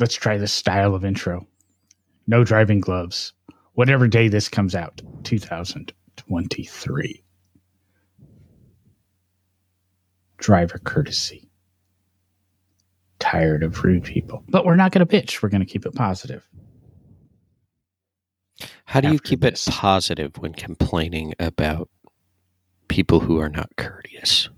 Let's 0.00 0.14
try 0.14 0.38
this 0.38 0.52
style 0.52 0.94
of 0.94 1.04
intro. 1.04 1.46
No 2.26 2.42
driving 2.42 2.80
gloves. 2.80 3.34
Whatever 3.74 4.08
day 4.08 4.28
this 4.28 4.48
comes 4.48 4.74
out, 4.74 5.02
2023. 5.24 7.22
Driver 10.38 10.78
courtesy. 10.78 11.50
Tired 13.18 13.62
of 13.62 13.84
rude 13.84 14.04
people. 14.04 14.42
But 14.48 14.64
we're 14.64 14.76
not 14.76 14.92
going 14.92 15.06
to 15.06 15.16
bitch. 15.16 15.42
We're 15.42 15.50
going 15.50 15.60
to 15.60 15.66
keep 15.66 15.84
it 15.84 15.94
positive. 15.94 16.48
How 18.86 19.02
do 19.02 19.12
you 19.12 19.18
keep 19.18 19.42
this. 19.42 19.68
it 19.68 19.70
positive 19.70 20.38
when 20.38 20.54
complaining 20.54 21.34
about 21.38 21.90
people 22.88 23.20
who 23.20 23.38
are 23.38 23.50
not 23.50 23.68
courteous? 23.76 24.48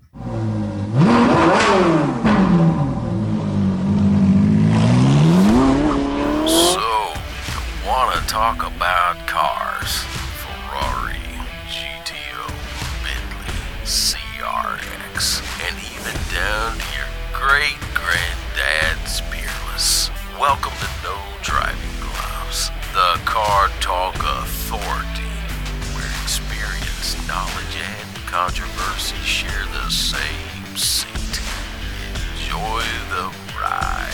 Talk 8.27 8.65
about 8.65 9.27
cars? 9.27 10.03
Ferrari, 10.39 11.19
GTO, 11.67 12.47
Bentley, 13.03 13.59
CRX, 13.83 15.41
and 15.65 15.75
even 15.91 16.15
down 16.33 16.77
to 16.77 16.85
your 16.95 17.09
great 17.33 17.79
granddad's 17.93 19.21
Peerless. 19.29 20.09
Welcome 20.39 20.73
to 20.79 20.89
No 21.03 21.17
Driving 21.41 21.95
Gloves, 21.99 22.69
the 22.93 23.19
Car 23.25 23.69
Talk 23.79 24.15
Authority, 24.15 25.33
where 25.93 26.11
experience, 26.23 27.15
knowledge, 27.27 27.77
and 27.77 28.15
controversy 28.27 29.17
share 29.17 29.65
the 29.73 29.89
same 29.89 30.77
seat. 30.77 31.39
Enjoy 32.39 32.83
the 33.09 33.33
ride. 33.59 34.13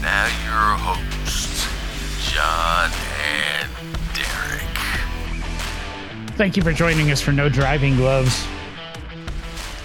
Now 0.00 0.26
your 0.44 0.76
hosts, 0.76 1.11
John 2.32 2.90
and 3.20 3.70
Derek. 4.14 4.78
Thank 6.38 6.56
you 6.56 6.62
for 6.62 6.72
joining 6.72 7.10
us 7.10 7.20
for 7.20 7.30
No 7.30 7.50
Driving 7.50 7.94
Gloves. 7.94 8.46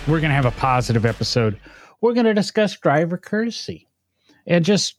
We're 0.07 0.21
going 0.21 0.29
to 0.29 0.35
have 0.35 0.45
a 0.45 0.51
positive 0.51 1.05
episode. 1.05 1.59
We're 1.99 2.13
going 2.13 2.25
to 2.25 2.33
discuss 2.33 2.77
driver 2.77 3.17
courtesy 3.17 3.89
and 4.45 4.63
just 4.63 4.95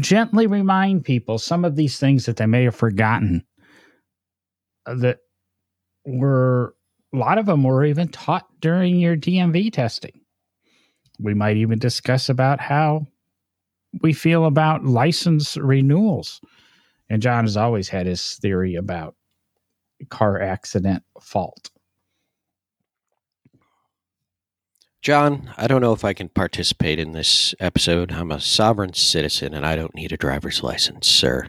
gently 0.00 0.46
remind 0.46 1.04
people 1.04 1.38
some 1.38 1.66
of 1.66 1.76
these 1.76 1.98
things 1.98 2.24
that 2.24 2.38
they 2.38 2.46
may 2.46 2.64
have 2.64 2.74
forgotten 2.74 3.44
that 4.86 5.18
were 6.06 6.74
a 7.12 7.18
lot 7.18 7.36
of 7.36 7.44
them 7.44 7.62
were 7.62 7.84
even 7.84 8.08
taught 8.08 8.46
during 8.60 8.98
your 8.98 9.18
DMV 9.18 9.70
testing. 9.70 10.22
We 11.18 11.34
might 11.34 11.58
even 11.58 11.78
discuss 11.78 12.30
about 12.30 12.58
how 12.58 13.06
we 14.02 14.12
feel 14.12 14.44
about 14.44 14.84
license 14.84 15.56
renewals. 15.56 16.40
And 17.10 17.22
John 17.22 17.44
has 17.44 17.56
always 17.56 17.88
had 17.88 18.06
his 18.06 18.34
theory 18.36 18.74
about 18.74 19.14
car 20.10 20.40
accident 20.40 21.02
fault. 21.20 21.70
John, 25.00 25.50
I 25.56 25.68
don't 25.68 25.80
know 25.80 25.92
if 25.92 26.04
I 26.04 26.12
can 26.12 26.28
participate 26.28 26.98
in 26.98 27.12
this 27.12 27.54
episode. 27.60 28.12
I'm 28.12 28.32
a 28.32 28.40
sovereign 28.40 28.94
citizen 28.94 29.54
and 29.54 29.64
I 29.64 29.76
don't 29.76 29.94
need 29.94 30.12
a 30.12 30.16
driver's 30.16 30.62
license, 30.62 31.06
sir. 31.06 31.48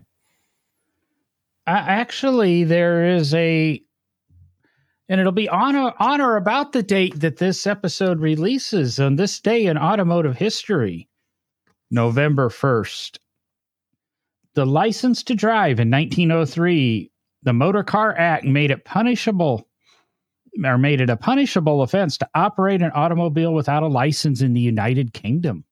Uh, 1.67 1.83
actually, 1.85 2.63
there 2.63 3.05
is 3.05 3.33
a, 3.33 3.81
and 5.07 5.19
it'll 5.19 5.31
be 5.31 5.49
on 5.49 5.75
or, 5.75 5.93
on 5.99 6.21
or 6.21 6.35
about 6.35 6.71
the 6.71 6.83
date 6.83 7.19
that 7.19 7.37
this 7.37 7.67
episode 7.67 8.19
releases 8.19 8.99
on 8.99 9.15
this 9.15 9.39
day 9.39 9.65
in 9.65 9.77
automotive 9.77 10.37
history, 10.37 11.09
November 11.91 12.49
1st. 12.49 13.17
The 14.53 14.65
license 14.65 15.23
to 15.23 15.35
drive 15.35 15.79
in 15.79 15.89
1903, 15.89 17.11
the 17.43 17.53
Motor 17.53 17.83
Car 17.83 18.15
Act 18.17 18.45
made 18.45 18.71
it 18.71 18.85
punishable 18.85 19.67
or 20.63 20.77
made 20.77 21.01
it 21.01 21.09
a 21.09 21.17
punishable 21.17 21.81
offense 21.81 22.17
to 22.17 22.29
operate 22.35 22.81
an 22.81 22.91
automobile 22.93 23.53
without 23.53 23.83
a 23.83 23.87
license 23.87 24.41
in 24.41 24.53
the 24.53 24.59
United 24.59 25.13
Kingdom. 25.13 25.63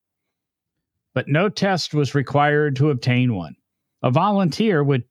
But 1.14 1.28
no 1.28 1.50
test 1.50 1.94
was 1.94 2.16
required 2.16 2.76
to 2.78 2.92
obtain 2.92 3.34
one. 3.34 3.56
A 4.04 4.12
volunteer 4.12 4.84
would 4.84 5.04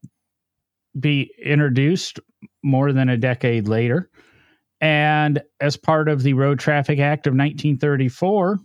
be 0.99 1.33
introduced 1.43 2.21
more 2.63 2.93
than 2.93 3.09
a 3.09 3.17
decade 3.17 3.69
later. 3.69 4.09
And 4.81 5.43
as 5.61 5.77
part 5.77 6.09
of 6.09 6.23
the 6.23 6.35
Road 6.35 6.59
Traffic 6.59 6.99
Act 6.99 7.27
of 7.27 7.33
1934, 7.33 8.59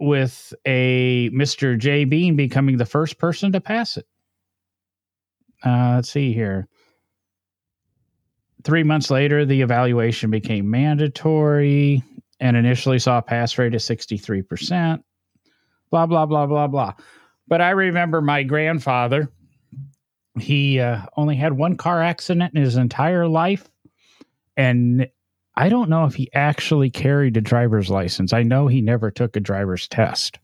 with 0.00 0.54
a 0.66 1.30
Mr. 1.30 1.78
J. 1.78 2.04
Bean 2.04 2.34
becoming 2.34 2.78
the 2.78 2.86
first 2.86 3.18
person 3.18 3.52
to 3.52 3.60
pass 3.60 3.96
it. 3.96 4.06
Uh, 5.64 5.92
let's 5.96 6.10
see 6.10 6.32
here. 6.32 6.66
Three 8.64 8.82
months 8.82 9.10
later, 9.10 9.44
the 9.44 9.62
evaluation 9.62 10.30
became 10.30 10.70
mandatory 10.70 12.02
and 12.40 12.56
initially 12.56 12.98
saw 12.98 13.18
a 13.18 13.22
pass 13.22 13.56
rate 13.58 13.74
of 13.74 13.80
63%. 13.80 15.02
Blah, 15.90 16.06
blah, 16.06 16.26
blah, 16.26 16.46
blah, 16.46 16.66
blah. 16.66 16.94
But 17.46 17.60
I 17.60 17.70
remember 17.70 18.22
my 18.22 18.42
grandfather, 18.42 19.30
he 20.38 20.80
uh, 20.80 21.02
only 21.16 21.36
had 21.36 21.52
one 21.52 21.76
car 21.76 22.02
accident 22.02 22.54
in 22.54 22.62
his 22.62 22.76
entire 22.76 23.26
life. 23.26 23.68
And 24.56 25.08
I 25.60 25.68
don't 25.68 25.90
know 25.90 26.06
if 26.06 26.14
he 26.14 26.30
actually 26.32 26.88
carried 26.88 27.36
a 27.36 27.42
driver's 27.42 27.90
license. 27.90 28.32
I 28.32 28.42
know 28.42 28.66
he 28.66 28.80
never 28.80 29.10
took 29.10 29.36
a 29.36 29.40
driver's 29.40 29.86
test. 29.86 30.38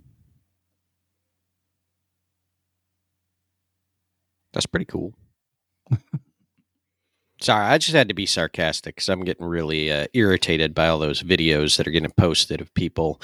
That's 4.52 4.66
pretty 4.66 4.84
cool. 4.84 5.14
Sorry, 7.40 7.64
I 7.64 7.78
just 7.78 7.94
had 7.94 8.08
to 8.08 8.14
be 8.14 8.26
sarcastic 8.26 8.96
because 8.96 9.08
I'm 9.08 9.24
getting 9.24 9.46
really 9.46 9.90
uh, 9.90 10.06
irritated 10.12 10.74
by 10.74 10.88
all 10.88 10.98
those 10.98 11.22
videos 11.22 11.78
that 11.78 11.88
are 11.88 11.92
getting 11.92 12.10
posted 12.10 12.60
of 12.60 12.74
people 12.74 13.18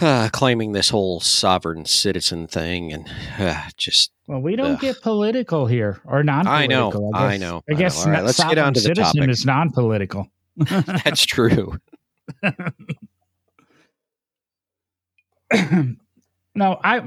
uh, 0.00 0.30
claiming 0.32 0.72
this 0.72 0.88
whole 0.88 1.20
sovereign 1.20 1.84
citizen 1.84 2.46
thing, 2.46 2.90
and 2.90 3.06
uh, 3.38 3.68
just 3.76 4.12
Well, 4.26 4.40
we 4.40 4.56
don't 4.56 4.80
get 4.80 5.02
political 5.02 5.66
here 5.66 6.00
or 6.06 6.22
non 6.22 6.46
I 6.46 6.66
know. 6.66 7.12
I 7.14 7.32
guess- 7.32 7.40
know, 7.40 7.62
I 7.68 7.72
I 7.72 7.74
guess 7.74 7.98
know. 7.98 8.12
All 8.12 8.16
right, 8.16 8.24
let's 8.24 8.42
get 8.42 8.56
on 8.56 8.72
to 8.72 8.80
the 8.80 8.84
citizen 8.84 9.20
topic. 9.20 9.28
is 9.28 9.44
non 9.44 9.72
political. 9.72 10.26
that's 10.56 11.24
true. 11.24 11.78
no, 16.54 16.78
I, 16.84 17.02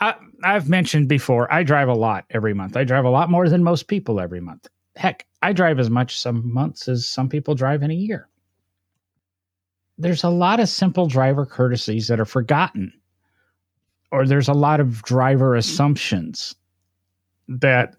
I 0.00 0.14
I've 0.42 0.68
mentioned 0.68 1.08
before. 1.08 1.52
I 1.52 1.62
drive 1.62 1.88
a 1.88 1.94
lot 1.94 2.24
every 2.30 2.54
month. 2.54 2.76
I 2.76 2.84
drive 2.84 3.04
a 3.04 3.10
lot 3.10 3.30
more 3.30 3.48
than 3.48 3.62
most 3.62 3.88
people 3.88 4.20
every 4.20 4.40
month. 4.40 4.68
Heck, 4.96 5.26
I 5.42 5.52
drive 5.52 5.78
as 5.78 5.90
much 5.90 6.18
some 6.18 6.52
months 6.52 6.88
as 6.88 7.06
some 7.06 7.28
people 7.28 7.54
drive 7.54 7.82
in 7.82 7.90
a 7.90 7.94
year. 7.94 8.28
There's 9.96 10.24
a 10.24 10.30
lot 10.30 10.60
of 10.60 10.68
simple 10.68 11.06
driver 11.06 11.44
courtesies 11.44 12.08
that 12.08 12.20
are 12.20 12.24
forgotten, 12.24 12.92
or 14.12 14.26
there's 14.26 14.48
a 14.48 14.54
lot 14.54 14.80
of 14.80 15.02
driver 15.02 15.56
assumptions 15.56 16.54
that 17.48 17.94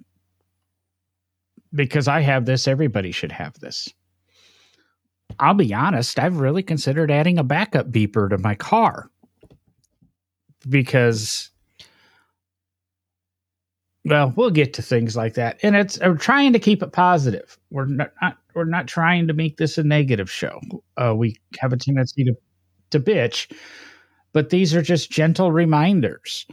because 1.73 2.07
I 2.07 2.21
have 2.21 2.45
this, 2.45 2.67
everybody 2.67 3.11
should 3.11 3.31
have 3.31 3.59
this. 3.59 3.89
I'll 5.39 5.53
be 5.53 5.73
honest, 5.73 6.19
I've 6.19 6.39
really 6.39 6.63
considered 6.63 7.11
adding 7.11 7.37
a 7.37 7.43
backup 7.43 7.91
beeper 7.91 8.29
to 8.29 8.37
my 8.37 8.55
car 8.55 9.09
because 10.67 11.49
well, 14.05 14.33
we'll 14.35 14.49
get 14.49 14.73
to 14.73 14.81
things 14.81 15.15
like 15.15 15.35
that. 15.35 15.59
And 15.61 15.75
it's 15.75 15.99
I'm 16.01 16.17
trying 16.17 16.53
to 16.53 16.59
keep 16.59 16.81
it 16.81 16.91
positive. 16.91 17.57
We're 17.69 17.85
not, 17.85 18.11
not 18.21 18.37
we're 18.55 18.65
not 18.65 18.87
trying 18.87 19.27
to 19.27 19.33
make 19.33 19.57
this 19.57 19.77
a 19.77 19.83
negative 19.83 20.31
show. 20.31 20.59
Uh, 20.97 21.13
we 21.15 21.35
have 21.59 21.73
a 21.73 21.77
tendency 21.77 22.23
to 22.23 22.33
to 22.91 22.99
bitch, 22.99 23.51
but 24.33 24.49
these 24.49 24.73
are 24.73 24.81
just 24.81 25.11
gentle 25.11 25.51
reminders. 25.51 26.47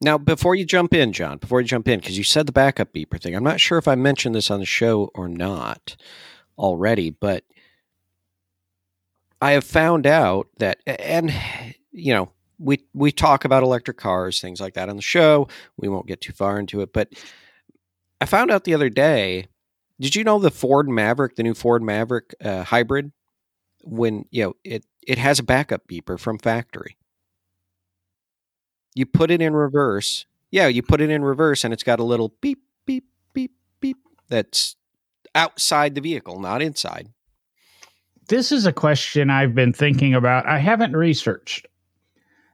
Now, 0.00 0.18
before 0.18 0.54
you 0.54 0.64
jump 0.66 0.92
in, 0.94 1.12
John, 1.12 1.38
before 1.38 1.60
you 1.60 1.66
jump 1.66 1.88
in, 1.88 2.00
because 2.00 2.18
you 2.18 2.24
said 2.24 2.46
the 2.46 2.52
backup 2.52 2.92
beeper 2.92 3.20
thing, 3.20 3.34
I'm 3.34 3.44
not 3.44 3.60
sure 3.60 3.78
if 3.78 3.88
I 3.88 3.94
mentioned 3.94 4.34
this 4.34 4.50
on 4.50 4.60
the 4.60 4.66
show 4.66 5.10
or 5.14 5.28
not 5.28 5.96
already, 6.58 7.10
but 7.10 7.44
I 9.40 9.52
have 9.52 9.64
found 9.64 10.06
out 10.06 10.48
that, 10.58 10.78
and 10.86 11.32
you 11.92 12.14
know, 12.14 12.30
we 12.58 12.84
we 12.94 13.12
talk 13.12 13.44
about 13.44 13.62
electric 13.62 13.98
cars, 13.98 14.40
things 14.40 14.60
like 14.60 14.74
that 14.74 14.88
on 14.88 14.96
the 14.96 15.02
show. 15.02 15.48
We 15.76 15.88
won't 15.88 16.06
get 16.06 16.20
too 16.20 16.32
far 16.32 16.58
into 16.58 16.80
it, 16.80 16.92
but 16.92 17.12
I 18.20 18.26
found 18.26 18.50
out 18.50 18.64
the 18.64 18.74
other 18.74 18.88
day. 18.90 19.48
Did 19.98 20.14
you 20.14 20.24
know 20.24 20.38
the 20.38 20.50
Ford 20.50 20.88
Maverick, 20.88 21.36
the 21.36 21.42
new 21.42 21.54
Ford 21.54 21.82
Maverick 21.82 22.34
uh, 22.44 22.64
hybrid, 22.64 23.12
when 23.82 24.26
you 24.30 24.44
know 24.44 24.56
it 24.64 24.84
it 25.06 25.18
has 25.18 25.38
a 25.38 25.42
backup 25.44 25.86
beeper 25.88 26.18
from 26.18 26.38
factory. 26.38 26.96
You 28.94 29.06
put 29.06 29.30
it 29.30 29.40
in 29.40 29.54
reverse. 29.54 30.26
Yeah, 30.50 30.68
you 30.68 30.82
put 30.82 31.00
it 31.00 31.10
in 31.10 31.22
reverse 31.22 31.64
and 31.64 31.72
it's 31.72 31.82
got 31.82 32.00
a 32.00 32.04
little 32.04 32.34
beep, 32.40 32.62
beep, 32.86 33.04
beep, 33.32 33.52
beep 33.80 33.98
that's 34.28 34.76
outside 35.34 35.94
the 35.94 36.00
vehicle, 36.00 36.40
not 36.40 36.62
inside. 36.62 37.10
This 38.28 38.50
is 38.50 38.66
a 38.66 38.72
question 38.72 39.30
I've 39.30 39.54
been 39.54 39.72
thinking 39.72 40.14
about. 40.14 40.46
I 40.46 40.58
haven't 40.58 40.96
researched. 40.96 41.66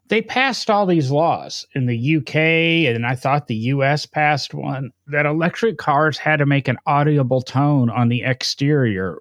they 0.09 0.21
passed 0.21 0.69
all 0.69 0.85
these 0.85 1.11
laws 1.11 1.67
in 1.75 1.87
the 1.87 2.17
UK, 2.17 2.37
and 2.95 3.07
I 3.07 3.15
thought 3.15 3.47
the 3.47 3.55
US 3.55 4.05
passed 4.05 4.53
one 4.53 4.91
that 5.07 5.25
electric 5.25 5.79
cars 5.79 6.19
had 6.19 6.37
to 6.37 6.47
make 6.47 6.69
an 6.69 6.77
audible 6.87 7.41
tone 7.41 7.89
on 7.89 8.09
the 8.11 8.23
exterior 8.23 9.19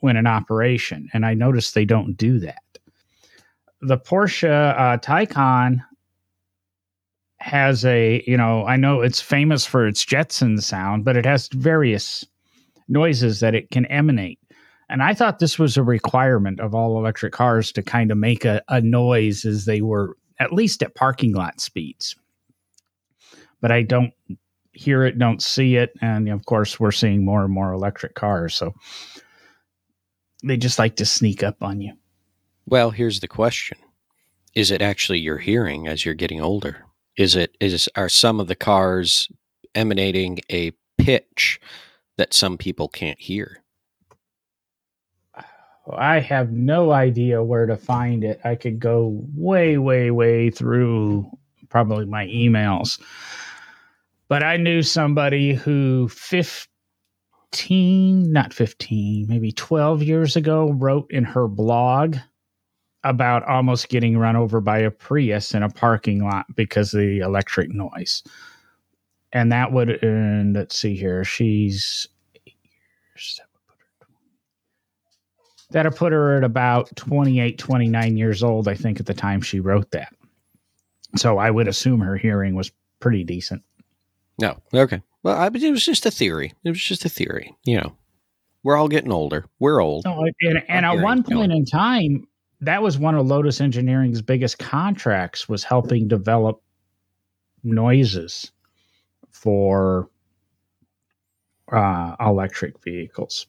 when 0.00 0.16
in 0.18 0.26
operation. 0.26 1.08
And 1.14 1.24
I 1.24 1.32
noticed 1.32 1.74
they 1.74 1.86
don't 1.86 2.14
do 2.14 2.38
that. 2.40 2.62
The 3.80 3.96
Porsche 3.96 4.74
uh, 4.78 4.98
Taycan 4.98 5.82
has 7.38 7.84
a, 7.86 8.22
you 8.26 8.36
know, 8.36 8.66
I 8.66 8.76
know 8.76 9.00
it's 9.00 9.20
famous 9.22 9.64
for 9.64 9.86
its 9.86 10.04
Jetson 10.04 10.60
sound, 10.60 11.04
but 11.04 11.16
it 11.16 11.24
has 11.24 11.48
various 11.48 12.26
noises 12.88 13.40
that 13.40 13.54
it 13.54 13.70
can 13.70 13.86
emanate. 13.86 14.38
And 14.90 15.02
I 15.02 15.14
thought 15.14 15.38
this 15.38 15.58
was 15.58 15.76
a 15.76 15.82
requirement 15.82 16.60
of 16.60 16.74
all 16.74 16.98
electric 16.98 17.32
cars 17.32 17.72
to 17.72 17.82
kind 17.82 18.10
of 18.10 18.18
make 18.18 18.44
a, 18.44 18.62
a 18.68 18.80
noise 18.80 19.44
as 19.44 19.66
they 19.66 19.82
were 19.82 20.16
at 20.40 20.52
least 20.52 20.82
at 20.82 20.94
parking 20.94 21.34
lot 21.34 21.60
speeds. 21.60 22.16
But 23.60 23.72
I 23.72 23.82
don't 23.82 24.12
hear 24.72 25.04
it, 25.04 25.18
don't 25.18 25.42
see 25.42 25.76
it. 25.76 25.92
And 26.00 26.28
of 26.28 26.46
course, 26.46 26.78
we're 26.78 26.92
seeing 26.92 27.24
more 27.24 27.44
and 27.44 27.52
more 27.52 27.72
electric 27.72 28.14
cars. 28.14 28.54
So 28.54 28.72
they 30.44 30.56
just 30.56 30.78
like 30.78 30.96
to 30.96 31.04
sneak 31.04 31.42
up 31.42 31.62
on 31.62 31.80
you. 31.80 31.94
Well, 32.66 32.90
here's 32.90 33.20
the 33.20 33.28
question 33.28 33.78
Is 34.54 34.70
it 34.70 34.80
actually 34.80 35.18
your 35.18 35.38
hearing 35.38 35.88
as 35.88 36.04
you're 36.04 36.14
getting 36.14 36.40
older? 36.40 36.84
Is 37.16 37.34
it 37.34 37.56
is 37.60 37.88
are 37.96 38.08
some 38.08 38.40
of 38.40 38.46
the 38.46 38.54
cars 38.54 39.28
emanating 39.74 40.38
a 40.50 40.72
pitch 40.96 41.60
that 42.16 42.32
some 42.32 42.56
people 42.56 42.88
can't 42.88 43.18
hear? 43.18 43.62
I 45.96 46.20
have 46.20 46.52
no 46.52 46.92
idea 46.92 47.42
where 47.42 47.66
to 47.66 47.76
find 47.76 48.24
it. 48.24 48.40
I 48.44 48.54
could 48.54 48.78
go 48.78 49.20
way, 49.34 49.78
way, 49.78 50.10
way 50.10 50.50
through 50.50 51.30
probably 51.68 52.06
my 52.06 52.26
emails. 52.26 53.00
But 54.28 54.42
I 54.42 54.56
knew 54.56 54.82
somebody 54.82 55.54
who 55.54 56.08
15, 56.08 58.32
not 58.32 58.52
15, 58.52 59.26
maybe 59.28 59.52
12 59.52 60.02
years 60.02 60.36
ago 60.36 60.72
wrote 60.72 61.10
in 61.10 61.24
her 61.24 61.48
blog 61.48 62.16
about 63.04 63.44
almost 63.44 63.88
getting 63.88 64.18
run 64.18 64.36
over 64.36 64.60
by 64.60 64.78
a 64.78 64.90
Prius 64.90 65.54
in 65.54 65.62
a 65.62 65.70
parking 65.70 66.22
lot 66.22 66.46
because 66.54 66.92
of 66.92 67.00
the 67.00 67.20
electric 67.20 67.70
noise. 67.70 68.22
And 69.32 69.52
that 69.52 69.72
would, 69.72 70.02
and 70.02 70.54
let's 70.54 70.76
see 70.76 70.96
here, 70.96 71.24
she's 71.24 72.08
eight 72.46 72.56
years, 72.62 73.40
That'll 75.70 75.92
put 75.92 76.12
her 76.12 76.36
at 76.36 76.44
about 76.44 76.94
28, 76.96 77.58
29 77.58 78.16
years 78.16 78.42
old, 78.42 78.68
I 78.68 78.74
think, 78.74 79.00
at 79.00 79.06
the 79.06 79.14
time 79.14 79.40
she 79.40 79.60
wrote 79.60 79.90
that. 79.90 80.12
So 81.16 81.38
I 81.38 81.50
would 81.50 81.68
assume 81.68 82.00
her 82.00 82.16
hearing 82.16 82.54
was 82.54 82.72
pretty 83.00 83.24
decent. 83.24 83.62
No. 84.40 84.56
Okay. 84.72 85.02
Well, 85.22 85.36
I, 85.36 85.46
it 85.46 85.70
was 85.70 85.84
just 85.84 86.06
a 86.06 86.10
theory. 86.10 86.52
It 86.64 86.70
was 86.70 86.82
just 86.82 87.04
a 87.04 87.08
theory. 87.08 87.54
You 87.64 87.78
know, 87.78 87.96
we're 88.62 88.76
all 88.76 88.88
getting 88.88 89.12
older. 89.12 89.44
We're 89.58 89.82
old. 89.82 90.06
Oh, 90.06 90.24
and, 90.42 90.62
and 90.68 90.86
at 90.86 91.02
one 91.02 91.22
point 91.22 91.52
in 91.52 91.64
time, 91.64 92.26
that 92.60 92.82
was 92.82 92.98
one 92.98 93.14
of 93.14 93.26
Lotus 93.26 93.60
Engineering's 93.60 94.22
biggest 94.22 94.58
contracts 94.58 95.48
was 95.48 95.64
helping 95.64 96.08
develop 96.08 96.62
noises 97.62 98.52
for 99.30 100.08
uh, 101.70 102.16
electric 102.20 102.82
vehicles 102.82 103.46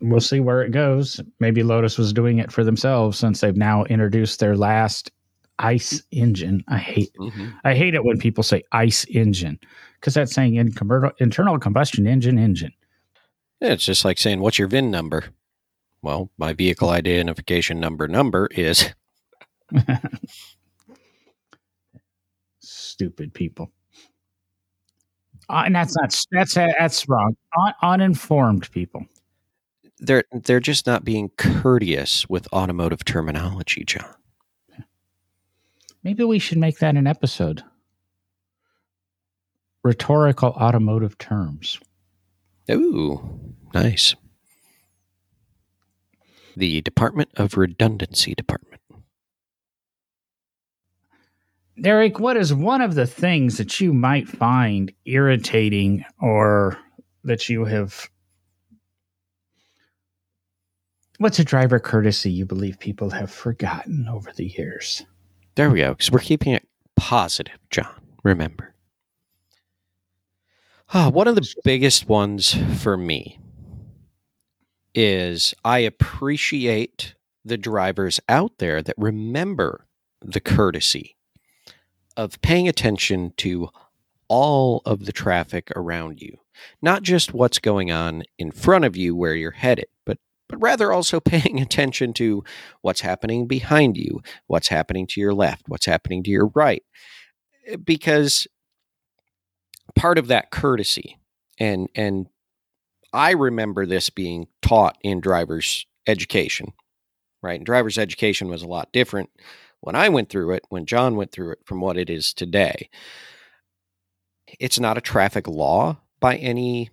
we'll 0.00 0.20
see 0.20 0.40
where 0.40 0.62
it 0.62 0.70
goes. 0.70 1.20
Maybe 1.38 1.62
Lotus 1.62 1.98
was 1.98 2.12
doing 2.12 2.38
it 2.38 2.52
for 2.52 2.64
themselves 2.64 3.18
since 3.18 3.40
they've 3.40 3.56
now 3.56 3.84
introduced 3.84 4.40
their 4.40 4.56
last 4.56 5.10
ICE 5.58 6.02
engine. 6.10 6.64
I 6.68 6.78
hate 6.78 7.12
mm-hmm. 7.18 7.48
I 7.64 7.74
hate 7.74 7.94
it 7.94 8.04
when 8.04 8.18
people 8.18 8.42
say 8.42 8.62
ICE 8.72 9.04
engine 9.06 9.58
because 9.94 10.14
that's 10.14 10.32
saying 10.32 10.56
in 10.56 10.72
internal 11.18 11.58
combustion 11.58 12.06
engine 12.06 12.38
engine. 12.38 12.72
Yeah, 13.60 13.72
it's 13.72 13.84
just 13.84 14.04
like 14.04 14.18
saying 14.18 14.40
what's 14.40 14.58
your 14.58 14.68
VIN 14.68 14.90
number? 14.90 15.24
Well, 16.02 16.30
my 16.38 16.54
vehicle 16.54 16.88
identification 16.88 17.78
number 17.78 18.08
number 18.08 18.48
is 18.52 18.88
stupid 22.60 23.34
people. 23.34 23.70
Uh, 25.50 25.64
and 25.66 25.74
that's 25.74 25.94
not 25.96 26.18
that's 26.32 26.54
that's 26.54 27.08
wrong. 27.08 27.36
Un- 27.58 27.74
uninformed 27.82 28.70
people 28.70 29.04
they're 30.00 30.24
they're 30.32 30.60
just 30.60 30.86
not 30.86 31.04
being 31.04 31.30
courteous 31.36 32.28
with 32.28 32.52
automotive 32.52 33.04
terminology, 33.04 33.84
John. 33.84 34.14
Maybe 36.02 36.24
we 36.24 36.38
should 36.38 36.58
make 36.58 36.78
that 36.78 36.96
an 36.96 37.06
episode. 37.06 37.62
Rhetorical 39.84 40.50
automotive 40.50 41.18
terms. 41.18 41.78
Ooh, 42.70 43.54
nice. 43.74 44.14
The 46.56 46.80
Department 46.80 47.30
of 47.36 47.56
Redundancy 47.56 48.34
Department. 48.34 48.80
Derek, 51.80 52.18
what 52.18 52.36
is 52.36 52.52
one 52.52 52.82
of 52.82 52.94
the 52.94 53.06
things 53.06 53.56
that 53.56 53.80
you 53.80 53.92
might 53.94 54.28
find 54.28 54.92
irritating 55.06 56.04
or 56.20 56.78
that 57.24 57.48
you 57.48 57.64
have 57.64 58.08
What's 61.20 61.38
a 61.38 61.44
driver 61.44 61.78
courtesy 61.78 62.30
you 62.30 62.46
believe 62.46 62.78
people 62.78 63.10
have 63.10 63.30
forgotten 63.30 64.08
over 64.08 64.32
the 64.34 64.46
years? 64.46 65.04
There 65.54 65.68
we 65.68 65.80
go, 65.80 65.90
because 65.90 66.10
we're 66.10 66.20
keeping 66.20 66.54
it 66.54 66.66
positive, 66.96 67.58
John. 67.70 67.92
Remember. 68.24 68.74
Oh, 70.94 71.10
one 71.10 71.28
of 71.28 71.34
the 71.34 71.46
biggest 71.62 72.08
ones 72.08 72.56
for 72.82 72.96
me 72.96 73.38
is 74.94 75.54
I 75.62 75.80
appreciate 75.80 77.14
the 77.44 77.58
drivers 77.58 78.18
out 78.26 78.52
there 78.56 78.80
that 78.80 78.96
remember 78.96 79.86
the 80.22 80.40
courtesy 80.40 81.16
of 82.16 82.40
paying 82.40 82.66
attention 82.66 83.34
to 83.36 83.68
all 84.28 84.80
of 84.86 85.04
the 85.04 85.12
traffic 85.12 85.70
around 85.76 86.22
you, 86.22 86.38
not 86.80 87.02
just 87.02 87.34
what's 87.34 87.58
going 87.58 87.90
on 87.90 88.22
in 88.38 88.50
front 88.50 88.86
of 88.86 88.96
you 88.96 89.14
where 89.14 89.34
you're 89.34 89.50
headed, 89.50 89.84
but 90.06 90.16
but 90.50 90.60
rather 90.60 90.92
also 90.92 91.20
paying 91.20 91.60
attention 91.60 92.12
to 92.14 92.44
what's 92.82 93.00
happening 93.00 93.46
behind 93.46 93.96
you, 93.96 94.20
what's 94.46 94.68
happening 94.68 95.06
to 95.06 95.20
your 95.20 95.32
left, 95.32 95.68
what's 95.68 95.86
happening 95.86 96.22
to 96.24 96.30
your 96.30 96.48
right. 96.54 96.82
Eh, 97.66 97.76
because 97.76 98.46
part 99.96 100.18
of 100.18 100.28
that 100.28 100.50
courtesy 100.50 101.18
and 101.58 101.88
and 101.94 102.26
I 103.12 103.32
remember 103.32 103.86
this 103.86 104.08
being 104.08 104.46
taught 104.62 104.96
in 105.02 105.20
driver's 105.20 105.84
education, 106.06 106.72
right? 107.42 107.58
And 107.58 107.66
driver's 107.66 107.98
education 107.98 108.48
was 108.48 108.62
a 108.62 108.68
lot 108.68 108.92
different 108.92 109.30
when 109.80 109.96
I 109.96 110.08
went 110.10 110.28
through 110.28 110.52
it, 110.52 110.64
when 110.68 110.86
John 110.86 111.16
went 111.16 111.32
through 111.32 111.52
it, 111.52 111.58
from 111.64 111.80
what 111.80 111.96
it 111.96 112.08
is 112.08 112.32
today. 112.32 112.88
It's 114.60 114.78
not 114.78 114.98
a 114.98 115.02
traffic 115.02 115.48
law 115.48 115.98
by 116.20 116.36
any 116.36 116.90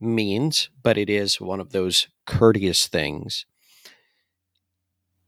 means, 0.00 0.70
but 0.82 0.96
it 0.96 1.10
is 1.10 1.40
one 1.40 1.60
of 1.60 1.70
those 1.70 2.08
courteous 2.26 2.86
things, 2.86 3.46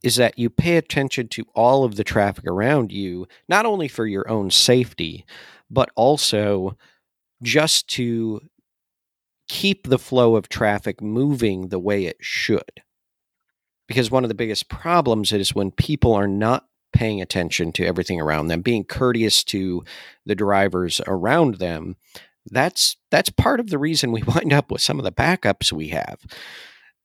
is 0.02 0.16
that 0.16 0.38
you 0.38 0.50
pay 0.50 0.76
attention 0.76 1.28
to 1.28 1.44
all 1.54 1.84
of 1.84 1.96
the 1.96 2.04
traffic 2.04 2.46
around 2.46 2.90
you, 2.90 3.26
not 3.48 3.66
only 3.66 3.88
for 3.88 4.06
your 4.06 4.28
own 4.28 4.50
safety, 4.50 5.24
but 5.70 5.90
also 5.94 6.76
just 7.42 7.88
to 7.88 8.40
keep 9.48 9.86
the 9.86 9.98
flow 9.98 10.36
of 10.36 10.48
traffic 10.48 11.00
moving 11.00 11.68
the 11.68 11.78
way 11.78 12.06
it 12.06 12.16
should. 12.20 12.82
Because 13.86 14.10
one 14.10 14.24
of 14.24 14.28
the 14.28 14.34
biggest 14.34 14.68
problems 14.68 15.32
is 15.32 15.54
when 15.54 15.70
people 15.70 16.14
are 16.14 16.28
not 16.28 16.66
paying 16.92 17.20
attention 17.20 17.72
to 17.72 17.84
everything 17.84 18.20
around 18.20 18.48
them, 18.48 18.62
being 18.62 18.84
courteous 18.84 19.42
to 19.44 19.84
the 20.24 20.34
drivers 20.34 21.00
around 21.06 21.56
them, 21.56 21.96
that's 22.46 22.96
that's 23.10 23.30
part 23.30 23.60
of 23.60 23.70
the 23.70 23.78
reason 23.78 24.12
we 24.12 24.22
wind 24.26 24.52
up 24.52 24.70
with 24.70 24.80
some 24.80 24.98
of 24.98 25.04
the 25.04 25.12
backups 25.12 25.72
we 25.72 25.88
have. 25.88 26.20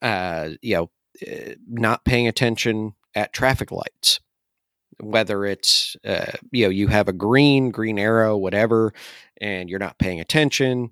Uh, 0.01 0.49
you 0.61 0.75
know, 0.75 0.89
eh, 1.25 1.55
not 1.67 2.05
paying 2.05 2.27
attention 2.27 2.93
at 3.15 3.33
traffic 3.33 3.71
lights, 3.71 4.19
whether 4.99 5.45
it's 5.45 5.95
uh, 6.05 6.31
you 6.51 6.65
know 6.65 6.69
you 6.69 6.87
have 6.87 7.07
a 7.07 7.13
green 7.13 7.71
green 7.71 7.99
arrow, 7.99 8.37
whatever, 8.37 8.93
and 9.39 9.69
you're 9.69 9.79
not 9.79 9.99
paying 9.99 10.19
attention. 10.19 10.91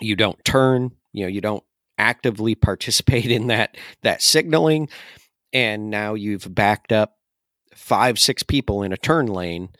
You 0.00 0.16
don't 0.16 0.42
turn. 0.44 0.92
You 1.12 1.24
know, 1.24 1.28
you 1.28 1.40
don't 1.40 1.64
actively 1.98 2.54
participate 2.54 3.26
in 3.30 3.48
that 3.48 3.76
that 4.02 4.22
signaling, 4.22 4.88
and 5.52 5.90
now 5.90 6.14
you've 6.14 6.52
backed 6.54 6.92
up 6.92 7.16
five 7.74 8.18
six 8.18 8.42
people 8.42 8.82
in 8.82 8.92
a 8.92 8.96
turn 8.96 9.26
lane 9.26 9.70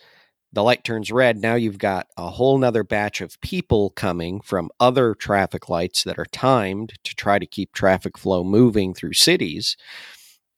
the 0.55 0.63
light 0.63 0.85
turns 0.85 1.11
red. 1.13 1.37
Now 1.39 1.57
you've 1.57 1.79
got 1.79 2.07
a 2.17 2.31
whole 2.31 2.57
nother 2.59 2.85
batch 2.85 3.21
of 3.21 3.41
people 3.41 3.91
coming 3.91 4.41
from 4.41 4.71
other 4.81 5.15
traffic 5.15 5.69
lights 5.69 6.05
that 6.05 6.19
are 6.19 6.27
timed 6.27 6.95
to 7.05 7.15
try 7.15 7.39
to 7.41 7.47
keep 7.47 7.73
traffic 7.73 8.17
flow 8.17 8.45
moving 8.45 8.95
through 8.95 9.15
cities. 9.15 9.77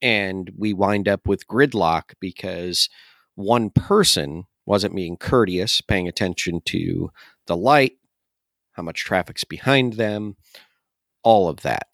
and 0.02 0.50
we 0.56 0.72
wind 0.72 1.08
up 1.08 1.26
with 1.26 1.46
gridlock 1.46 2.14
because 2.20 2.88
one 3.34 3.70
person 3.70 4.44
wasn't 4.66 4.94
being 4.94 5.16
courteous, 5.16 5.80
paying 5.80 6.08
attention 6.08 6.60
to 6.66 7.10
the 7.46 7.56
light, 7.56 7.92
how 8.72 8.82
much 8.82 9.04
traffic's 9.04 9.44
behind 9.44 9.94
them, 9.94 10.36
all 11.22 11.48
of 11.48 11.62
that. 11.62 11.86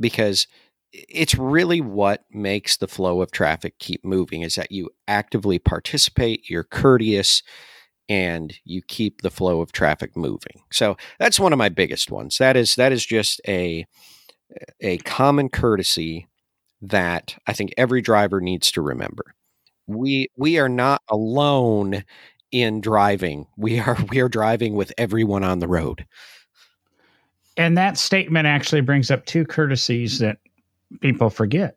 Because 0.00 0.46
it's 0.94 1.34
really 1.34 1.80
what 1.80 2.24
makes 2.30 2.76
the 2.76 2.86
flow 2.86 3.20
of 3.20 3.32
traffic 3.32 3.78
keep 3.78 4.04
moving 4.04 4.42
is 4.42 4.54
that 4.54 4.70
you 4.70 4.90
actively 5.08 5.58
participate, 5.58 6.48
you're 6.48 6.64
courteous, 6.64 7.42
and 8.08 8.54
you 8.64 8.80
keep 8.86 9.22
the 9.22 9.30
flow 9.30 9.60
of 9.60 9.72
traffic 9.72 10.16
moving. 10.16 10.62
So 10.70 10.96
that's 11.18 11.40
one 11.40 11.52
of 11.52 11.58
my 11.58 11.68
biggest 11.68 12.10
ones. 12.10 12.38
That 12.38 12.56
is 12.56 12.76
that 12.76 12.92
is 12.92 13.04
just 13.04 13.40
a 13.48 13.86
a 14.80 14.98
common 14.98 15.48
courtesy 15.48 16.28
that 16.80 17.36
I 17.46 17.54
think 17.54 17.74
every 17.76 18.00
driver 18.00 18.40
needs 18.40 18.70
to 18.72 18.82
remember. 18.82 19.34
We 19.86 20.28
we 20.36 20.58
are 20.58 20.68
not 20.68 21.02
alone 21.10 22.04
in 22.52 22.80
driving. 22.80 23.48
We 23.56 23.80
are 23.80 23.96
we 24.10 24.20
are 24.20 24.28
driving 24.28 24.74
with 24.74 24.92
everyone 24.96 25.42
on 25.42 25.58
the 25.58 25.68
road. 25.68 26.06
And 27.56 27.76
that 27.78 27.98
statement 27.98 28.46
actually 28.46 28.80
brings 28.80 29.10
up 29.10 29.26
two 29.26 29.44
courtesies 29.44 30.18
that 30.18 30.38
people 31.00 31.30
forget. 31.30 31.76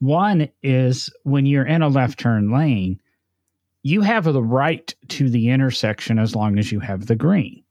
One 0.00 0.48
is 0.62 1.10
when 1.22 1.46
you're 1.46 1.66
in 1.66 1.82
a 1.82 1.88
left 1.88 2.18
turn 2.18 2.50
lane, 2.50 3.00
you 3.82 4.02
have 4.02 4.24
the 4.24 4.42
right 4.42 4.94
to 5.08 5.28
the 5.28 5.50
intersection 5.50 6.18
as 6.18 6.34
long 6.34 6.58
as 6.58 6.72
you 6.72 6.80
have 6.80 7.06
the 7.06 7.16
green. 7.16 7.62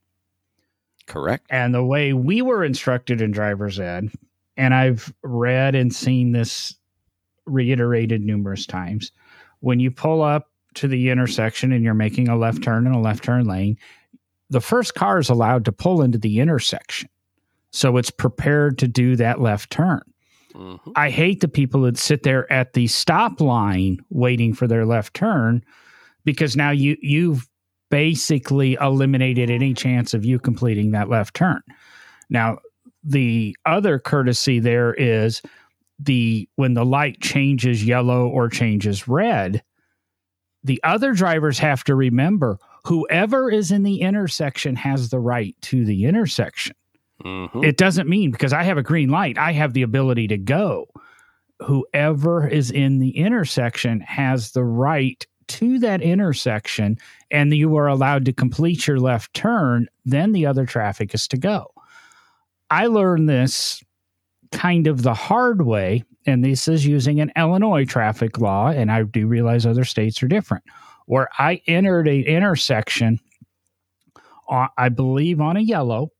Correct. 1.08 1.46
And 1.50 1.74
the 1.74 1.84
way 1.84 2.14
we 2.14 2.42
were 2.42 2.64
instructed 2.64 3.22
in 3.22 3.32
driver's 3.32 3.80
ed, 3.80 4.12
and 4.58 4.74
I've 4.74 5.14
read 5.24 5.76
and 5.76 5.94
seen 5.94 6.32
this 6.32 6.76
reiterated 7.46 8.22
numerous 8.22 8.66
times, 8.66 9.12
when 9.60 9.80
you 9.80 9.92
pull 9.92 10.22
up 10.22 10.50
to 10.76 10.88
the 10.88 11.10
intersection 11.10 11.72
and 11.72 11.84
you're 11.84 11.94
making 11.94 12.30
a 12.30 12.38
left 12.38 12.64
turn 12.64 12.88
in 12.88 12.94
a 12.94 13.02
left 13.02 13.24
turn 13.24 13.46
lane, 13.46 13.78
the 14.50 14.62
first 14.62 14.96
car 14.96 15.20
is 15.20 15.30
allowed 15.30 15.66
to 15.66 15.72
pull 15.72 16.02
into 16.02 16.18
the 16.18 16.40
intersection. 16.40 17.10
So 17.72 17.98
it's 17.98 18.12
prepared 18.12 18.78
to 18.80 18.88
do 18.88 19.16
that 19.16 19.42
left 19.42 19.70
turn. 19.70 20.02
Mm-hmm. 20.53 20.91
I 20.96 21.10
hate 21.10 21.41
the 21.41 21.48
people 21.48 21.81
that 21.81 21.98
sit 21.98 22.24
there 22.24 22.51
at 22.51 22.74
the 22.74 22.88
stop 22.88 23.41
line 23.41 24.00
waiting 24.10 24.53
for 24.53 24.67
their 24.67 24.86
left 24.86 25.13
turn 25.13 25.63
because 26.25 26.55
now 26.55 26.72
you 26.72 26.98
you've 27.01 27.48
basically 27.89 28.77
eliminated 28.79 29.50
any 29.50 29.74
chance 29.74 30.13
of 30.13 30.25
you 30.25 30.39
completing 30.39 30.91
that 30.91 31.10
left 31.10 31.36
turn. 31.36 31.62
Now, 32.29 32.60
the 33.03 33.55
other 33.65 34.00
courtesy 34.00 34.60
there 34.60 34.93
is 34.93 35.41
the 36.00 36.48
when 36.55 36.74
the 36.74 36.86
light 36.86 37.22
changes 37.22 37.86
yellow 37.86 38.27
or 38.27 38.50
changes 38.50 39.08
red, 39.08 39.62
the 40.63 40.79
other 40.84 41.13
drivers 41.13 41.60
have 41.60 41.84
to 41.84 41.96
remember 41.96 42.60
whoever 42.86 43.51
is 43.51 43.72
in 43.72 43.84
the 43.84 44.01
intersection 44.01 44.75
has 44.75 45.10
the 45.10 45.20
right 45.20 45.55
to 45.62 45.86
the 45.86 46.05
intersection. 46.05 46.75
Mm-hmm. 47.24 47.63
It 47.63 47.78
doesn't 47.78 48.10
mean 48.10 48.32
because 48.32 48.54
I 48.54 48.63
have 48.63 48.78
a 48.78 48.84
green 48.84 49.10
light, 49.10 49.38
I 49.38 49.51
have 49.54 49.74
the 49.74 49.82
ability 49.82 50.28
to 50.30 50.38
go. 50.38 50.88
Whoever 51.60 52.48
is 52.48 52.72
in 52.72 53.00
the 53.00 53.16
intersection 53.18 54.01
has 54.01 54.51
the 54.51 54.63
right 54.63 55.25
to 55.48 55.80
that 55.80 56.01
intersection 56.01 56.98
and 57.30 57.54
you 57.54 57.75
are 57.75 57.88
allowed 57.88 58.25
to 58.25 58.34
complete 58.34 58.88
your 58.88 59.00
left 59.00 59.34
turn, 59.34 59.88
then 60.06 60.32
the 60.32 60.46
other 60.46 60.66
traffic 60.66 61.13
is 61.13 61.28
to 61.28 61.38
go. 61.38 61.72
I 62.70 62.88
learned 62.88 63.28
this 63.28 63.84
kind 64.51 64.88
of 64.88 65.04
the 65.04 65.13
hard 65.13 65.63
way, 65.63 66.04
and 66.25 66.44
this 66.44 66.68
is 66.68 66.86
using 66.86 67.20
an 67.20 67.32
Illinois 67.36 67.86
traffic 67.86 68.40
law, 68.40 68.70
and 68.70 68.92
I 68.92 69.04
do 69.04 69.28
realize 69.28 69.66
other 69.66 69.86
states 69.86 70.22
are 70.24 70.28
different, 70.28 70.63
where 71.06 71.28
I 71.38 71.62
entered 71.68 72.08
a 72.08 72.22
intersection, 72.22 73.20
uh, 74.50 74.68
I 74.78 74.90
believe 74.90 75.42
on 75.42 75.58
a 75.58 75.62
yellow, 75.62 76.12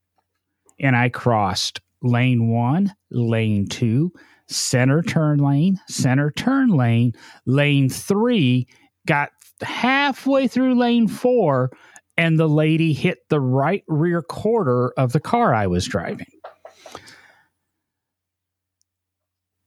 and 0.82 0.96
I 0.96 1.08
crossed 1.08 1.80
lane 2.02 2.48
one, 2.48 2.92
lane 3.10 3.66
two, 3.68 4.12
center 4.48 5.02
turn 5.02 5.38
lane, 5.38 5.80
center 5.88 6.30
turn 6.32 6.68
lane, 6.68 7.12
lane 7.46 7.88
three, 7.88 8.66
got 9.06 9.30
halfway 9.62 10.48
through 10.48 10.78
lane 10.78 11.08
four, 11.08 11.70
and 12.16 12.38
the 12.38 12.48
lady 12.48 12.92
hit 12.92 13.18
the 13.30 13.40
right 13.40 13.84
rear 13.86 14.22
quarter 14.22 14.90
of 14.98 15.12
the 15.12 15.20
car 15.20 15.54
I 15.54 15.68
was 15.68 15.86
driving. 15.86 16.26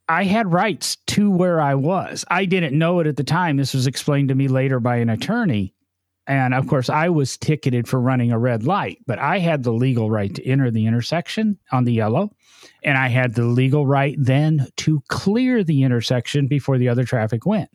I 0.08 0.24
had 0.26 0.54
rights 0.54 0.98
to 1.08 1.32
where 1.32 1.60
I 1.60 1.74
was. 1.74 2.26
I 2.30 2.46
didn't 2.46 2.78
know 2.78 3.00
it 3.00 3.08
at 3.08 3.16
the 3.16 3.24
time. 3.24 3.58
This 3.58 3.74
was 3.74 3.88
explained 3.88 4.30
to 4.30 4.36
me 4.36 4.48
later 4.48 4.80
by 4.80 4.98
an 4.98 5.10
attorney. 5.10 5.75
And 6.28 6.54
of 6.54 6.68
course, 6.68 6.90
I 6.90 7.10
was 7.10 7.38
ticketed 7.38 7.88
for 7.88 8.00
running 8.00 8.32
a 8.32 8.40
red 8.40 8.64
light, 8.64 9.00
but 9.06 9.20
I 9.20 9.40
had 9.40 9.64
the 9.64 9.74
legal 9.74 10.10
right 10.10 10.34
to 10.34 10.46
enter 10.46 10.72
the 10.72 10.88
intersection 10.88 11.58
on 11.72 11.84
the 11.84 11.94
yellow. 11.94 12.32
And 12.84 12.98
I 12.98 13.10
had 13.10 13.36
the 13.36 13.46
legal 13.46 13.86
right 13.86 14.16
then 14.18 14.68
to 14.78 15.04
clear 15.08 15.64
the 15.64 15.84
intersection 15.84 16.48
before 16.48 16.78
the 16.78 16.90
other 16.90 17.04
traffic 17.04 17.46
went. 17.46 17.70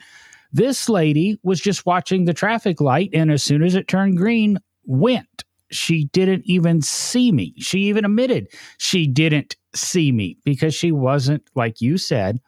This 0.52 0.88
lady 0.88 1.38
was 1.44 1.60
just 1.60 1.86
watching 1.86 2.24
the 2.24 2.34
traffic 2.34 2.80
light, 2.80 3.10
and 3.12 3.30
as 3.30 3.42
soon 3.42 3.62
as 3.62 3.76
it 3.76 3.86
turned 3.86 4.16
green, 4.16 4.58
went. 4.84 5.44
She 5.70 6.06
didn't 6.06 6.42
even 6.46 6.82
see 6.82 7.30
me. 7.30 7.54
She 7.58 7.80
even 7.82 8.04
admitted 8.04 8.48
she 8.78 9.06
didn't 9.06 9.54
see 9.74 10.10
me 10.10 10.36
because 10.44 10.74
she 10.74 10.90
wasn't, 10.90 11.48
like 11.54 11.80
you 11.80 11.96
said, 11.96 12.40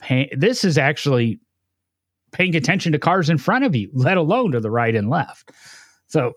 pay- 0.00 0.32
this 0.36 0.64
is 0.64 0.76
actually 0.76 1.38
paying 2.32 2.56
attention 2.56 2.92
to 2.92 2.98
cars 2.98 3.30
in 3.30 3.38
front 3.38 3.64
of 3.64 3.74
you, 3.74 3.90
let 3.92 4.16
alone 4.16 4.52
to 4.52 4.60
the 4.60 4.70
right 4.70 4.94
and 4.94 5.10
left. 5.10 5.52
So 6.06 6.34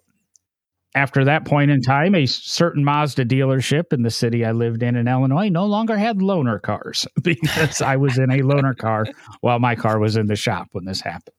after 0.95 1.25
that 1.25 1.45
point 1.45 1.71
in 1.71 1.81
time, 1.81 2.13
a 2.13 2.25
certain 2.25 2.83
Mazda 2.83 3.25
dealership 3.25 3.93
in 3.93 4.03
the 4.03 4.11
city 4.11 4.45
I 4.45 4.51
lived 4.51 4.83
in 4.83 4.95
in 4.95 5.07
Illinois 5.07 5.49
no 5.49 5.65
longer 5.65 5.97
had 5.97 6.19
loaner 6.19 6.61
cars 6.61 7.07
because 7.23 7.81
I 7.81 7.95
was 7.95 8.17
in 8.17 8.29
a 8.31 8.39
loaner 8.39 8.77
car 8.77 9.05
while 9.41 9.59
my 9.59 9.75
car 9.75 9.99
was 9.99 10.15
in 10.15 10.27
the 10.27 10.35
shop 10.35 10.69
when 10.71 10.85
this 10.85 11.01
happened. 11.01 11.35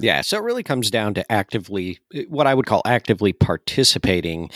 Yeah, 0.00 0.20
so 0.20 0.38
it 0.38 0.44
really 0.44 0.62
comes 0.62 0.90
down 0.90 1.14
to 1.14 1.32
actively, 1.32 1.98
eh, 2.14 2.24
what 2.28 2.46
I 2.46 2.54
would 2.54 2.66
call 2.66 2.82
actively 2.84 3.32
participating 3.32 4.50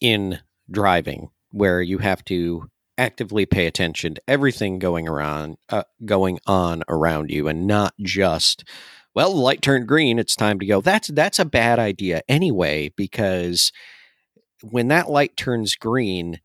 in 0.00 0.40
driving, 0.70 1.30
where 1.52 1.80
you 1.80 1.98
have 1.98 2.24
to 2.26 2.68
actively 2.98 3.46
pay 3.46 3.66
attention 3.66 4.14
to 4.14 4.22
everything 4.28 4.78
going 4.78 5.08
around, 5.08 5.56
uh, 5.68 5.84
going 6.04 6.38
on 6.46 6.82
around 6.88 7.30
you, 7.30 7.48
and 7.48 7.66
not 7.66 7.94
just 8.00 8.64
well, 9.14 9.34
the 9.34 9.40
light 9.40 9.60
turned 9.60 9.88
green, 9.88 10.18
it's 10.18 10.36
time 10.36 10.60
to 10.60 10.66
go. 10.66 10.80
That's 10.80 11.08
that's 11.08 11.38
a 11.38 11.44
bad 11.44 11.78
idea 11.78 12.22
anyway 12.28 12.92
because 12.96 13.72
when 14.62 14.88
that 14.88 15.10
light 15.10 15.36
turns 15.36 15.74
green, 15.74 16.40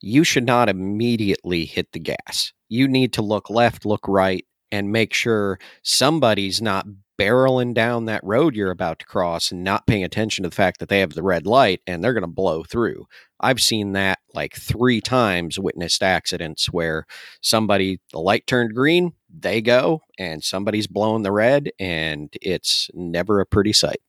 you 0.00 0.24
should 0.24 0.46
not 0.46 0.68
immediately 0.68 1.64
hit 1.64 1.92
the 1.92 1.98
gas. 1.98 2.52
You 2.68 2.88
need 2.88 3.12
to 3.14 3.22
look 3.22 3.50
left, 3.50 3.84
look 3.84 4.08
right 4.08 4.44
and 4.72 4.92
make 4.92 5.12
sure 5.12 5.58
somebody's 5.82 6.60
not 6.62 6.86
barreling 7.18 7.72
down 7.72 8.04
that 8.04 8.22
road 8.24 8.54
you're 8.54 8.70
about 8.70 8.98
to 8.98 9.06
cross 9.06 9.50
and 9.50 9.64
not 9.64 9.86
paying 9.86 10.04
attention 10.04 10.42
to 10.42 10.50
the 10.50 10.54
fact 10.54 10.80
that 10.80 10.88
they 10.88 11.00
have 11.00 11.14
the 11.14 11.22
red 11.22 11.46
light 11.46 11.80
and 11.86 12.02
they're 12.02 12.12
going 12.12 12.22
to 12.22 12.26
blow 12.26 12.62
through. 12.62 13.06
I've 13.40 13.60
seen 13.60 13.92
that 13.92 14.18
like 14.34 14.54
three 14.54 15.00
times, 15.00 15.58
witnessed 15.58 16.02
accidents 16.02 16.66
where 16.72 17.06
somebody, 17.40 18.00
the 18.12 18.18
light 18.18 18.46
turned 18.46 18.74
green, 18.74 19.12
they 19.28 19.60
go, 19.60 20.00
and 20.18 20.42
somebody's 20.42 20.86
blowing 20.86 21.22
the 21.22 21.32
red, 21.32 21.70
and 21.78 22.32
it's 22.40 22.90
never 22.94 23.40
a 23.40 23.46
pretty 23.46 23.72
sight. 23.72 24.00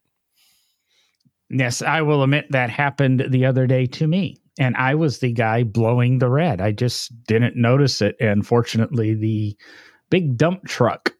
Yes, 1.49 1.81
I 1.81 2.01
will 2.01 2.23
admit 2.23 2.51
that 2.51 2.69
happened 2.69 3.25
the 3.29 3.45
other 3.45 3.67
day 3.67 3.85
to 3.87 4.07
me. 4.07 4.37
And 4.59 4.75
I 4.75 4.95
was 4.95 5.19
the 5.19 5.31
guy 5.31 5.63
blowing 5.63 6.19
the 6.19 6.29
red. 6.29 6.61
I 6.61 6.71
just 6.71 7.11
didn't 7.25 7.55
notice 7.55 8.01
it. 8.01 8.15
And 8.19 8.45
fortunately, 8.45 9.13
the 9.13 9.55
big 10.09 10.35
dump 10.37 10.65
truck 10.65 11.13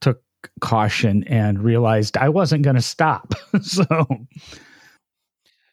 took 0.00 0.22
caution 0.60 1.24
and 1.24 1.62
realized 1.62 2.16
I 2.16 2.28
wasn't 2.28 2.64
going 2.64 2.76
to 2.76 2.82
stop. 2.82 3.34
so, 3.62 4.06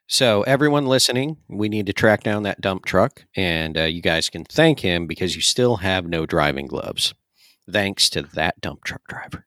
so 0.09 0.41
everyone 0.41 0.87
listening, 0.87 1.37
we 1.47 1.69
need 1.69 1.85
to 1.85 1.93
track 1.93 2.23
down 2.23 2.41
that 2.43 2.59
dump 2.59 2.85
truck, 2.85 3.23
and 3.35 3.77
uh, 3.77 3.83
you 3.83 4.01
guys 4.01 4.27
can 4.27 4.43
thank 4.43 4.79
him 4.79 5.05
because 5.05 5.35
you 5.35 5.41
still 5.41 5.77
have 5.77 6.07
no 6.07 6.25
driving 6.25 6.65
gloves, 6.65 7.13
thanks 7.71 8.09
to 8.09 8.23
that 8.33 8.59
dump 8.59 8.83
truck 8.83 9.01
driver. 9.07 9.45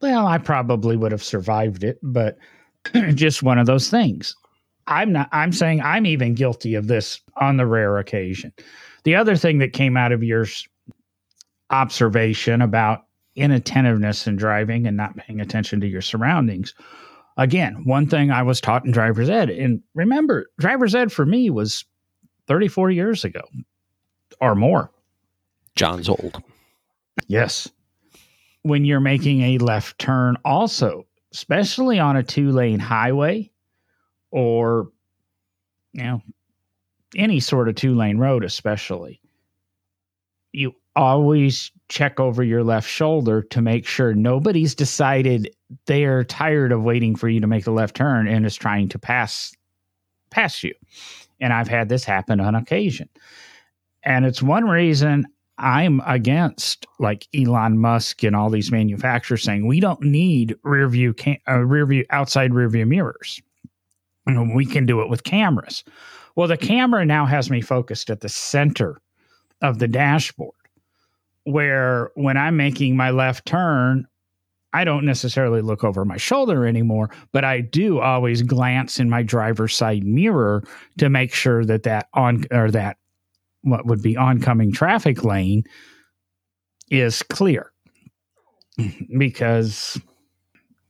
Well, 0.00 0.26
I 0.26 0.38
probably 0.38 0.96
would 0.96 1.12
have 1.12 1.22
survived 1.22 1.84
it, 1.84 2.00
but 2.02 2.36
just 3.14 3.44
one 3.44 3.58
of 3.58 3.66
those 3.66 3.88
things. 3.88 4.34
I'm 4.88 5.12
not. 5.12 5.28
I'm 5.30 5.52
saying 5.52 5.82
I'm 5.82 6.04
even 6.06 6.34
guilty 6.34 6.74
of 6.74 6.88
this 6.88 7.20
on 7.36 7.58
the 7.58 7.66
rare 7.66 7.98
occasion. 7.98 8.52
The 9.04 9.14
other 9.14 9.36
thing 9.36 9.58
that 9.58 9.72
came 9.72 9.96
out 9.96 10.10
of 10.10 10.24
your 10.24 10.46
observation 11.70 12.60
about 12.60 13.04
inattentiveness 13.36 14.26
in 14.26 14.34
driving 14.34 14.86
and 14.86 14.96
not 14.96 15.16
paying 15.16 15.40
attention 15.40 15.80
to 15.80 15.86
your 15.86 16.00
surroundings. 16.00 16.74
Again, 17.38 17.84
one 17.84 18.08
thing 18.08 18.32
I 18.32 18.42
was 18.42 18.60
taught 18.60 18.84
in 18.84 18.90
driver's 18.90 19.30
ed, 19.30 19.48
and 19.48 19.80
remember, 19.94 20.50
driver's 20.58 20.94
ed 20.94 21.12
for 21.12 21.24
me 21.24 21.50
was 21.50 21.84
34 22.48 22.90
years 22.90 23.24
ago 23.24 23.42
or 24.40 24.56
more. 24.56 24.90
John's 25.76 26.08
old. 26.08 26.42
Yes. 27.28 27.70
When 28.62 28.84
you're 28.84 28.98
making 28.98 29.42
a 29.42 29.58
left 29.58 29.98
turn, 30.00 30.36
also, 30.44 31.06
especially 31.32 32.00
on 32.00 32.16
a 32.16 32.24
two 32.24 32.50
lane 32.50 32.80
highway 32.80 33.50
or, 34.32 34.88
you 35.92 36.02
know, 36.02 36.22
any 37.16 37.38
sort 37.38 37.68
of 37.68 37.76
two 37.76 37.94
lane 37.94 38.18
road, 38.18 38.44
especially, 38.44 39.20
you 40.52 40.74
always 40.98 41.70
check 41.88 42.18
over 42.18 42.42
your 42.42 42.64
left 42.64 42.88
shoulder 42.88 43.40
to 43.40 43.62
make 43.62 43.86
sure 43.86 44.14
nobody's 44.14 44.74
decided 44.74 45.48
they 45.86 46.04
are 46.04 46.24
tired 46.24 46.72
of 46.72 46.82
waiting 46.82 47.14
for 47.14 47.28
you 47.28 47.40
to 47.40 47.46
make 47.46 47.64
the 47.64 47.70
left 47.70 47.94
turn 47.94 48.26
and 48.26 48.44
is 48.44 48.56
trying 48.56 48.88
to 48.88 48.98
pass 48.98 49.54
pass 50.30 50.62
you. 50.64 50.74
And 51.40 51.52
I've 51.52 51.68
had 51.68 51.88
this 51.88 52.04
happen 52.04 52.40
on 52.40 52.56
occasion. 52.56 53.08
And 54.02 54.26
it's 54.26 54.42
one 54.42 54.64
reason 54.64 55.26
I'm 55.56 56.02
against 56.04 56.86
like 56.98 57.28
Elon 57.32 57.78
Musk 57.78 58.24
and 58.24 58.34
all 58.34 58.50
these 58.50 58.72
manufacturers 58.72 59.44
saying 59.44 59.66
we 59.66 59.78
don't 59.78 60.02
need 60.02 60.56
rear 60.64 60.88
view 60.88 61.14
cam- 61.14 61.38
uh, 61.48 61.60
rear 61.60 61.86
view 61.86 62.04
outside 62.10 62.52
rear 62.52 62.68
view 62.68 62.86
mirrors. 62.86 63.40
You 64.26 64.34
know, 64.34 64.50
we 64.52 64.66
can 64.66 64.84
do 64.84 65.00
it 65.00 65.08
with 65.08 65.22
cameras. 65.22 65.84
Well, 66.34 66.48
the 66.48 66.56
camera 66.56 67.04
now 67.04 67.24
has 67.24 67.50
me 67.50 67.60
focused 67.60 68.10
at 68.10 68.20
the 68.20 68.28
center 68.28 69.00
of 69.62 69.78
the 69.78 69.88
dashboard, 69.88 70.54
where 71.50 72.10
when 72.14 72.36
I'm 72.36 72.56
making 72.56 72.96
my 72.96 73.10
left 73.10 73.46
turn, 73.46 74.06
I 74.72 74.84
don't 74.84 75.06
necessarily 75.06 75.62
look 75.62 75.82
over 75.82 76.04
my 76.04 76.18
shoulder 76.18 76.66
anymore, 76.66 77.10
but 77.32 77.44
I 77.44 77.62
do 77.62 78.00
always 78.00 78.42
glance 78.42 79.00
in 79.00 79.08
my 79.08 79.22
driver's 79.22 79.74
side 79.74 80.04
mirror 80.04 80.62
to 80.98 81.08
make 81.08 81.32
sure 81.32 81.64
that 81.64 81.84
that 81.84 82.08
on 82.12 82.44
or 82.50 82.70
that 82.70 82.98
what 83.62 83.86
would 83.86 84.02
be 84.02 84.16
oncoming 84.16 84.72
traffic 84.72 85.24
lane 85.24 85.64
is 86.90 87.22
clear 87.22 87.72
because 89.18 89.98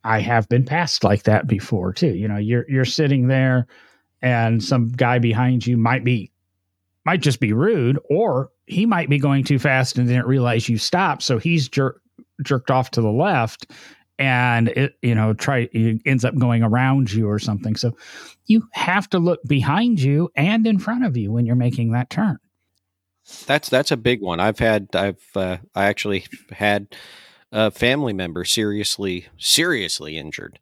I 0.04 0.20
have 0.20 0.48
been 0.48 0.64
passed 0.64 1.04
like 1.04 1.22
that 1.24 1.46
before 1.46 1.92
too. 1.92 2.14
You 2.14 2.28
know, 2.28 2.36
you're 2.36 2.68
you're 2.68 2.84
sitting 2.84 3.28
there 3.28 3.66
and 4.22 4.62
some 4.62 4.88
guy 4.88 5.18
behind 5.20 5.66
you 5.66 5.76
might 5.76 6.04
be 6.04 6.32
might 7.04 7.20
just 7.20 7.40
be 7.40 7.52
rude 7.52 7.98
or 8.10 8.50
he 8.68 8.86
might 8.86 9.08
be 9.08 9.18
going 9.18 9.44
too 9.44 9.58
fast 9.58 9.98
and 9.98 10.08
didn't 10.08 10.26
realize 10.26 10.68
you 10.68 10.78
stopped 10.78 11.22
so 11.22 11.38
he's 11.38 11.68
jer- 11.68 12.00
jerked 12.42 12.70
off 12.70 12.90
to 12.90 13.00
the 13.00 13.10
left 13.10 13.70
and 14.18 14.68
it 14.68 14.94
you 15.02 15.14
know 15.14 15.32
try 15.32 15.68
it 15.72 16.00
ends 16.06 16.24
up 16.24 16.36
going 16.36 16.62
around 16.62 17.12
you 17.12 17.28
or 17.28 17.38
something 17.38 17.76
so 17.76 17.96
you 18.46 18.66
have 18.72 19.08
to 19.08 19.18
look 19.18 19.40
behind 19.46 20.00
you 20.00 20.30
and 20.36 20.66
in 20.66 20.78
front 20.78 21.04
of 21.04 21.16
you 21.16 21.32
when 21.32 21.46
you're 21.46 21.56
making 21.56 21.92
that 21.92 22.10
turn 22.10 22.38
That's 23.46 23.68
that's 23.68 23.90
a 23.90 23.96
big 23.96 24.22
one. 24.22 24.40
I've 24.40 24.58
had 24.58 24.88
I've 24.94 25.22
uh, 25.34 25.58
I 25.74 25.84
actually 25.84 26.24
had 26.50 26.88
a 27.52 27.70
family 27.70 28.12
member 28.12 28.44
seriously 28.44 29.26
seriously 29.36 30.16
injured 30.16 30.58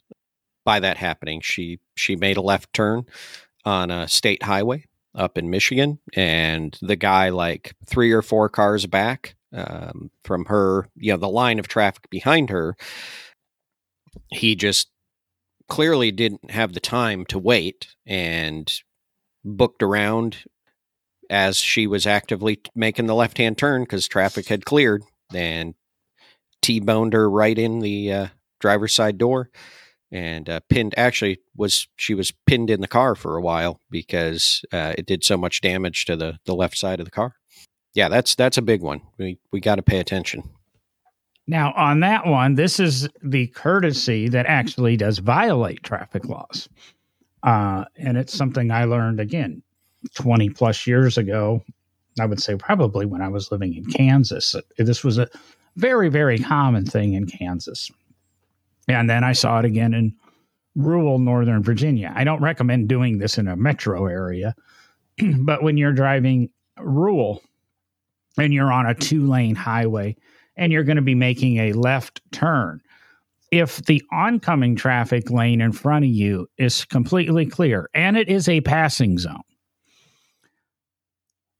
by 0.64 0.80
that 0.80 0.96
happening. 0.96 1.40
She 1.40 1.78
she 1.94 2.16
made 2.16 2.36
a 2.36 2.42
left 2.42 2.72
turn 2.72 3.04
on 3.64 3.90
a 3.90 4.08
state 4.08 4.42
highway 4.42 4.86
up 5.16 5.38
in 5.38 5.50
Michigan, 5.50 5.98
and 6.14 6.78
the 6.82 6.96
guy 6.96 7.30
like 7.30 7.74
three 7.86 8.12
or 8.12 8.22
four 8.22 8.48
cars 8.48 8.86
back 8.86 9.34
um, 9.52 10.10
from 10.24 10.44
her, 10.46 10.88
you 10.96 11.12
know, 11.12 11.18
the 11.18 11.28
line 11.28 11.58
of 11.58 11.66
traffic 11.66 12.08
behind 12.10 12.50
her, 12.50 12.76
he 14.30 14.54
just 14.54 14.88
clearly 15.68 16.12
didn't 16.12 16.50
have 16.50 16.74
the 16.74 16.80
time 16.80 17.24
to 17.26 17.38
wait 17.38 17.88
and 18.06 18.82
booked 19.44 19.82
around 19.82 20.44
as 21.28 21.56
she 21.58 21.86
was 21.86 22.06
actively 22.06 22.60
making 22.74 23.06
the 23.06 23.14
left 23.14 23.38
hand 23.38 23.58
turn 23.58 23.82
because 23.82 24.06
traffic 24.06 24.46
had 24.46 24.64
cleared 24.64 25.02
and 25.34 25.74
T 26.62 26.78
boned 26.78 27.14
her 27.14 27.28
right 27.28 27.58
in 27.58 27.80
the 27.80 28.12
uh, 28.12 28.26
driver's 28.60 28.92
side 28.92 29.18
door 29.18 29.50
and 30.16 30.48
uh, 30.48 30.60
pinned. 30.70 30.94
Actually, 30.96 31.38
was 31.54 31.88
she 31.96 32.14
was 32.14 32.32
pinned 32.46 32.70
in 32.70 32.80
the 32.80 32.88
car 32.88 33.14
for 33.14 33.36
a 33.36 33.42
while 33.42 33.80
because 33.90 34.64
uh, 34.72 34.94
it 34.96 35.04
did 35.04 35.22
so 35.22 35.36
much 35.36 35.60
damage 35.60 36.06
to 36.06 36.16
the 36.16 36.38
the 36.46 36.54
left 36.54 36.78
side 36.78 37.00
of 37.00 37.04
the 37.04 37.10
car. 37.10 37.34
Yeah, 37.92 38.08
that's 38.08 38.34
that's 38.34 38.56
a 38.56 38.62
big 38.62 38.80
one. 38.80 39.02
We 39.18 39.38
we 39.52 39.60
got 39.60 39.74
to 39.74 39.82
pay 39.82 39.98
attention. 39.98 40.48
Now, 41.46 41.72
on 41.76 42.00
that 42.00 42.26
one, 42.26 42.54
this 42.54 42.80
is 42.80 43.08
the 43.22 43.46
courtesy 43.48 44.28
that 44.30 44.46
actually 44.46 44.96
does 44.96 45.18
violate 45.18 45.82
traffic 45.84 46.24
laws. 46.24 46.68
Uh, 47.42 47.84
and 47.96 48.16
it's 48.16 48.34
something 48.34 48.72
I 48.72 48.84
learned 48.84 49.20
again 49.20 49.62
20 50.14 50.50
plus 50.50 50.88
years 50.88 51.16
ago. 51.16 51.62
I 52.18 52.26
would 52.26 52.42
say 52.42 52.56
probably 52.56 53.06
when 53.06 53.22
I 53.22 53.28
was 53.28 53.52
living 53.52 53.74
in 53.74 53.84
Kansas. 53.84 54.56
This 54.76 55.04
was 55.04 55.18
a 55.18 55.28
very, 55.76 56.08
very 56.08 56.38
common 56.38 56.84
thing 56.84 57.12
in 57.12 57.26
Kansas. 57.26 57.92
And 58.88 59.10
then 59.10 59.24
I 59.24 59.32
saw 59.32 59.58
it 59.58 59.64
again 59.64 59.94
in 59.94 60.14
rural 60.74 61.18
Northern 61.18 61.62
Virginia. 61.62 62.12
I 62.14 62.24
don't 62.24 62.42
recommend 62.42 62.88
doing 62.88 63.18
this 63.18 63.38
in 63.38 63.48
a 63.48 63.56
metro 63.56 64.06
area, 64.06 64.54
but 65.38 65.62
when 65.62 65.76
you're 65.76 65.92
driving 65.92 66.50
rural 66.78 67.42
and 68.38 68.52
you're 68.52 68.72
on 68.72 68.86
a 68.86 68.94
two 68.94 69.26
lane 69.26 69.54
highway, 69.54 70.16
and 70.56 70.72
you're 70.72 70.84
going 70.84 70.96
to 70.96 71.02
be 71.02 71.14
making 71.14 71.58
a 71.58 71.72
left 71.72 72.20
turn. 72.32 72.80
If 73.50 73.84
the 73.84 74.02
oncoming 74.12 74.74
traffic 74.74 75.30
lane 75.30 75.60
in 75.60 75.72
front 75.72 76.04
of 76.04 76.10
you 76.10 76.48
is 76.58 76.84
completely 76.84 77.46
clear 77.46 77.88
and 77.94 78.16
it 78.16 78.28
is 78.28 78.48
a 78.48 78.60
passing 78.62 79.18
zone, 79.18 79.42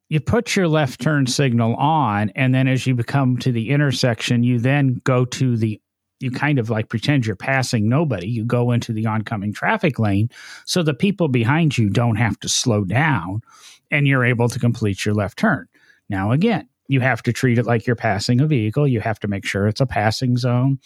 you 0.08 0.20
put 0.20 0.56
your 0.56 0.68
left 0.68 1.00
turn 1.00 1.26
signal 1.26 1.74
on, 1.76 2.30
and 2.30 2.54
then 2.54 2.68
as 2.68 2.86
you 2.86 2.96
come 2.96 3.36
to 3.38 3.50
the 3.50 3.70
intersection, 3.70 4.44
you 4.44 4.58
then 4.58 5.00
go 5.04 5.24
to 5.24 5.56
the 5.56 5.80
you 6.20 6.31
kind 6.31 6.59
of 6.59 6.70
like 6.70 6.88
pretend 6.88 7.26
you're 7.26 7.37
passing 7.37 7.88
nobody. 7.88 8.26
You 8.29 8.44
go 8.44 8.70
into 8.70 8.92
the 8.92 9.07
oncoming 9.07 9.52
traffic 9.52 9.98
lane 9.98 10.31
so 10.64 10.83
the 10.83 10.94
people 10.94 11.29
behind 11.29 11.76
you 11.76 11.90
don't 11.90 12.16
have 12.16 12.38
to 12.40 12.48
slow 12.48 12.85
down 12.85 13.42
and 13.90 14.07
you're 14.07 14.24
able 14.24 14.48
to 14.48 14.59
complete 14.59 15.05
your 15.05 15.14
left 15.14 15.38
turn. 15.38 15.68
Now, 16.09 16.33
again, 16.33 16.68
you 16.88 17.00
have 17.00 17.22
to 17.24 17.33
treat 17.33 17.59
it 17.59 17.66
like 17.66 17.87
you're 17.87 17.96
passing 17.96 18.40
a 18.40 18.46
vehicle. 18.46 18.87
You 18.87 19.00
have 19.00 19.20
to 19.20 19.29
make 19.29 19.44
sure 19.44 19.66
it's 19.66 19.81
a 19.81 19.87
passing 19.87 20.37
zone. 20.37 20.79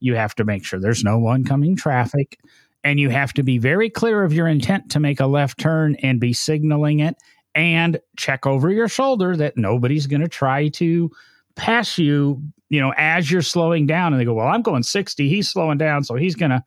You 0.00 0.14
have 0.14 0.34
to 0.36 0.44
make 0.44 0.64
sure 0.64 0.78
there's 0.78 1.04
no 1.04 1.26
oncoming 1.26 1.76
traffic. 1.76 2.38
And 2.84 3.00
you 3.00 3.10
have 3.10 3.32
to 3.34 3.42
be 3.42 3.58
very 3.58 3.90
clear 3.90 4.22
of 4.22 4.32
your 4.32 4.46
intent 4.46 4.90
to 4.92 5.00
make 5.00 5.18
a 5.18 5.26
left 5.26 5.58
turn 5.58 5.96
and 6.02 6.20
be 6.20 6.32
signaling 6.32 7.00
it 7.00 7.16
and 7.54 7.98
check 8.16 8.46
over 8.46 8.70
your 8.70 8.86
shoulder 8.86 9.34
that 9.36 9.56
nobody's 9.56 10.06
going 10.06 10.20
to 10.20 10.28
try 10.28 10.68
to 10.68 11.10
pass 11.56 11.98
you, 11.98 12.42
you 12.68 12.80
know, 12.80 12.92
as 12.96 13.30
you're 13.30 13.42
slowing 13.42 13.86
down. 13.86 14.12
And 14.12 14.20
they 14.20 14.24
go, 14.24 14.34
Well, 14.34 14.48
I'm 14.48 14.62
going 14.62 14.82
60. 14.82 15.28
He's 15.28 15.50
slowing 15.50 15.78
down. 15.78 16.04
So 16.04 16.14
he's 16.14 16.34
going 16.34 16.50
to, 16.50 16.62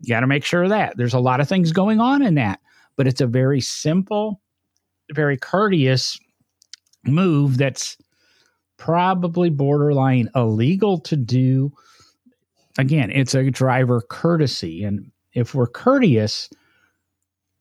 you 0.00 0.08
got 0.08 0.20
to 0.20 0.26
make 0.26 0.44
sure 0.44 0.64
of 0.64 0.70
that. 0.70 0.96
There's 0.96 1.14
a 1.14 1.20
lot 1.20 1.40
of 1.40 1.48
things 1.48 1.72
going 1.72 2.00
on 2.00 2.22
in 2.22 2.34
that, 2.36 2.60
but 2.96 3.06
it's 3.06 3.20
a 3.20 3.26
very 3.26 3.60
simple, 3.60 4.40
very 5.12 5.36
courteous 5.36 6.18
move 7.04 7.58
that's 7.58 7.96
probably 8.76 9.50
borderline 9.50 10.30
illegal 10.34 10.98
to 11.00 11.16
do. 11.16 11.72
Again, 12.78 13.10
it's 13.10 13.34
a 13.34 13.50
driver 13.50 14.00
courtesy. 14.00 14.84
And 14.84 15.10
if 15.34 15.54
we're 15.54 15.66
courteous, 15.66 16.48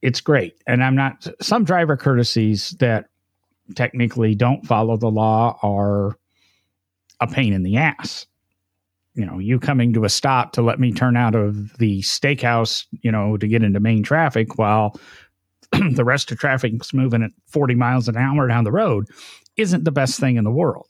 it's 0.02 0.22
great. 0.22 0.56
And 0.66 0.84
I'm 0.84 0.96
not, 0.96 1.28
some 1.42 1.66
driver 1.66 1.98
courtesies 1.98 2.70
that 2.80 3.10
technically 3.76 4.34
don't 4.36 4.66
follow 4.66 4.98
the 4.98 5.12
law 5.12 5.60
are 5.62 6.18
a 7.20 7.28
pain 7.28 7.54
in 7.54 7.64
the 7.64 7.78
ass. 7.78 8.26
You 9.16 9.26
know, 9.26 9.40
you 9.40 9.60
coming 9.60 9.94
to 9.94 10.06
a 10.06 10.10
stop 10.10 10.54
to 10.54 10.62
let 10.62 10.80
me 10.80 10.94
turn 10.94 11.18
out 11.18 11.36
of 11.36 11.78
the 11.78 12.02
steakhouse, 12.02 12.86
you 13.02 13.12
know, 13.12 13.38
to 13.38 13.48
get 13.48 13.64
into 13.64 13.80
main 13.80 14.04
traffic 14.04 14.58
while 14.58 15.00
the 15.92 16.06
rest 16.06 16.32
of 16.32 16.40
traffic's 16.40 16.94
moving 16.94 17.24
at 17.24 17.32
40 17.48 17.76
miles 17.76 18.08
an 18.08 18.16
hour 18.16 18.48
down 18.48 18.64
the 18.64 18.72
road 18.72 19.08
isn't 19.58 19.84
the 19.84 19.92
best 19.92 20.20
thing 20.20 20.38
in 20.38 20.44
the 20.44 20.52
world 20.52 20.88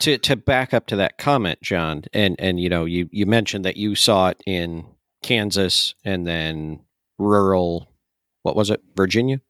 to 0.00 0.18
to 0.18 0.36
back 0.36 0.74
up 0.74 0.86
to 0.86 0.96
that 0.96 1.18
comment, 1.18 1.60
John, 1.62 2.04
and 2.12 2.36
and 2.38 2.60
you 2.60 2.68
know, 2.68 2.84
you 2.84 3.08
you 3.12 3.26
mentioned 3.26 3.64
that 3.64 3.76
you 3.76 3.94
saw 3.94 4.28
it 4.28 4.42
in 4.46 4.84
Kansas 5.22 5.94
and 6.04 6.26
then 6.26 6.80
rural, 7.18 7.90
what 8.42 8.56
was 8.56 8.70
it, 8.70 8.82
Virginia? 8.94 9.40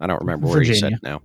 I 0.00 0.06
don't 0.06 0.20
remember 0.20 0.46
where 0.46 0.58
Virginia. 0.58 0.74
you 0.74 0.80
said 0.80 0.92
it 0.94 1.02
now. 1.02 1.22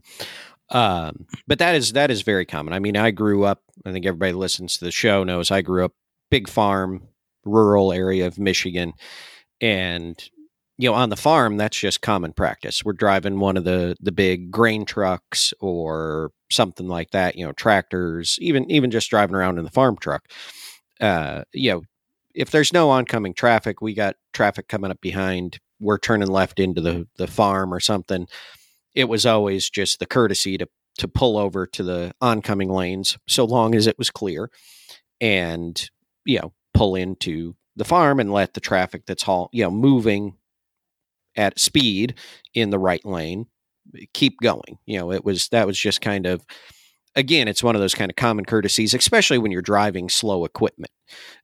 Um, 0.69 1.27
but 1.47 1.59
that 1.59 1.75
is 1.75 1.93
that 1.93 2.09
is 2.09 2.21
very 2.21 2.45
common. 2.45 2.73
I 2.73 2.79
mean, 2.79 2.97
I 2.97 3.11
grew 3.11 3.43
up. 3.43 3.61
I 3.85 3.91
think 3.91 4.05
everybody 4.05 4.33
listens 4.33 4.77
to 4.77 4.85
the 4.85 4.91
show 4.91 5.23
knows 5.23 5.51
I 5.51 5.61
grew 5.61 5.85
up 5.85 5.93
big 6.31 6.49
farm, 6.49 7.07
rural 7.45 7.91
area 7.93 8.25
of 8.25 8.39
Michigan, 8.39 8.93
and 9.61 10.17
you 10.77 10.89
know, 10.89 10.95
on 10.95 11.09
the 11.09 11.15
farm, 11.15 11.57
that's 11.57 11.77
just 11.77 12.01
common 12.01 12.33
practice. 12.33 12.83
We're 12.83 12.93
driving 12.93 13.39
one 13.39 13.57
of 13.57 13.63
the 13.63 13.95
the 14.01 14.11
big 14.11 14.51
grain 14.51 14.85
trucks 14.85 15.53
or 15.59 16.31
something 16.51 16.87
like 16.87 17.11
that. 17.11 17.35
You 17.35 17.45
know, 17.45 17.51
tractors, 17.53 18.37
even 18.41 18.69
even 18.71 18.89
just 18.89 19.09
driving 19.09 19.35
around 19.35 19.59
in 19.59 19.65
the 19.65 19.71
farm 19.71 19.97
truck. 19.97 20.27
Uh, 20.99 21.43
you 21.53 21.71
know, 21.71 21.83
if 22.33 22.49
there's 22.49 22.73
no 22.73 22.89
oncoming 22.89 23.33
traffic, 23.33 23.81
we 23.81 23.93
got 23.93 24.15
traffic 24.33 24.67
coming 24.67 24.91
up 24.91 25.01
behind. 25.01 25.59
We're 25.79 25.99
turning 25.99 26.29
left 26.29 26.59
into 26.59 26.81
the 26.81 27.07
the 27.17 27.27
farm 27.27 27.73
or 27.73 27.79
something. 27.79 28.27
It 28.95 29.05
was 29.05 29.25
always 29.25 29.69
just 29.69 29.99
the 29.99 30.05
courtesy 30.05 30.57
to 30.57 30.67
to 30.99 31.07
pull 31.07 31.37
over 31.37 31.65
to 31.65 31.81
the 31.83 32.13
oncoming 32.21 32.69
lanes 32.69 33.17
so 33.27 33.45
long 33.45 33.73
as 33.73 33.87
it 33.87 33.97
was 33.97 34.11
clear 34.11 34.51
and 35.19 35.89
you 36.23 36.39
know 36.39 36.53
pull 36.73 36.95
into 36.95 37.55
the 37.75 37.85
farm 37.85 38.19
and 38.19 38.31
let 38.31 38.53
the 38.53 38.59
traffic 38.59 39.03
that's 39.07 39.23
haul 39.23 39.49
you 39.51 39.63
know 39.63 39.71
moving 39.71 40.35
at 41.35 41.59
speed 41.59 42.13
in 42.53 42.69
the 42.69 42.77
right 42.77 43.03
lane 43.05 43.47
keep 44.13 44.39
going. 44.41 44.77
You 44.85 44.99
know 44.99 45.11
it 45.11 45.23
was 45.23 45.49
that 45.49 45.67
was 45.67 45.77
just 45.77 46.01
kind 46.01 46.25
of 46.25 46.45
again 47.15 47.47
it's 47.47 47.63
one 47.63 47.75
of 47.75 47.81
those 47.81 47.95
kind 47.95 48.11
of 48.11 48.15
common 48.15 48.45
courtesies 48.45 48.93
especially 48.93 49.37
when 49.37 49.51
you're 49.51 49.61
driving 49.61 50.09
slow 50.09 50.45
equipment. 50.45 50.91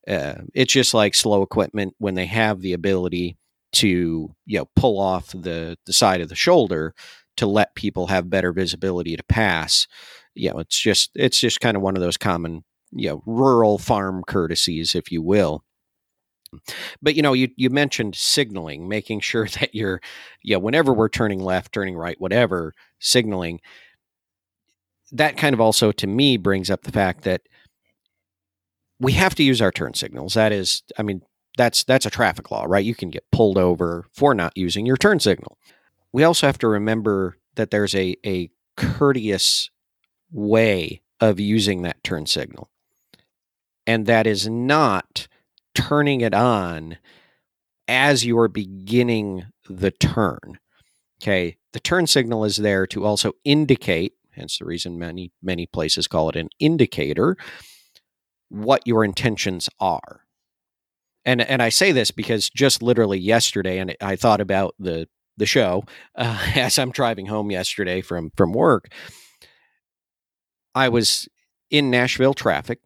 Uh, 0.08 0.36
it's 0.54 0.74
just 0.74 0.94
like 0.94 1.16
slow 1.16 1.42
equipment 1.42 1.94
when 1.98 2.16
they 2.16 2.26
have 2.26 2.62
the 2.62 2.74
ability 2.74 3.38
to 3.72 4.34
you 4.46 4.58
know 4.58 4.70
pull 4.76 5.00
off 5.00 5.28
the 5.32 5.78
the 5.86 5.94
side 5.94 6.22
of 6.22 6.30
the 6.30 6.36
shoulder 6.36 6.94
to 7.40 7.48
let 7.48 7.76
people 7.76 8.08
have 8.08 8.30
better 8.30 8.52
visibility 8.52 9.16
to 9.16 9.24
pass. 9.24 9.88
You 10.36 10.52
know 10.52 10.60
it's 10.60 10.80
just 10.80 11.12
it's 11.16 11.40
just 11.40 11.62
kind 11.62 11.76
of 11.76 11.84
one 11.84 11.96
of 11.96 12.02
those 12.02 12.18
common 12.18 12.64
you 12.92 13.10
know 13.10 13.24
rural 13.26 13.78
farm 13.78 14.24
courtesies 14.28 14.94
if 14.94 15.12
you 15.12 15.22
will. 15.22 15.64
But 17.02 17.16
you 17.16 17.22
know 17.22 17.34
you 17.34 17.50
you 17.56 17.70
mentioned 17.70 18.16
signaling 18.16 18.88
making 18.88 19.22
sure 19.22 19.48
that 19.60 19.74
you're 19.74 20.02
yeah 20.44 20.58
whenever 20.58 20.94
we're 20.94 21.10
turning 21.10 21.40
left 21.40 21.74
turning 21.74 21.96
right 21.96 22.20
whatever 22.20 22.74
signaling. 23.00 23.60
That 25.12 25.38
kind 25.38 25.56
of 25.56 25.62
also 25.62 25.92
to 25.94 26.08
me 26.08 26.38
brings 26.38 26.70
up 26.70 26.84
the 26.84 26.92
fact 26.92 27.24
that 27.24 27.42
we 29.00 29.14
have 29.14 29.34
to 29.36 29.44
use 29.44 29.62
our 29.62 29.72
turn 29.72 29.94
signals. 29.94 30.34
That 30.34 30.52
is 30.52 30.84
i 30.98 31.04
mean 31.04 31.22
that's 31.58 31.84
that's 31.86 32.06
a 32.06 32.10
traffic 32.12 32.52
law 32.52 32.66
right? 32.68 32.86
You 32.86 32.96
can 32.96 33.10
get 33.10 33.24
pulled 33.32 33.58
over 33.58 34.06
for 34.14 34.36
not 34.36 34.56
using 34.56 34.86
your 34.86 34.98
turn 34.98 35.20
signal 35.20 35.58
we 36.12 36.24
also 36.24 36.48
have 36.48 36.58
to 36.60 36.68
remember 36.68 37.38
that 37.56 37.72
there's 37.72 37.96
a 37.96 38.16
a 38.26 38.50
courteous 38.78 39.70
way 40.32 41.02
of 41.20 41.40
using 41.40 41.82
that 41.82 42.04
turn 42.04 42.26
signal 42.26 42.70
and 43.90 44.06
that 44.06 44.28
is 44.28 44.48
not 44.48 45.28
turning 45.74 46.22
it 46.22 46.36
on 46.36 46.98
as 47.88 48.24
you 48.24 48.38
are 48.38 48.48
beginning 48.48 49.48
the 49.68 49.90
turn. 49.90 50.60
Okay. 51.22 51.58
The 51.74 51.80
turn 51.80 52.06
signal 52.06 52.46
is 52.46 52.58
there 52.58 52.86
to 52.86 53.04
also 53.04 53.34
indicate, 53.44 54.14
hence 54.32 54.60
the 54.60 54.66
reason 54.66 55.00
many, 55.00 55.32
many 55.42 55.66
places 55.66 56.08
call 56.08 56.30
it 56.30 56.36
an 56.36 56.50
indicator, 56.60 57.36
what 58.50 58.86
your 58.86 59.04
intentions 59.04 59.70
are. 59.80 60.22
And, 61.26 61.42
and 61.42 61.62
I 61.62 61.70
say 61.70 61.92
this 61.92 62.12
because 62.12 62.48
just 62.50 62.84
literally 62.84 63.18
yesterday, 63.18 63.80
and 63.80 63.96
I 64.02 64.16
thought 64.16 64.40
about 64.40 64.76
the 64.78 65.08
the 65.40 65.46
show 65.46 65.84
uh, 66.16 66.52
as 66.56 66.78
I'm 66.78 66.92
driving 66.92 67.26
home 67.26 67.50
yesterday 67.50 68.02
from 68.02 68.32
from 68.38 68.54
work. 68.54 68.90
I 70.76 70.90
was 70.90 71.28
in 71.72 71.90
Nashville 71.90 72.34
traffic, 72.34 72.80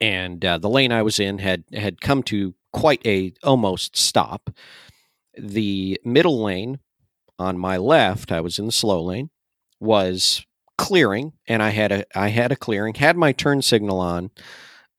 and 0.00 0.44
uh, 0.44 0.58
the 0.58 0.70
lane 0.70 0.92
I 0.92 1.02
was 1.02 1.20
in 1.20 1.38
had 1.38 1.64
had 1.72 2.00
come 2.00 2.22
to 2.24 2.54
quite 2.72 3.04
a 3.06 3.34
almost 3.42 3.96
stop. 3.96 4.50
The 5.36 6.00
middle 6.04 6.42
lane 6.42 6.78
on 7.38 7.58
my 7.58 7.76
left, 7.76 8.32
I 8.32 8.40
was 8.40 8.58
in 8.58 8.66
the 8.66 8.72
slow 8.72 9.02
lane, 9.02 9.30
was 9.80 10.46
clearing, 10.78 11.32
and 11.46 11.62
I 11.62 11.70
had 11.70 11.92
a 11.92 12.04
I 12.18 12.28
had 12.28 12.52
a 12.52 12.56
clearing, 12.56 12.94
had 12.94 13.16
my 13.16 13.32
turn 13.32 13.62
signal 13.62 14.00
on. 14.00 14.30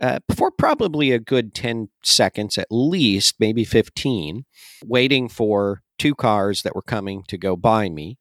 Uh, 0.02 0.19
for 0.36 0.52
probably 0.52 1.13
a 1.13 1.19
good 1.19 1.54
10 1.54 1.88
seconds 2.04 2.58
at 2.58 2.67
least, 2.69 3.36
maybe 3.39 3.63
15, 3.63 4.43
waiting 4.84 5.30
for 5.30 5.84
two 5.98 6.16
cars 6.16 6.64
that 6.64 6.76
were 6.76 6.82
coming 6.82 7.24
to 7.28 7.38
go 7.38 7.56
by 7.56 7.90
me. 7.90 8.18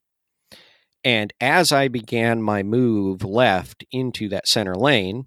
And 1.02 1.32
as 1.40 1.70
I 1.70 1.88
began 1.88 2.42
my 2.42 2.62
move 2.62 3.22
left 3.24 3.84
into 3.90 4.28
that 4.30 4.48
center 4.48 4.74
lane, 4.74 5.26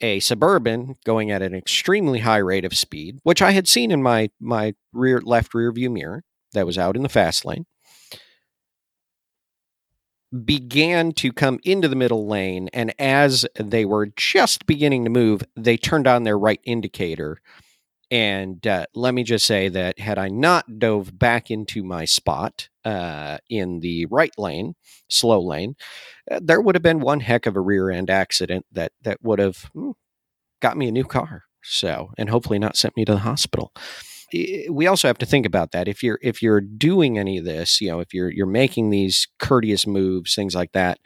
a 0.00 0.20
suburban 0.20 0.96
going 1.04 1.30
at 1.30 1.42
an 1.42 1.54
extremely 1.54 2.20
high 2.20 2.38
rate 2.38 2.64
of 2.64 2.76
speed, 2.76 3.18
which 3.22 3.42
I 3.42 3.52
had 3.52 3.68
seen 3.68 3.90
in 3.90 4.02
my 4.02 4.30
my 4.40 4.74
rear 4.92 5.20
left 5.20 5.54
rear 5.54 5.70
view 5.72 5.90
mirror 5.90 6.24
that 6.52 6.66
was 6.66 6.78
out 6.78 6.96
in 6.96 7.02
the 7.02 7.08
fast 7.08 7.44
lane, 7.44 7.66
began 10.44 11.12
to 11.12 11.32
come 11.32 11.58
into 11.64 11.88
the 11.88 11.96
middle 11.96 12.26
lane 12.26 12.68
and 12.72 12.94
as 12.98 13.46
they 13.56 13.84
were 13.84 14.06
just 14.16 14.66
beginning 14.66 15.04
to 15.04 15.10
move, 15.10 15.42
they 15.56 15.76
turned 15.76 16.06
on 16.06 16.22
their 16.22 16.38
right 16.38 16.60
indicator. 16.64 17.40
And 18.10 18.66
uh, 18.66 18.86
let 18.94 19.14
me 19.14 19.22
just 19.22 19.46
say 19.46 19.68
that 19.68 20.00
had 20.00 20.18
I 20.18 20.28
not 20.28 20.80
dove 20.80 21.16
back 21.16 21.50
into 21.50 21.84
my 21.84 22.04
spot 22.04 22.68
uh, 22.84 23.38
in 23.48 23.80
the 23.80 24.06
right 24.10 24.32
lane, 24.36 24.74
slow 25.08 25.40
lane, 25.40 25.76
uh, 26.30 26.40
there 26.42 26.60
would 26.60 26.74
have 26.74 26.82
been 26.82 27.00
one 27.00 27.20
heck 27.20 27.46
of 27.46 27.56
a 27.56 27.60
rear 27.60 27.90
end 27.90 28.10
accident 28.10 28.66
that 28.72 28.92
that 29.02 29.18
would 29.22 29.38
have 29.38 29.58
hmm, 29.74 29.92
got 30.60 30.76
me 30.76 30.88
a 30.88 30.92
new 30.92 31.04
car. 31.04 31.44
So, 31.62 32.10
and 32.18 32.30
hopefully 32.30 32.58
not 32.58 32.76
sent 32.76 32.96
me 32.96 33.04
to 33.04 33.12
the 33.12 33.18
hospital. 33.18 33.72
We 34.32 34.86
also 34.86 35.08
have 35.08 35.18
to 35.18 35.26
think 35.26 35.44
about 35.44 35.72
that. 35.72 35.88
If 35.88 36.02
you're 36.02 36.18
if 36.22 36.42
you're 36.42 36.60
doing 36.60 37.18
any 37.18 37.38
of 37.38 37.44
this, 37.44 37.80
you 37.80 37.88
know, 37.88 38.00
if 38.00 38.14
you're 38.14 38.30
you're 38.30 38.46
making 38.46 38.90
these 38.90 39.28
courteous 39.38 39.86
moves, 39.86 40.34
things 40.34 40.54
like 40.54 40.72
that, 40.72 40.98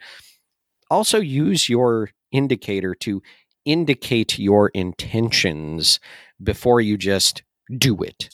also 0.89 1.19
use 1.19 1.67
your 1.67 2.11
indicator 2.31 2.93
to 2.95 3.21
indicate 3.65 4.39
your 4.39 4.69
intentions 4.69 5.99
before 6.41 6.81
you 6.81 6.97
just 6.97 7.43
do 7.77 8.01
it. 8.03 8.29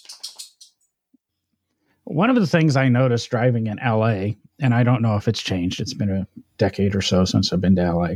One 2.04 2.30
of 2.30 2.36
the 2.36 2.48
things 2.48 2.76
I 2.76 2.90
noticed 2.90 3.30
driving 3.30 3.68
in 3.68 3.78
LA, 3.78 4.34
and 4.60 4.74
I 4.74 4.84
don't 4.84 5.02
know 5.02 5.16
if 5.16 5.28
it's 5.28 5.42
changed, 5.42 5.80
it's 5.80 5.94
been 5.94 6.10
a 6.10 6.28
decade 6.58 6.96
or 6.96 7.02
so 7.02 7.24
since 7.26 7.54
I've 7.54 7.62
been 7.62 7.76
to 7.78 7.94
LA. 7.94 8.10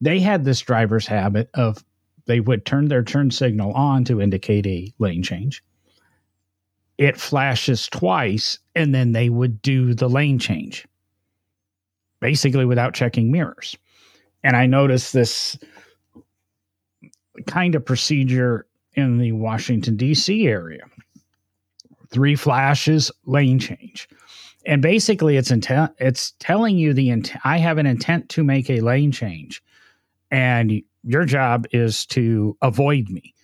They 0.00 0.20
had 0.20 0.44
this 0.44 0.60
driver's 0.60 1.06
habit 1.06 1.48
of 1.54 1.82
they 2.26 2.40
would 2.40 2.66
turn 2.66 2.88
their 2.88 3.02
turn 3.02 3.30
signal 3.30 3.72
on 3.72 4.04
to 4.04 4.20
indicate 4.20 4.66
a 4.66 4.92
lane 4.98 5.22
change. 5.22 5.62
It 6.98 7.16
flashes 7.16 7.88
twice, 7.88 8.58
and 8.74 8.94
then 8.94 9.12
they 9.12 9.28
would 9.28 9.62
do 9.62 9.94
the 9.94 10.08
lane 10.08 10.38
change, 10.38 10.86
basically 12.20 12.64
without 12.64 12.94
checking 12.94 13.30
mirrors. 13.30 13.76
And 14.46 14.56
I 14.56 14.64
noticed 14.64 15.12
this 15.12 15.58
kind 17.48 17.74
of 17.74 17.84
procedure 17.84 18.64
in 18.94 19.18
the 19.18 19.32
Washington, 19.32 19.96
D.C. 19.96 20.46
area 20.46 20.82
three 22.12 22.36
flashes, 22.36 23.10
lane 23.24 23.58
change. 23.58 24.08
And 24.64 24.80
basically, 24.80 25.36
it's 25.36 25.50
intent. 25.50 25.90
It's 25.98 26.32
telling 26.38 26.78
you 26.78 26.94
the 26.94 27.10
intent. 27.10 27.40
I 27.44 27.58
have 27.58 27.78
an 27.78 27.86
intent 27.86 28.28
to 28.30 28.44
make 28.44 28.70
a 28.70 28.82
lane 28.82 29.10
change, 29.10 29.64
and 30.30 30.80
your 31.02 31.24
job 31.24 31.66
is 31.72 32.06
to 32.06 32.56
avoid 32.62 33.08
me. 33.08 33.34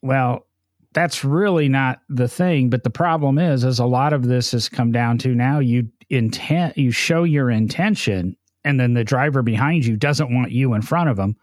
Well, 0.00 0.46
that's 0.94 1.24
really 1.24 1.68
not 1.68 2.00
the 2.08 2.28
thing. 2.28 2.70
But 2.70 2.84
the 2.84 2.90
problem 2.90 3.38
is, 3.38 3.64
is 3.64 3.78
a 3.78 3.84
lot 3.84 4.14
of 4.14 4.28
this 4.28 4.52
has 4.52 4.70
come 4.70 4.92
down 4.92 5.18
to 5.18 5.34
now 5.34 5.58
you 5.58 5.90
intent, 6.08 6.78
you 6.78 6.90
show 6.90 7.24
your 7.24 7.50
intention, 7.50 8.34
and 8.64 8.78
then 8.78 8.94
the 8.94 9.04
driver 9.04 9.42
behind 9.42 9.84
you 9.84 9.96
doesn't 9.96 10.34
want 10.34 10.52
you 10.52 10.74
in 10.74 10.82
front 10.82 11.10
of 11.10 11.16
them, 11.16 11.36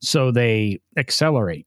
so 0.00 0.30
they 0.30 0.80
accelerate. 0.96 1.66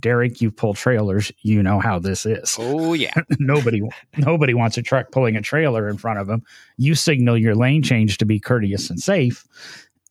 Derek, 0.00 0.40
you 0.40 0.50
pull 0.50 0.72
trailers, 0.72 1.30
you 1.42 1.62
know 1.62 1.78
how 1.78 1.98
this 1.98 2.24
is. 2.24 2.56
Oh 2.58 2.94
yeah. 2.94 3.12
nobody 3.38 3.82
nobody 4.16 4.54
wants 4.54 4.78
a 4.78 4.82
truck 4.82 5.10
pulling 5.12 5.36
a 5.36 5.42
trailer 5.42 5.88
in 5.88 5.98
front 5.98 6.18
of 6.18 6.26
them. 6.26 6.42
You 6.78 6.94
signal 6.94 7.36
your 7.36 7.54
lane 7.54 7.82
change 7.82 8.18
to 8.18 8.24
be 8.24 8.40
courteous 8.40 8.88
and 8.88 8.98
safe 8.98 9.46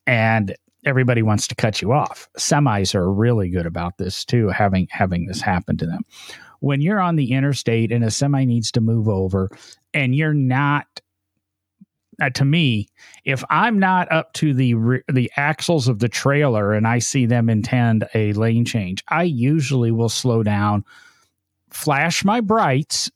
and 0.06 0.56
everybody 0.86 1.22
wants 1.22 1.48
to 1.48 1.56
cut 1.56 1.82
you 1.82 1.92
off. 1.92 2.28
Semis 2.38 2.94
are 2.94 3.12
really 3.12 3.50
good 3.50 3.66
about 3.66 3.98
this 3.98 4.26
too, 4.26 4.50
having 4.50 4.88
having 4.92 5.26
this 5.26 5.42
happen 5.42 5.78
to 5.78 5.86
them. 5.86 6.04
When 6.60 6.82
you're 6.82 7.02
on 7.02 7.16
the 7.16 7.32
interstate 7.32 7.92
and 7.92 8.04
a 8.04 8.12
semi 8.12 8.46
needs 8.46 8.72
to 8.74 8.82
move 8.82 9.08
over 9.10 9.50
and 9.94 10.16
you're 10.16 10.34
not 10.34 11.02
uh, 12.22 12.30
to 12.32 12.46
me, 12.46 12.88
if 13.26 13.44
I'm 13.50 13.80
not 13.80 14.12
up 14.12 14.34
to 14.34 14.54
the 14.54 14.76
the 15.12 15.32
axles 15.38 15.88
of 15.88 16.00
the 16.00 16.10
trailer 16.10 16.74
and 16.74 16.88
I 16.88 17.00
see 17.00 17.26
them 17.26 17.50
intend 17.50 18.08
a 18.14 18.34
lane 18.34 18.66
change, 18.66 19.04
I 19.10 19.24
usually 19.24 19.92
will 19.92 20.10
slow 20.10 20.44
down, 20.44 20.84
flash 21.70 22.24
my 22.24 22.42
brights 22.42 23.12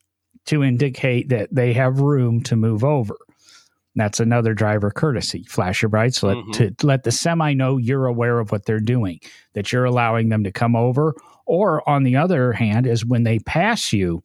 to 0.45 0.63
indicate 0.63 1.29
that 1.29 1.49
they 1.51 1.73
have 1.73 1.99
room 1.99 2.41
to 2.43 2.55
move 2.55 2.83
over. 2.83 3.17
That's 3.95 4.19
another 4.19 4.53
driver 4.53 4.91
courtesy. 4.91 5.43
Flash 5.43 5.81
your 5.81 5.89
brights 5.89 6.21
let 6.21 6.38
mm-hmm. 6.38 6.51
to 6.75 6.86
let 6.86 7.03
the 7.03 7.12
semi 7.12 7.53
know 7.53 7.77
you're 7.77 8.05
aware 8.05 8.39
of 8.39 8.51
what 8.51 8.65
they're 8.65 8.79
doing, 8.79 9.19
that 9.53 9.71
you're 9.71 9.86
allowing 9.86 10.29
them 10.29 10.43
to 10.43 10.51
come 10.51 10.75
over. 10.75 11.15
Or 11.45 11.88
on 11.89 12.03
the 12.03 12.15
other 12.15 12.53
hand, 12.53 12.86
is 12.86 13.05
when 13.05 13.23
they 13.23 13.39
pass 13.39 13.91
you 13.91 14.21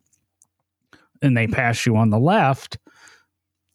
and 1.22 1.36
they 1.36 1.46
pass 1.46 1.86
you 1.86 1.96
on 1.96 2.10
the 2.10 2.18
left, 2.18 2.78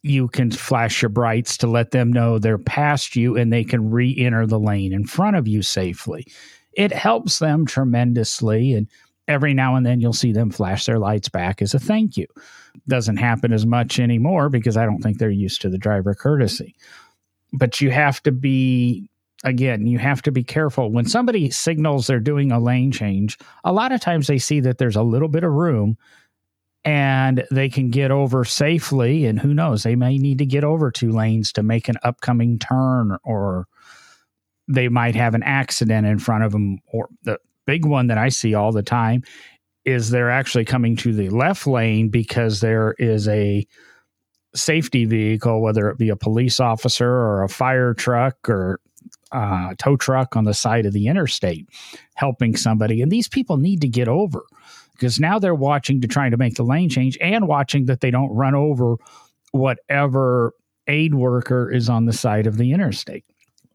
you 0.10 0.28
can 0.28 0.52
flash 0.52 1.02
your 1.02 1.10
brights 1.10 1.58
to 1.58 1.67
let 1.67 1.91
them 1.91 2.12
know 2.12 2.39
they're 2.39 2.58
past 2.58 3.15
you 3.15 3.36
and 3.36 3.52
they 3.52 3.63
can 3.63 3.89
re 3.89 4.15
enter 4.17 4.46
the 4.46 4.60
lane 4.60 4.93
in 4.93 5.06
front 5.06 5.36
of 5.36 5.48
you 5.48 5.62
safely. 5.62 6.26
It 6.74 6.91
helps 6.91 7.39
them 7.39 7.65
tremendously. 7.65 8.74
And 8.74 8.88
every 9.28 9.54
now 9.54 9.76
and 9.76 9.86
then 9.86 10.00
you'll 10.00 10.13
see 10.13 10.32
them 10.32 10.52
flash 10.52 10.86
their 10.86 11.00
lights 11.00 11.30
back 11.30 11.62
as 11.62 11.74
a 11.74 11.80
thank 11.80 12.17
you. 12.17 12.28
Doesn't 12.88 13.17
happen 13.17 13.52
as 13.52 13.65
much 13.65 14.00
anymore 14.00 14.50
because 14.50 14.78
I 14.78 14.86
don't 14.86 15.02
think 15.02 15.17
they're 15.17 15.30
used 15.30 15.62
to 15.62 15.70
the 15.70 15.78
driver 15.78 16.13
courtesy. 16.13 16.76
But 17.54 17.82
you 17.82 17.91
have 17.91 18.22
to 18.24 18.32
be 18.32 19.10
again, 19.43 19.86
you 19.86 20.00
have 20.00 20.22
to 20.24 20.32
be 20.32 20.43
careful 20.43 20.91
when 20.91 21.06
somebody 21.06 21.50
signals 21.52 22.08
they're 22.08 22.20
doing 22.20 22.52
a 22.52 22.60
lane 22.60 22.91
change. 22.91 23.38
A 23.63 23.72
lot 23.72 23.91
of 23.91 24.02
times 24.02 24.28
they 24.28 24.39
see 24.39 24.60
that 24.62 24.78
there's 24.78 24.96
a 24.96 25.04
little 25.04 25.28
bit 25.28 25.43
of 25.43 25.52
room 25.52 25.98
and 26.88 27.45
they 27.52 27.67
can 27.67 27.89
get 27.89 28.12
over 28.12 28.45
safely 28.45 29.26
and 29.26 29.41
who 29.41 29.54
knows, 29.54 29.84
they 29.84 29.97
may 29.97 30.17
need 30.17 30.38
to 30.38 30.45
get 30.45 30.63
over 30.63 30.89
two 30.89 31.12
lanes 31.12 31.52
to 31.52 31.62
make 31.62 31.89
an 31.89 31.97
upcoming 32.02 32.58
turn 32.58 33.17
or 33.26 33.67
they 34.69 34.88
might 34.88 35.13
have 35.13 35.36
an 35.36 35.43
accident 35.43 36.08
in 36.08 36.17
front 36.17 36.45
of 36.45 36.54
them 36.54 36.80
or 36.88 37.10
the 37.23 37.38
big 37.65 37.86
one 37.86 38.08
that 38.08 38.17
I 38.17 38.30
see 38.30 38.54
all 38.54 38.71
the 38.71 38.84
time 38.84 39.23
is 39.84 40.10
they're 40.10 40.32
actually 40.32 40.63
coming 40.63 40.95
to 40.95 41.12
the 41.12 41.28
left 41.28 41.67
lane 41.67 42.08
because 42.08 42.62
there 42.62 42.95
is 42.97 43.28
a 43.28 43.67
safety 44.56 45.04
vehicle, 45.04 45.62
whether 45.62 45.89
it 45.89 45.97
be 45.97 46.08
a 46.08 46.15
police 46.15 46.62
officer 46.62 47.10
or 47.10 47.43
a 47.43 47.50
fire 47.50 47.93
truck 47.93 48.47
or 48.47 48.80
uh, 49.34 49.73
tow 49.78 49.97
truck 49.97 50.38
on 50.38 50.45
the 50.45 50.54
side 50.54 50.86
of 50.86 50.93
the 50.93 51.08
interstate 51.08 51.67
helping 52.15 52.56
somebody. 52.56 53.02
And 53.02 53.12
these 53.12 53.28
people 53.28 53.58
need 53.58 53.82
to 53.82 53.89
get 53.89 54.08
over 54.08 54.45
because 54.97 55.19
now 55.19 55.39
they're 55.39 55.55
watching 55.55 56.01
to 56.01 56.07
try 56.07 56.29
to 56.29 56.38
make 56.38 56.55
the 56.55 56.63
lane 56.63 56.89
change 56.89 57.17
and 57.21 57.47
watching 57.47 57.86
that 57.86 58.01
they 58.01 58.12
don't 58.12 58.33
run 58.33 58.55
over 58.55 58.97
whatever 59.51 60.53
aid 60.88 61.13
worker 61.15 61.71
is 61.71 61.89
on 61.89 62.05
the 62.05 62.13
side 62.13 62.47
of 62.47 62.57
the 62.57 62.71
interstate. 62.71 63.25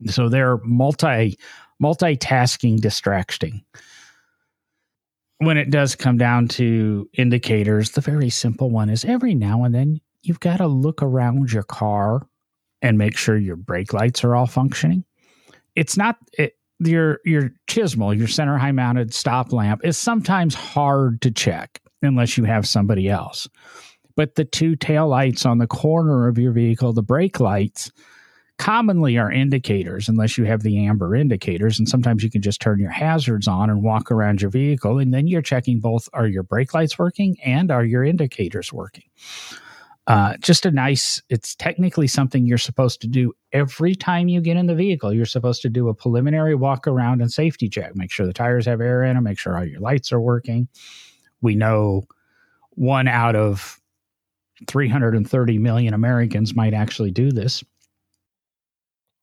So 0.07 0.29
they're 0.29 0.59
multi 0.59 1.39
multitasking 1.83 2.81
distracting. 2.81 3.63
When 5.39 5.57
it 5.57 5.71
does 5.71 5.97
come 5.97 6.19
down 6.19 6.49
to 6.49 7.09
indicators, 7.15 7.91
the 7.91 8.01
very 8.01 8.31
simple 8.31 8.71
one 8.71 8.89
is 8.89 9.05
every 9.05 9.35
now 9.35 9.65
and 9.65 9.75
then 9.75 10.01
you've 10.23 10.41
got 10.41 10.59
to 10.59 10.69
look 10.69 11.03
around 11.03 11.53
your 11.53 11.65
car 11.65 12.29
and 12.81 12.99
make 12.99 13.17
sure 13.17 13.37
your 13.37 13.57
brake 13.57 13.93
lights 13.93 14.23
are 14.23 14.37
all 14.37 14.47
functioning. 14.47 15.05
It's 15.75 15.97
not 15.97 16.17
it, 16.39 16.57
your 16.87 17.21
your 17.25 17.51
CHMSL, 17.69 18.17
your 18.19 18.29
center 18.29 18.59
high 18.59 18.73
mounted 18.73 19.15
stop 19.15 19.53
lamp 19.53 19.83
is 19.85 19.97
sometimes 19.99 20.55
hard 20.55 21.21
to 21.23 21.31
check 21.31 21.81
unless 22.03 22.37
you 22.37 22.45
have 22.45 22.67
somebody 22.67 23.09
else. 23.09 23.49
But 24.17 24.35
the 24.35 24.45
two 24.45 24.77
tail 24.77 25.09
lights 25.09 25.47
on 25.47 25.59
the 25.59 25.67
corner 25.67 26.29
of 26.29 26.39
your 26.39 26.53
vehicle, 26.53 26.93
the 26.93 27.03
brake 27.03 27.41
lights, 27.41 27.91
commonly 28.59 29.19
are 29.19 29.33
indicators 29.33 30.09
unless 30.09 30.37
you 30.37 30.45
have 30.45 30.63
the 30.63 30.87
amber 30.87 31.17
indicators. 31.17 31.79
And 31.79 31.89
sometimes 31.89 32.23
you 32.23 32.31
can 32.31 32.43
just 32.43 32.61
turn 32.61 32.79
your 32.79 32.91
hazards 32.91 33.49
on 33.49 33.71
and 33.71 33.83
walk 33.83 34.11
around 34.11 34.43
your 34.43 34.51
vehicle. 34.51 34.99
And 34.99 35.13
then 35.13 35.27
you're 35.27 35.43
checking 35.43 35.81
both 35.81 36.09
are 36.13 36.27
your 36.27 36.43
brake 36.43 36.75
lights 36.75 36.99
working 36.99 37.37
and 37.45 37.71
are 37.71 37.85
your 37.85 38.05
indicators 38.05 38.73
working 38.73 39.05
uh, 40.07 40.37
just 40.41 40.67
a 40.67 40.71
nice 40.71 41.23
it's 41.29 41.55
technically 41.55 42.09
something 42.09 42.45
you're 42.45 42.59
supposed 42.59 43.01
to 43.01 43.07
do 43.07 43.33
every 43.53 43.95
time 43.95 44.29
you 44.29 44.41
get 44.41 44.57
in 44.57 44.67
the 44.67 44.75
vehicle. 44.75 45.13
You're 45.13 45.27
supposed 45.27 45.63
to 45.63 45.69
do 45.69 45.89
a 45.89 45.95
preliminary 45.95 46.55
walk 46.55 46.87
around 46.87 47.21
and 47.21 47.33
safety 47.33 47.69
check. 47.69 47.95
Make 47.95 48.11
sure 48.11 48.27
the 48.27 48.33
tires 48.33 48.67
have 48.67 48.81
air 48.81 49.05
in 49.05 49.15
them 49.15 49.25
make 49.25 49.39
sure 49.39 49.57
all 49.57 49.65
your 49.65 49.81
lights 49.81 50.13
are 50.13 50.21
working. 50.21 50.69
We 51.41 51.55
know 51.55 52.03
one 52.71 53.07
out 53.07 53.37
of 53.37 53.79
330 54.67 55.59
million 55.59 55.93
americans 55.93 56.55
might 56.55 56.73
actually 56.73 57.11
do 57.11 57.31
this. 57.31 57.63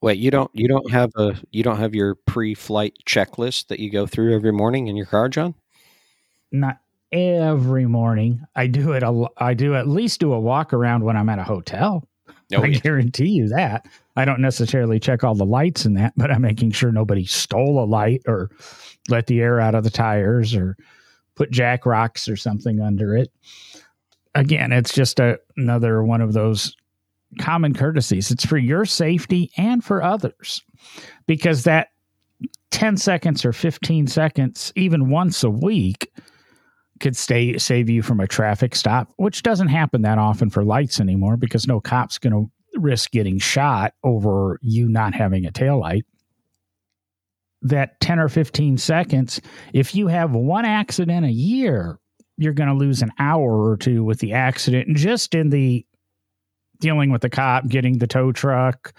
Wait, 0.01 0.17
you 0.17 0.31
don't 0.31 0.49
you 0.53 0.67
don't 0.67 0.89
have 0.91 1.11
a 1.17 1.35
you 1.51 1.61
don't 1.61 1.77
have 1.77 1.93
your 1.93 2.15
pre-flight 2.15 2.93
checklist 3.05 3.67
that 3.67 3.79
you 3.79 3.91
go 3.91 4.07
through 4.07 4.33
every 4.33 4.53
morning 4.53 4.87
in 4.87 4.95
your 4.95 5.05
car, 5.05 5.27
John? 5.27 5.55
Not 6.53 6.79
every 7.11 7.85
morning. 7.85 8.45
I 8.55 8.67
do 8.67 8.93
it. 8.93 9.03
A, 9.03 9.27
I 9.37 9.53
do 9.53 9.75
at 9.75 9.87
least 9.87 10.19
do 10.19 10.33
a 10.33 10.39
walk 10.39 10.73
around 10.73 11.03
when 11.03 11.17
I'm 11.17 11.29
at 11.29 11.39
a 11.39 11.43
hotel. 11.43 12.07
Oh, 12.55 12.63
I 12.63 12.67
yeah. 12.67 12.79
guarantee 12.79 13.29
you 13.29 13.47
that. 13.49 13.85
I 14.15 14.25
don't 14.25 14.41
necessarily 14.41 14.99
check 14.99 15.23
all 15.23 15.35
the 15.35 15.45
lights 15.45 15.85
in 15.85 15.93
that, 15.95 16.13
but 16.17 16.31
I'm 16.31 16.41
making 16.41 16.71
sure 16.71 16.91
nobody 16.91 17.25
stole 17.25 17.83
a 17.83 17.85
light 17.85 18.21
or 18.27 18.49
let 19.07 19.27
the 19.27 19.41
air 19.41 19.59
out 19.59 19.75
of 19.75 19.83
the 19.83 19.89
tires 19.89 20.53
or 20.55 20.77
put 21.35 21.51
jack 21.51 21.85
rocks 21.85 22.27
or 22.27 22.35
something 22.35 22.81
under 22.81 23.15
it. 23.15 23.31
Again, 24.35 24.71
it's 24.71 24.93
just 24.93 25.19
a, 25.19 25.39
another 25.57 26.03
one 26.03 26.21
of 26.21 26.33
those 26.33 26.75
common 27.39 27.73
courtesies. 27.73 28.31
It's 28.31 28.45
for 28.45 28.57
your 28.57 28.85
safety 28.85 29.51
and 29.57 29.83
for 29.83 30.03
others 30.03 30.63
because 31.27 31.63
that 31.63 31.89
10 32.71 32.97
seconds 32.97 33.45
or 33.45 33.53
15 33.53 34.07
seconds, 34.07 34.71
even 34.75 35.09
once 35.09 35.43
a 35.43 35.49
week, 35.49 36.11
could 36.99 37.15
stay 37.15 37.57
save 37.57 37.89
you 37.89 38.01
from 38.01 38.19
a 38.19 38.27
traffic 38.27 38.75
stop, 38.75 39.11
which 39.17 39.43
doesn't 39.43 39.67
happen 39.67 40.01
that 40.03 40.17
often 40.17 40.49
for 40.49 40.63
lights 40.63 40.99
anymore 40.99 41.37
because 41.37 41.67
no 41.67 41.79
cop's 41.79 42.17
going 42.17 42.33
to 42.33 42.51
risk 42.79 43.11
getting 43.11 43.39
shot 43.39 43.93
over 44.03 44.59
you 44.61 44.87
not 44.87 45.13
having 45.13 45.45
a 45.45 45.51
tail 45.51 45.79
light. 45.79 46.05
That 47.61 47.99
10 47.99 48.19
or 48.19 48.29
15 48.29 48.77
seconds, 48.77 49.41
if 49.73 49.93
you 49.93 50.07
have 50.07 50.31
one 50.31 50.65
accident 50.65 51.25
a 51.25 51.31
year, 51.31 51.99
you're 52.37 52.53
going 52.53 52.69
to 52.69 52.75
lose 52.75 53.01
an 53.01 53.11
hour 53.19 53.69
or 53.69 53.75
two 53.75 54.03
with 54.03 54.19
the 54.19 54.33
accident 54.33 54.95
just 54.95 55.35
in 55.35 55.49
the 55.49 55.85
dealing 56.79 57.11
with 57.11 57.21
the 57.21 57.29
cop, 57.29 57.67
getting 57.67 57.97
the 57.97 58.07
tow 58.07 58.31
truck, 58.31 58.93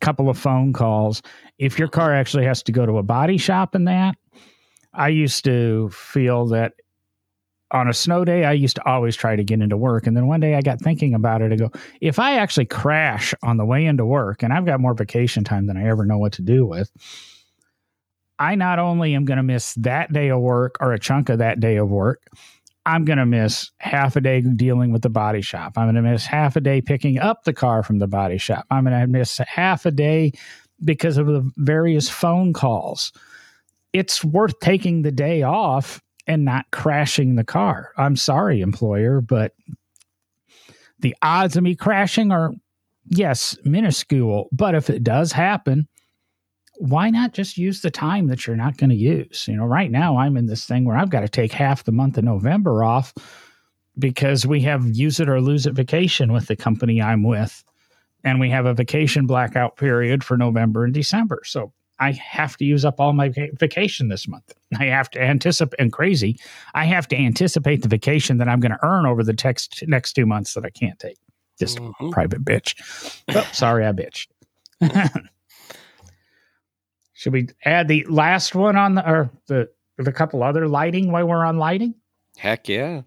couple 0.00 0.28
of 0.28 0.38
phone 0.38 0.72
calls. 0.72 1.22
If 1.58 1.78
your 1.78 1.88
car 1.88 2.14
actually 2.14 2.44
has 2.44 2.62
to 2.64 2.72
go 2.72 2.86
to 2.86 2.98
a 2.98 3.02
body 3.02 3.38
shop 3.38 3.74
in 3.74 3.84
that, 3.84 4.16
I 4.94 5.08
used 5.08 5.44
to 5.44 5.90
feel 5.90 6.46
that 6.48 6.74
on 7.70 7.88
a 7.88 7.92
snow 7.92 8.24
day, 8.24 8.44
I 8.44 8.52
used 8.52 8.76
to 8.76 8.88
always 8.88 9.16
try 9.16 9.34
to 9.34 9.42
get 9.42 9.60
into 9.60 9.76
work. 9.76 10.06
And 10.06 10.16
then 10.16 10.28
one 10.28 10.40
day 10.40 10.54
I 10.54 10.60
got 10.60 10.80
thinking 10.80 11.14
about 11.14 11.42
it. 11.42 11.52
I 11.52 11.56
go, 11.56 11.72
if 12.00 12.18
I 12.18 12.38
actually 12.38 12.66
crash 12.66 13.34
on 13.42 13.56
the 13.56 13.64
way 13.64 13.84
into 13.84 14.06
work, 14.06 14.42
and 14.42 14.52
I've 14.52 14.66
got 14.66 14.80
more 14.80 14.94
vacation 14.94 15.42
time 15.42 15.66
than 15.66 15.76
I 15.76 15.88
ever 15.88 16.04
know 16.04 16.18
what 16.18 16.32
to 16.34 16.42
do 16.42 16.64
with, 16.64 16.90
I 18.38 18.54
not 18.54 18.78
only 18.78 19.14
am 19.14 19.24
going 19.24 19.38
to 19.38 19.42
miss 19.42 19.74
that 19.74 20.12
day 20.12 20.30
of 20.30 20.40
work 20.40 20.76
or 20.80 20.92
a 20.92 20.98
chunk 20.98 21.28
of 21.28 21.38
that 21.38 21.58
day 21.58 21.76
of 21.76 21.88
work, 21.88 22.22
I'm 22.86 23.04
going 23.04 23.18
to 23.18 23.26
miss 23.26 23.70
half 23.78 24.14
a 24.14 24.20
day 24.20 24.40
dealing 24.40 24.92
with 24.92 25.02
the 25.02 25.10
body 25.10 25.40
shop. 25.40 25.72
I'm 25.76 25.86
going 25.86 25.94
to 25.94 26.02
miss 26.02 26.26
half 26.26 26.54
a 26.54 26.60
day 26.60 26.80
picking 26.80 27.18
up 27.18 27.44
the 27.44 27.52
car 27.52 27.82
from 27.82 27.98
the 27.98 28.06
body 28.06 28.38
shop. 28.38 28.66
I'm 28.70 28.84
going 28.84 29.00
to 29.00 29.06
miss 29.06 29.38
half 29.38 29.86
a 29.86 29.90
day 29.90 30.32
because 30.84 31.16
of 31.16 31.26
the 31.26 31.50
various 31.56 32.08
phone 32.10 32.52
calls. 32.52 33.12
It's 33.94 34.22
worth 34.22 34.58
taking 34.60 35.00
the 35.00 35.12
day 35.12 35.42
off 35.42 36.02
and 36.26 36.44
not 36.44 36.66
crashing 36.72 37.36
the 37.36 37.44
car. 37.44 37.92
I'm 37.96 38.16
sorry, 38.16 38.60
employer, 38.60 39.22
but 39.22 39.52
the 40.98 41.16
odds 41.22 41.56
of 41.56 41.62
me 41.62 41.74
crashing 41.74 42.32
are, 42.32 42.52
yes, 43.06 43.56
minuscule. 43.64 44.48
But 44.52 44.74
if 44.74 44.90
it 44.90 45.04
does 45.04 45.32
happen, 45.32 45.88
why 46.78 47.10
not 47.10 47.32
just 47.32 47.56
use 47.56 47.82
the 47.82 47.90
time 47.90 48.26
that 48.26 48.46
you're 48.46 48.56
not 48.56 48.76
going 48.78 48.90
to 48.90 48.96
use? 48.96 49.46
You 49.46 49.56
know, 49.56 49.64
right 49.64 49.90
now 49.90 50.16
I'm 50.16 50.36
in 50.36 50.46
this 50.46 50.66
thing 50.66 50.84
where 50.84 50.96
I've 50.96 51.10
got 51.10 51.20
to 51.20 51.28
take 51.28 51.52
half 51.52 51.84
the 51.84 51.92
month 51.92 52.18
of 52.18 52.24
November 52.24 52.82
off 52.82 53.14
because 53.98 54.44
we 54.44 54.60
have 54.62 54.84
use 54.96 55.20
it 55.20 55.28
or 55.28 55.40
lose 55.40 55.66
it 55.66 55.74
vacation 55.74 56.32
with 56.32 56.46
the 56.46 56.56
company 56.56 57.00
I'm 57.00 57.22
with. 57.22 57.62
And 58.24 58.40
we 58.40 58.50
have 58.50 58.66
a 58.66 58.74
vacation 58.74 59.26
blackout 59.26 59.76
period 59.76 60.24
for 60.24 60.36
November 60.36 60.84
and 60.84 60.94
December. 60.94 61.42
So 61.44 61.72
I 62.00 62.12
have 62.12 62.56
to 62.58 62.64
use 62.64 62.84
up 62.84 63.00
all 63.00 63.12
my 63.12 63.28
vacation 63.58 64.08
this 64.08 64.26
month. 64.26 64.52
I 64.78 64.84
have 64.86 65.10
to 65.10 65.22
anticipate, 65.22 65.78
and 65.80 65.92
crazy, 65.92 66.38
I 66.74 66.84
have 66.86 67.06
to 67.08 67.16
anticipate 67.16 67.82
the 67.82 67.88
vacation 67.88 68.38
that 68.38 68.48
I'm 68.48 68.60
going 68.60 68.72
to 68.72 68.78
earn 68.84 69.06
over 69.06 69.22
the 69.22 69.34
text, 69.34 69.82
next 69.86 70.14
two 70.14 70.26
months 70.26 70.54
that 70.54 70.64
I 70.64 70.70
can't 70.70 70.98
take. 70.98 71.18
Just 71.58 71.78
Mhm. 71.78 72.10
private 72.10 72.44
bitch. 72.44 72.74
Oh, 73.34 73.48
sorry, 73.52 73.86
I 73.86 73.92
bitched. 73.92 74.26
Should 77.12 77.32
we 77.32 77.48
add 77.64 77.86
the 77.88 78.04
last 78.08 78.54
one 78.54 78.76
on 78.76 78.96
the 78.96 79.08
or 79.08 79.30
the 79.46 79.70
the 79.98 80.12
couple 80.12 80.42
other 80.42 80.66
lighting 80.66 81.12
while 81.12 81.26
we're 81.26 81.44
on 81.44 81.58
lighting? 81.58 81.94
Heck 82.36 82.68
yeah. 82.68 83.02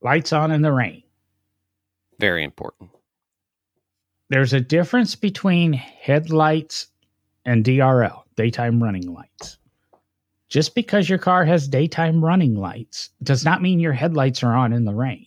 Lights 0.00 0.32
on 0.32 0.52
in 0.52 0.62
the 0.62 0.70
rain. 0.72 1.02
Very 2.20 2.44
important. 2.44 2.90
There's 4.30 4.52
a 4.52 4.60
difference 4.60 5.16
between 5.16 5.72
headlights 5.72 6.86
and 7.44 7.64
DRL, 7.64 8.22
daytime 8.36 8.82
running 8.82 9.12
lights. 9.12 9.58
Just 10.48 10.74
because 10.74 11.08
your 11.08 11.18
car 11.18 11.44
has 11.44 11.66
daytime 11.66 12.24
running 12.24 12.54
lights 12.54 13.10
does 13.22 13.44
not 13.44 13.62
mean 13.62 13.80
your 13.80 13.92
headlights 13.92 14.42
are 14.42 14.54
on 14.54 14.72
in 14.72 14.84
the 14.84 14.94
rain. 14.94 15.26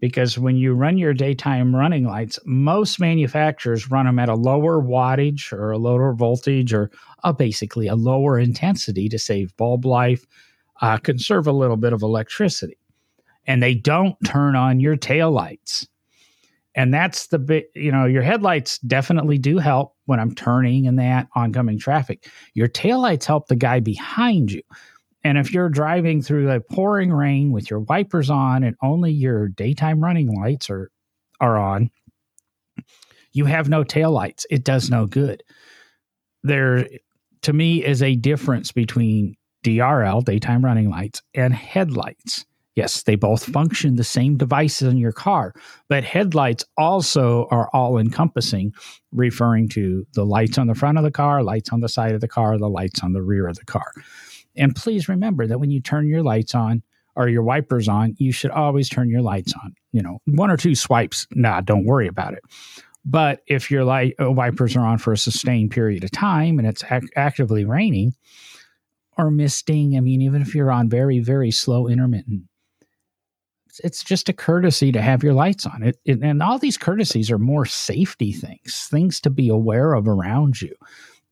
Because 0.00 0.38
when 0.38 0.56
you 0.56 0.74
run 0.74 0.96
your 0.96 1.12
daytime 1.12 1.74
running 1.74 2.04
lights, 2.04 2.38
most 2.44 3.00
manufacturers 3.00 3.90
run 3.90 4.06
them 4.06 4.20
at 4.20 4.28
a 4.28 4.34
lower 4.34 4.80
wattage 4.80 5.52
or 5.52 5.72
a 5.72 5.78
lower 5.78 6.12
voltage 6.12 6.72
or 6.72 6.90
a, 7.24 7.32
basically 7.32 7.88
a 7.88 7.96
lower 7.96 8.38
intensity 8.38 9.08
to 9.08 9.18
save 9.18 9.56
bulb 9.56 9.84
life, 9.84 10.24
uh, 10.82 10.98
conserve 10.98 11.48
a 11.48 11.52
little 11.52 11.76
bit 11.76 11.92
of 11.92 12.02
electricity. 12.02 12.78
And 13.44 13.60
they 13.60 13.74
don't 13.74 14.16
turn 14.24 14.54
on 14.54 14.78
your 14.78 14.94
tail 14.94 15.32
lights 15.32 15.88
and 16.78 16.94
that's 16.94 17.26
the 17.28 17.40
bit 17.40 17.70
you 17.74 17.92
know 17.92 18.06
your 18.06 18.22
headlights 18.22 18.78
definitely 18.80 19.38
do 19.38 19.58
help 19.58 19.96
when 20.06 20.20
i'm 20.20 20.34
turning 20.34 20.86
in 20.86 20.96
that 20.96 21.28
oncoming 21.36 21.78
traffic 21.78 22.30
your 22.54 22.68
taillights 22.68 23.26
help 23.26 23.48
the 23.48 23.56
guy 23.56 23.80
behind 23.80 24.52
you 24.52 24.62
And 25.24 25.36
if 25.38 25.52
you're 25.52 25.68
driving 25.68 26.22
through 26.22 26.46
the 26.46 26.60
pouring 26.72 27.12
rain 27.12 27.52
with 27.52 27.70
your 27.70 27.80
wipers 27.80 28.30
on 28.30 28.64
and 28.64 28.76
only 28.82 29.12
your 29.12 29.48
daytime 29.48 30.02
running 30.02 30.32
lights 30.34 30.70
are 30.70 30.90
are 31.40 31.58
on, 31.58 31.90
you 33.32 33.44
have 33.44 33.68
no 33.68 33.84
taillights. 33.84 34.44
It 34.50 34.64
does 34.64 34.90
no 34.90 35.06
good. 35.06 35.42
There 36.42 36.88
to 37.42 37.52
me 37.52 37.84
is 37.84 38.02
a 38.02 38.16
difference 38.16 38.72
between 38.72 39.36
DRL, 39.64 40.24
daytime 40.24 40.64
running 40.64 40.90
lights, 40.90 41.22
and 41.34 41.54
headlights. 41.54 42.46
Yes, 42.78 43.02
they 43.02 43.16
both 43.16 43.44
function 43.44 43.96
the 43.96 44.04
same 44.04 44.36
devices 44.36 44.86
in 44.86 44.98
your 44.98 45.10
car, 45.10 45.52
but 45.88 46.04
headlights 46.04 46.64
also 46.76 47.48
are 47.50 47.68
all 47.72 47.98
encompassing, 47.98 48.72
referring 49.10 49.68
to 49.70 50.06
the 50.14 50.24
lights 50.24 50.58
on 50.58 50.68
the 50.68 50.76
front 50.76 50.96
of 50.96 51.02
the 51.02 51.10
car, 51.10 51.42
lights 51.42 51.70
on 51.72 51.80
the 51.80 51.88
side 51.88 52.14
of 52.14 52.20
the 52.20 52.28
car, 52.28 52.56
the 52.56 52.68
lights 52.68 53.02
on 53.02 53.14
the 53.14 53.20
rear 53.20 53.48
of 53.48 53.56
the 53.56 53.64
car. 53.64 53.90
And 54.56 54.76
please 54.76 55.08
remember 55.08 55.44
that 55.48 55.58
when 55.58 55.72
you 55.72 55.80
turn 55.80 56.06
your 56.06 56.22
lights 56.22 56.54
on 56.54 56.84
or 57.16 57.28
your 57.28 57.42
wipers 57.42 57.88
on, 57.88 58.14
you 58.18 58.30
should 58.30 58.52
always 58.52 58.88
turn 58.88 59.10
your 59.10 59.22
lights 59.22 59.54
on. 59.60 59.74
You 59.90 60.02
know, 60.02 60.20
one 60.26 60.52
or 60.52 60.56
two 60.56 60.76
swipes, 60.76 61.26
nah, 61.32 61.60
don't 61.60 61.84
worry 61.84 62.06
about 62.06 62.34
it. 62.34 62.44
But 63.04 63.40
if 63.48 63.72
your 63.72 63.82
light 63.82 64.14
uh, 64.22 64.30
wipers 64.30 64.76
are 64.76 64.86
on 64.86 64.98
for 64.98 65.12
a 65.12 65.18
sustained 65.18 65.72
period 65.72 66.04
of 66.04 66.12
time 66.12 66.60
and 66.60 66.68
it's 66.68 66.84
ac- 66.84 67.08
actively 67.16 67.64
raining 67.64 68.14
or 69.16 69.32
misting, 69.32 69.96
I 69.96 70.00
mean, 70.00 70.22
even 70.22 70.42
if 70.42 70.54
you're 70.54 70.70
on 70.70 70.88
very, 70.88 71.18
very 71.18 71.50
slow 71.50 71.88
intermittent 71.88 72.44
it's 73.84 74.02
just 74.02 74.28
a 74.28 74.32
courtesy 74.32 74.92
to 74.92 75.00
have 75.00 75.22
your 75.22 75.34
lights 75.34 75.66
on. 75.66 75.82
It, 75.82 75.98
it, 76.04 76.20
and 76.22 76.42
all 76.42 76.58
these 76.58 76.78
courtesies 76.78 77.30
are 77.30 77.38
more 77.38 77.64
safety 77.64 78.32
things 78.32 78.88
things 78.90 79.20
to 79.20 79.30
be 79.30 79.48
aware 79.48 79.94
of 79.94 80.08
around 80.08 80.60
you 80.60 80.74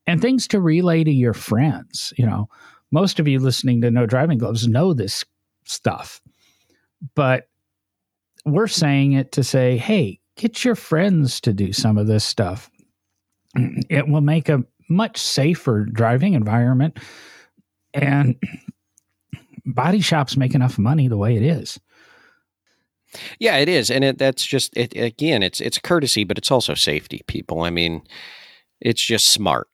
and 0.05 0.21
things 0.21 0.47
to 0.49 0.59
relay 0.59 1.03
to 1.03 1.11
your 1.11 1.33
friends. 1.33 2.13
You 2.17 2.25
know 2.25 2.49
most 2.91 3.19
of 3.19 3.27
you 3.27 3.39
listening 3.39 3.81
to 3.81 3.91
no 3.91 4.05
driving 4.05 4.37
gloves 4.37 4.67
know 4.67 4.93
this 4.93 5.25
stuff 5.65 6.21
but 7.15 7.49
we're 8.45 8.67
saying 8.67 9.13
it 9.13 9.31
to 9.33 9.43
say 9.43 9.77
hey 9.77 10.19
get 10.37 10.63
your 10.63 10.75
friends 10.75 11.41
to 11.41 11.51
do 11.51 11.73
some 11.73 11.97
of 11.97 12.07
this 12.07 12.23
stuff. 12.23 12.69
It 13.89 14.07
will 14.07 14.21
make 14.21 14.49
a 14.49 14.63
much 14.89 15.17
safer 15.17 15.85
driving 15.85 16.33
environment 16.33 16.99
and 17.93 18.35
body 19.65 19.99
shops 19.99 20.37
make 20.37 20.55
enough 20.55 20.77
money 20.77 21.07
the 21.07 21.17
way 21.17 21.35
it 21.35 21.43
is 21.43 21.79
yeah, 23.39 23.57
it 23.57 23.69
is, 23.69 23.89
and 23.89 24.03
it, 24.03 24.17
that's 24.17 24.45
just 24.45 24.75
it. 24.75 24.95
Again, 24.95 25.43
it's 25.43 25.61
it's 25.61 25.79
courtesy, 25.79 26.23
but 26.23 26.37
it's 26.37 26.51
also 26.51 26.73
safety. 26.73 27.21
People, 27.27 27.61
I 27.61 27.69
mean, 27.69 28.03
it's 28.81 29.03
just 29.03 29.29
smart. 29.29 29.67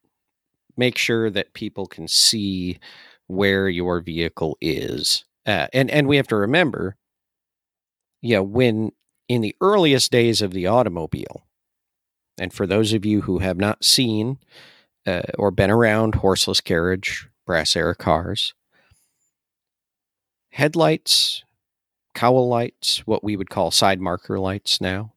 Make 0.78 0.98
sure 0.98 1.30
that 1.30 1.54
people 1.54 1.86
can 1.86 2.08
see 2.08 2.80
where 3.28 3.70
your 3.70 4.02
vehicle 4.02 4.58
is, 4.62 5.26
uh, 5.46 5.68
and 5.74 5.90
and 5.90 6.08
we 6.08 6.18
have 6.18 6.28
to 6.28 6.36
remember, 6.36 6.96
yeah, 8.22 8.40
when 8.40 8.92
in 9.28 9.42
the 9.42 9.56
earliest 9.62 10.12
days 10.12 10.42
of 10.42 10.52
the 10.52 10.68
automobile, 10.68 11.46
and 12.38 12.54
for 12.54 12.68
those 12.68 12.94
of 12.94 13.06
you 13.06 13.22
who 13.22 13.40
have 13.40 13.58
not 13.58 13.84
seen 13.84 14.38
uh, 15.08 15.22
or 15.38 15.52
been 15.52 15.72
around 15.72 16.16
horseless 16.16 16.62
carriage, 16.62 17.28
brass 17.46 17.76
era 17.76 17.96
cars, 17.96 18.54
headlights 20.52 21.44
cowl 22.14 22.48
lights, 22.48 23.00
what 23.06 23.24
we 23.24 23.36
would 23.36 23.50
call 23.50 23.72
side 23.72 24.00
marker 24.00 24.40
lights 24.40 24.80
now, 24.80 25.14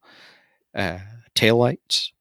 uh, 0.74 0.98
tail 1.34 1.56
lights. 1.56 2.12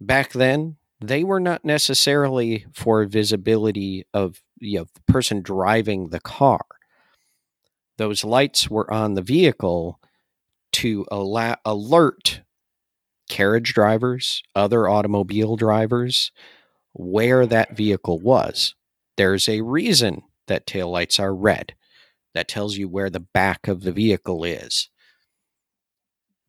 Back 0.00 0.32
then, 0.32 0.76
they 1.00 1.24
were 1.24 1.40
not 1.40 1.64
necessarily 1.64 2.66
for 2.72 3.04
visibility 3.06 4.04
of 4.12 4.42
you 4.58 4.78
know, 4.80 4.86
the 4.94 5.12
person 5.12 5.42
driving 5.42 6.08
the 6.08 6.20
car. 6.20 6.64
Those 7.98 8.24
lights 8.24 8.68
were 8.70 8.92
on 8.92 9.14
the 9.14 9.22
vehicle 9.22 10.00
to 10.72 11.06
allow, 11.10 11.56
alert 11.64 12.42
carriage 13.28 13.74
drivers, 13.74 14.42
other 14.54 14.88
automobile 14.88 15.56
drivers, 15.56 16.30
where 16.92 17.46
that 17.46 17.76
vehicle 17.76 18.20
was. 18.20 18.74
There's 19.16 19.48
a 19.48 19.62
reason 19.62 20.22
that 20.46 20.66
taillights 20.66 21.18
are 21.18 21.34
red 21.34 21.74
that 22.36 22.48
tells 22.48 22.76
you 22.76 22.88
where 22.88 23.10
the 23.10 23.20
back 23.20 23.68
of 23.68 23.82
the 23.82 23.92
vehicle 23.92 24.44
is. 24.44 24.88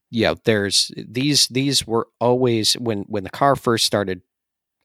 Yeah, 0.10 0.36
there's 0.46 0.92
these 0.96 1.48
these 1.48 1.86
were 1.86 2.08
always 2.20 2.74
when 2.74 3.04
when 3.04 3.24
the 3.24 3.30
car 3.30 3.56
first 3.56 3.86
started 3.86 4.22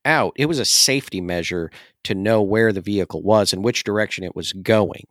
out, 0.05 0.33
it 0.37 0.47
was 0.47 0.59
a 0.59 0.65
safety 0.65 1.21
measure 1.21 1.71
to 2.05 2.15
know 2.15 2.43
where 2.43 2.73
the 2.73 2.81
vehicle 2.81 3.23
was 3.23 3.53
and 3.53 3.63
which 3.63 3.85
direction 3.85 4.25
it 4.25 4.35
was 4.35 4.53
going. 4.53 5.07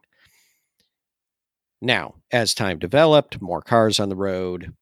Now, 1.82 2.16
as 2.32 2.54
time 2.54 2.78
developed, 2.78 3.42
more 3.42 3.62
cars 3.62 4.00
on 4.00 4.10
the 4.10 4.16
road, 4.16 4.74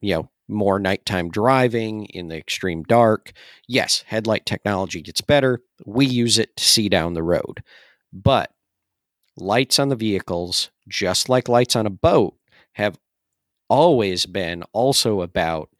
you 0.00 0.14
know, 0.14 0.30
more 0.48 0.80
nighttime 0.80 1.30
driving 1.30 2.06
in 2.06 2.28
the 2.28 2.36
extreme 2.36 2.82
dark. 2.82 3.32
Yes, 3.68 4.02
headlight 4.06 4.46
technology 4.46 5.00
gets 5.00 5.20
better. 5.20 5.60
We 5.86 6.06
use 6.06 6.38
it 6.38 6.56
to 6.56 6.64
see 6.64 6.88
down 6.88 7.14
the 7.14 7.22
road. 7.22 7.62
But 8.12 8.50
lights 9.40 9.78
on 9.78 9.88
the 9.88 9.96
vehicles, 9.96 10.70
just 10.88 11.28
like 11.28 11.48
lights 11.48 11.76
on 11.76 11.86
a 11.86 11.90
boat, 11.90 12.34
have 12.72 12.98
always 13.68 14.26
been 14.26 14.62
also 14.72 15.22
about 15.22 15.70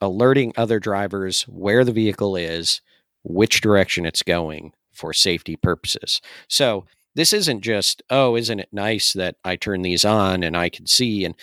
alerting 0.00 0.52
other 0.56 0.78
drivers 0.78 1.42
where 1.42 1.84
the 1.84 1.92
vehicle 1.92 2.36
is, 2.36 2.80
which 3.22 3.60
direction 3.60 4.06
it's 4.06 4.22
going 4.22 4.72
for 4.92 5.12
safety 5.12 5.56
purposes. 5.56 6.20
So 6.48 6.86
this 7.14 7.32
isn't 7.32 7.62
just, 7.62 8.02
oh, 8.10 8.36
isn't 8.36 8.60
it 8.60 8.68
nice 8.72 9.12
that 9.14 9.36
I 9.44 9.56
turn 9.56 9.82
these 9.82 10.04
on 10.04 10.42
and 10.42 10.56
I 10.56 10.68
can 10.68 10.86
see? 10.86 11.24
And 11.24 11.34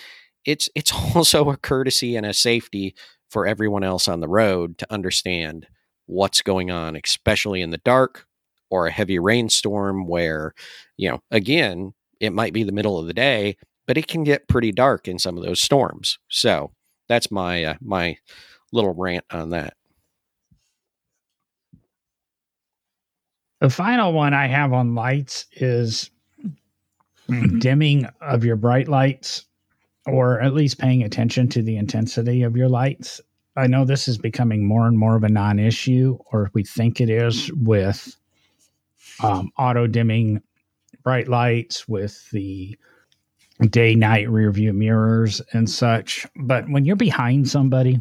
it's 0.44 0.68
it's 0.74 0.92
also 1.14 1.50
a 1.50 1.56
courtesy 1.56 2.16
and 2.16 2.26
a 2.26 2.34
safety 2.34 2.94
for 3.28 3.46
everyone 3.46 3.82
else 3.82 4.06
on 4.06 4.20
the 4.20 4.28
road 4.28 4.78
to 4.78 4.92
understand 4.92 5.66
what's 6.06 6.42
going 6.42 6.70
on, 6.70 6.96
especially 6.96 7.60
in 7.60 7.70
the 7.70 7.78
dark 7.78 8.26
or 8.74 8.88
a 8.88 8.92
heavy 8.92 9.20
rainstorm 9.20 10.04
where, 10.04 10.52
you 10.96 11.08
know, 11.08 11.20
again, 11.30 11.94
it 12.18 12.32
might 12.32 12.52
be 12.52 12.64
the 12.64 12.72
middle 12.72 12.98
of 12.98 13.06
the 13.06 13.14
day, 13.14 13.56
but 13.86 13.96
it 13.96 14.08
can 14.08 14.24
get 14.24 14.48
pretty 14.48 14.72
dark 14.72 15.06
in 15.06 15.16
some 15.16 15.38
of 15.38 15.44
those 15.44 15.62
storms. 15.62 16.18
So 16.28 16.72
that's 17.08 17.30
my 17.30 17.62
uh, 17.62 17.74
my 17.80 18.16
little 18.72 18.92
rant 18.92 19.24
on 19.30 19.50
that. 19.50 19.74
The 23.60 23.70
final 23.70 24.12
one 24.12 24.34
I 24.34 24.48
have 24.48 24.72
on 24.72 24.96
lights 24.96 25.46
is 25.52 26.10
dimming 27.58 28.08
of 28.20 28.44
your 28.44 28.56
bright 28.56 28.88
lights 28.88 29.46
or 30.06 30.40
at 30.40 30.52
least 30.52 30.78
paying 30.78 31.04
attention 31.04 31.48
to 31.50 31.62
the 31.62 31.76
intensity 31.76 32.42
of 32.42 32.56
your 32.56 32.68
lights. 32.68 33.20
I 33.56 33.68
know 33.68 33.84
this 33.84 34.08
is 34.08 34.18
becoming 34.18 34.66
more 34.66 34.88
and 34.88 34.98
more 34.98 35.14
of 35.14 35.22
a 35.22 35.28
non 35.28 35.60
issue, 35.60 36.18
or 36.32 36.50
we 36.54 36.64
think 36.64 37.00
it 37.00 37.08
is 37.08 37.52
with 37.52 38.16
um, 39.22 39.50
auto 39.58 39.86
dimming 39.86 40.42
bright 41.02 41.28
lights 41.28 41.86
with 41.88 42.30
the 42.30 42.76
day 43.70 43.94
night 43.94 44.28
rear 44.28 44.50
view 44.50 44.72
mirrors 44.72 45.40
and 45.52 45.68
such. 45.68 46.26
But 46.36 46.68
when 46.68 46.84
you're 46.84 46.96
behind 46.96 47.48
somebody, 47.48 48.00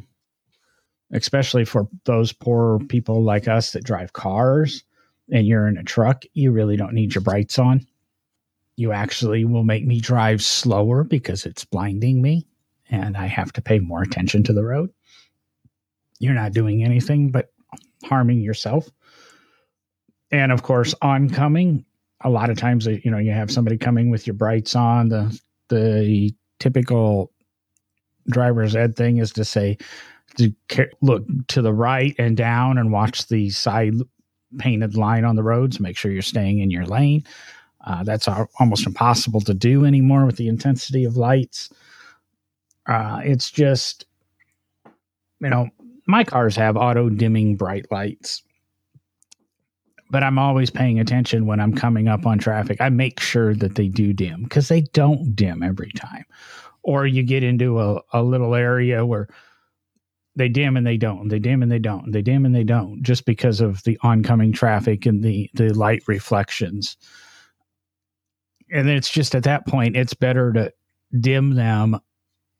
especially 1.11 1.65
for 1.65 1.87
those 2.05 2.33
poor 2.33 2.79
people 2.89 3.23
like 3.23 3.47
us 3.47 3.71
that 3.71 3.83
drive 3.83 4.13
cars 4.13 4.83
and 5.31 5.45
you're 5.45 5.67
in 5.67 5.77
a 5.77 5.83
truck, 5.83 6.23
you 6.33 6.51
really 6.51 6.75
don't 6.75 6.93
need 6.93 7.13
your 7.13 7.21
brights 7.21 7.59
on. 7.59 7.85
You 8.75 8.91
actually 8.91 9.45
will 9.45 9.63
make 9.63 9.85
me 9.85 9.99
drive 9.99 10.41
slower 10.41 11.03
because 11.03 11.45
it's 11.45 11.65
blinding 11.65 12.21
me 12.21 12.47
and 12.89 13.15
I 13.15 13.27
have 13.27 13.53
to 13.53 13.61
pay 13.61 13.79
more 13.79 14.01
attention 14.01 14.43
to 14.43 14.53
the 14.53 14.63
road. 14.63 14.91
You're 16.19 16.33
not 16.33 16.53
doing 16.53 16.83
anything 16.83 17.29
but 17.29 17.51
harming 18.03 18.41
yourself 18.41 18.89
and 20.33 20.51
of 20.51 20.63
course 20.63 20.93
oncoming 21.01 21.85
a 22.21 22.29
lot 22.29 22.49
of 22.49 22.57
times 22.57 22.85
you 22.87 23.11
know 23.11 23.19
you 23.19 23.31
have 23.31 23.51
somebody 23.51 23.77
coming 23.77 24.09
with 24.09 24.27
your 24.27 24.33
brights 24.33 24.75
on. 24.75 25.09
The 25.09 25.39
the 25.69 26.33
typical 26.59 27.31
driver's 28.29 28.75
ed 28.75 28.95
thing 28.95 29.17
is 29.17 29.31
to 29.33 29.45
say 29.45 29.77
to 30.37 30.53
look 31.01 31.25
to 31.49 31.61
the 31.61 31.73
right 31.73 32.15
and 32.17 32.35
down 32.35 32.77
and 32.77 32.91
watch 32.91 33.27
the 33.27 33.49
side 33.51 33.93
painted 34.57 34.95
line 34.95 35.25
on 35.25 35.35
the 35.35 35.43
roads 35.43 35.79
make 35.79 35.97
sure 35.97 36.11
you're 36.11 36.21
staying 36.21 36.59
in 36.59 36.71
your 36.71 36.85
lane. 36.85 37.23
Uh, 37.85 38.03
that's 38.03 38.27
almost 38.59 38.87
impossible 38.87 39.41
to 39.41 39.53
do 39.53 39.85
anymore 39.85 40.25
with 40.25 40.37
the 40.37 40.47
intensity 40.47 41.03
of 41.03 41.17
lights. 41.17 41.69
Uh, 42.87 43.21
it's 43.23 43.51
just 43.51 44.05
you 45.39 45.49
know 45.49 45.69
my 46.07 46.23
cars 46.23 46.55
have 46.55 46.75
auto 46.75 47.09
dimming 47.09 47.55
bright 47.55 47.85
lights 47.91 48.41
but 50.13 50.21
I'm 50.21 50.37
always 50.37 50.69
paying 50.69 50.99
attention 50.99 51.47
when 51.47 51.59
I'm 51.59 51.73
coming 51.73 52.07
up 52.07 52.27
on 52.27 52.37
traffic. 52.37 52.79
I 52.79 52.89
make 52.89 53.19
sure 53.19 53.55
that 53.55 53.73
they 53.73 53.87
do 53.87 54.13
dim 54.13 54.43
because 54.43 54.67
they 54.67 54.81
don't 54.81 55.35
dim 55.35 55.63
every 55.63 55.91
time. 55.93 56.23
Or 56.83 57.07
you 57.07 57.23
get 57.23 57.41
into 57.41 57.79
a, 57.79 57.99
a 58.13 58.21
little 58.21 58.53
area 58.53 59.07
where 59.07 59.27
they 60.35 60.49
dim 60.49 60.77
and 60.77 60.85
they 60.85 60.97
don't, 60.97 61.29
they 61.29 61.39
dim 61.39 61.63
and 61.63 61.71
they 61.71 61.79
don't, 61.79 62.11
they 62.11 62.21
dim 62.21 62.45
and 62.45 62.53
they 62.53 62.63
don't, 62.63 63.01
just 63.01 63.25
because 63.25 63.59
of 63.59 63.83
the 63.85 63.97
oncoming 64.03 64.53
traffic 64.53 65.07
and 65.07 65.23
the, 65.23 65.49
the 65.55 65.73
light 65.73 66.03
reflections. 66.05 66.95
And 68.71 68.87
it's 68.87 69.09
just 69.09 69.33
at 69.33 69.43
that 69.45 69.65
point, 69.65 69.97
it's 69.97 70.13
better 70.13 70.53
to 70.53 70.71
dim 71.21 71.55
them 71.55 71.99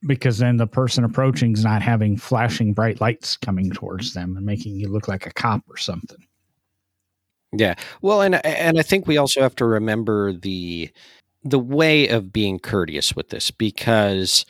because 0.08 0.40
then 0.40 0.58
the 0.58 0.66
person 0.66 1.04
approaching 1.04 1.54
is 1.54 1.64
not 1.64 1.84
having 1.84 2.18
flashing 2.18 2.74
bright 2.74 3.00
lights 3.00 3.38
coming 3.38 3.70
towards 3.70 4.16
them 4.16 4.38
and 4.38 4.44
making 4.44 4.76
you 4.76 4.88
look 4.88 5.08
like 5.08 5.28
a 5.28 5.34
cop 5.34 5.62
or 5.70 5.78
something. 5.78 6.26
Yeah. 7.56 7.76
Well, 8.02 8.22
and 8.22 8.44
and 8.46 8.80
I 8.80 8.82
think 8.82 9.08
we 9.08 9.18
also 9.18 9.42
have 9.42 9.56
to 9.58 9.66
remember 9.66 10.34
the 10.34 10.90
the 11.44 11.60
way 11.60 12.08
of 12.08 12.34
being 12.34 12.60
courteous 12.60 13.16
with 13.16 13.30
this 13.30 13.52
because 13.52 14.46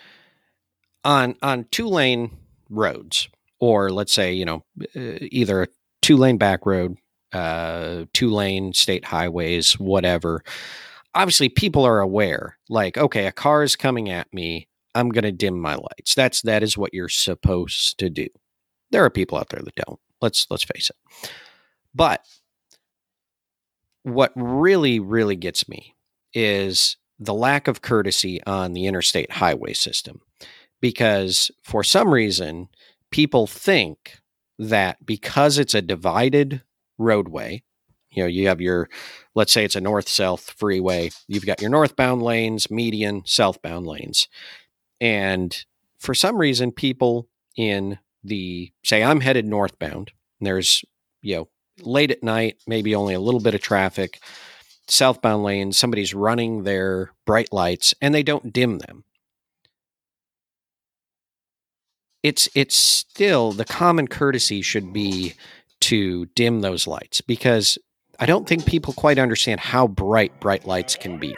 on 1.04 1.36
on 1.42 1.66
two 1.72 1.88
lane 1.88 2.32
roads 2.70 3.28
or 3.60 3.92
let's 3.92 4.14
say 4.14 4.34
you 4.34 4.46
know 4.46 4.64
uh, 4.96 5.18
either 5.32 5.64
a 5.64 5.68
two 6.02 6.18
lane 6.18 6.38
back 6.38 6.66
road 6.66 6.98
uh 7.34 8.06
two 8.14 8.30
lane 8.30 8.74
state 8.74 9.06
highways 9.06 9.80
whatever 9.80 10.44
obviously 11.16 11.50
people 11.50 11.86
are 11.86 12.00
aware 12.00 12.58
like 12.70 12.98
okay 12.98 13.28
a 13.28 13.32
car 13.32 13.64
is 13.64 13.76
coming 13.76 14.10
at 14.10 14.32
me. 14.34 14.68
I'm 14.96 15.10
going 15.10 15.24
to 15.24 15.32
dim 15.32 15.60
my 15.60 15.76
lights. 15.76 16.16
That's 16.16 16.42
that 16.44 16.64
is 16.64 16.78
what 16.78 16.94
you're 16.94 17.10
supposed 17.10 17.98
to 18.00 18.10
do. 18.10 18.28
There 18.92 19.04
are 19.06 19.10
people 19.10 19.38
out 19.40 19.50
there 19.50 19.62
that 19.64 19.76
don't. 19.76 20.00
Let's 20.22 20.48
let's 20.52 20.64
face 20.64 20.90
it. 20.92 21.30
But 21.96 22.22
what 24.04 24.32
really 24.36 25.00
really 25.00 25.36
gets 25.36 25.68
me 25.68 25.96
is 26.34 26.98
the 27.20 27.34
lack 27.34 27.68
of 27.68 27.82
courtesy 27.82 28.44
on 28.44 28.74
the 28.74 28.86
interstate 28.86 29.32
highway 29.32 29.74
system 29.74 30.22
because 30.82 31.52
for 31.64 31.84
some 31.84 32.14
reason 32.14 32.68
people 33.12 33.48
think 33.48 34.20
that 34.60 35.04
because 35.06 35.58
it's 35.58 35.74
a 35.74 35.82
divided 35.82 36.62
roadway 36.98 37.64
you 38.12 38.24
know 38.24 38.28
you 38.28 38.48
have 38.48 38.62
your 38.62 38.90
let's 39.36 39.52
say 39.52 39.64
it's 39.64 39.76
a 39.76 39.82
north 39.82 40.08
south 40.08 40.54
freeway 40.58 41.10
you've 41.28 41.46
got 41.46 41.62
your 41.62 41.70
northbound 41.70 42.22
lanes 42.22 42.70
median 42.70 43.24
southbound 43.26 43.88
lanes. 43.88 44.28
And 45.02 45.66
for 45.98 46.14
some 46.14 46.38
reason 46.38 46.72
people 46.72 47.28
in 47.58 48.00
the 48.24 48.72
say 48.84 49.04
i'm 49.04 49.22
headed 49.22 49.46
northbound 49.46 50.12
there's 50.40 50.84
you 51.22 51.36
know 51.36 51.48
late 51.82 52.12
at 52.12 52.24
night 52.24 52.58
maybe 52.68 52.96
only 52.96 53.14
a 53.14 53.20
little 53.20 53.40
bit 53.40 53.56
of 53.56 53.62
traffic 53.62 54.20
southbound 54.88 55.44
lanes 55.44 55.78
somebody's 55.78 56.14
running 56.14 56.64
their 56.64 57.12
bright 57.26 57.52
lights 57.52 57.94
and 58.02 58.14
they 58.14 58.24
don't 58.24 58.54
dim 58.54 58.80
them 58.80 59.04
it's 62.24 62.48
it's 62.56 62.76
still 62.76 63.52
the 63.52 63.66
common 63.66 64.08
courtesy 64.08 64.62
should 64.62 64.94
be 64.94 65.34
to 65.82 66.26
dim 66.28 66.62
those 66.62 66.88
lights 66.88 67.20
because 67.20 67.78
I 68.20 68.26
don't 68.26 68.48
think 68.48 68.66
people 68.66 68.94
quite 68.94 69.20
understand 69.20 69.60
how 69.60 69.88
bright 69.88 70.40
bright 70.40 70.66
lights 70.66 70.96
can 70.96 71.18
be. 71.18 71.36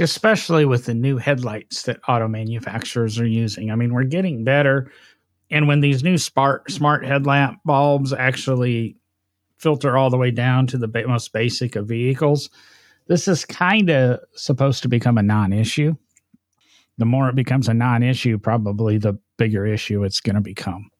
Especially 0.00 0.64
with 0.64 0.86
the 0.86 0.94
new 0.94 1.16
headlights 1.16 1.82
that 1.84 2.00
auto 2.08 2.28
manufacturers 2.28 3.18
are 3.18 3.26
using. 3.26 3.70
I 3.70 3.76
mean, 3.76 3.92
we're 3.94 4.04
getting 4.04 4.44
better. 4.44 4.90
And 5.50 5.66
when 5.66 5.80
these 5.80 6.02
new 6.02 6.18
smart 6.18 6.70
smart 6.70 7.04
headlamp 7.04 7.60
bulbs 7.64 8.12
actually 8.12 8.96
filter 9.56 9.96
all 9.96 10.10
the 10.10 10.16
way 10.16 10.30
down 10.30 10.66
to 10.68 10.78
the 10.78 11.04
most 11.06 11.32
basic 11.32 11.76
of 11.76 11.88
vehicles, 11.88 12.50
this 13.06 13.26
is 13.26 13.44
kind 13.44 13.90
of 13.90 14.20
supposed 14.34 14.82
to 14.82 14.88
become 14.88 15.18
a 15.18 15.22
non-issue. 15.22 15.94
The 16.98 17.04
more 17.04 17.28
it 17.28 17.34
becomes 17.34 17.68
a 17.68 17.74
non-issue, 17.74 18.38
probably 18.38 18.98
the 18.98 19.18
bigger 19.36 19.66
issue 19.66 20.04
it's 20.04 20.20
going 20.20 20.34
to 20.34 20.40
become. 20.40 20.90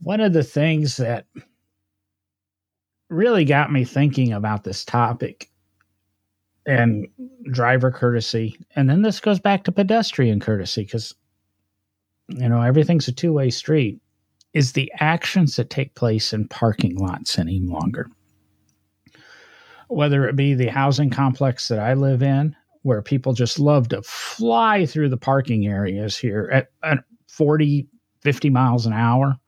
One 0.00 0.20
of 0.20 0.32
the 0.32 0.44
things 0.44 0.96
that 0.96 1.26
really 3.10 3.44
got 3.44 3.72
me 3.72 3.84
thinking 3.84 4.32
about 4.32 4.64
this 4.64 4.84
topic 4.84 5.50
and 6.66 7.06
driver 7.50 7.90
courtesy. 7.90 8.56
And 8.74 8.88
then 8.88 9.02
this 9.02 9.20
goes 9.20 9.38
back 9.38 9.64
to 9.64 9.72
pedestrian 9.72 10.40
courtesy 10.40 10.84
because, 10.84 11.14
you 12.28 12.48
know, 12.48 12.62
everything's 12.62 13.08
a 13.08 13.12
two 13.12 13.32
way 13.32 13.50
street, 13.50 14.00
is 14.52 14.72
the 14.72 14.92
actions 15.00 15.56
that 15.56 15.70
take 15.70 15.94
place 15.94 16.32
in 16.32 16.48
parking 16.48 16.96
lots 16.96 17.38
any 17.38 17.60
longer. 17.60 18.08
Whether 19.88 20.26
it 20.28 20.36
be 20.36 20.54
the 20.54 20.68
housing 20.68 21.10
complex 21.10 21.68
that 21.68 21.78
I 21.78 21.94
live 21.94 22.22
in, 22.22 22.56
where 22.82 23.02
people 23.02 23.32
just 23.32 23.58
love 23.58 23.88
to 23.88 24.02
fly 24.02 24.86
through 24.86 25.08
the 25.08 25.16
parking 25.16 25.66
areas 25.66 26.16
here 26.16 26.50
at, 26.52 26.70
at 26.82 27.04
40, 27.28 27.86
50 28.22 28.50
miles 28.50 28.86
an 28.86 28.92
hour 28.92 29.38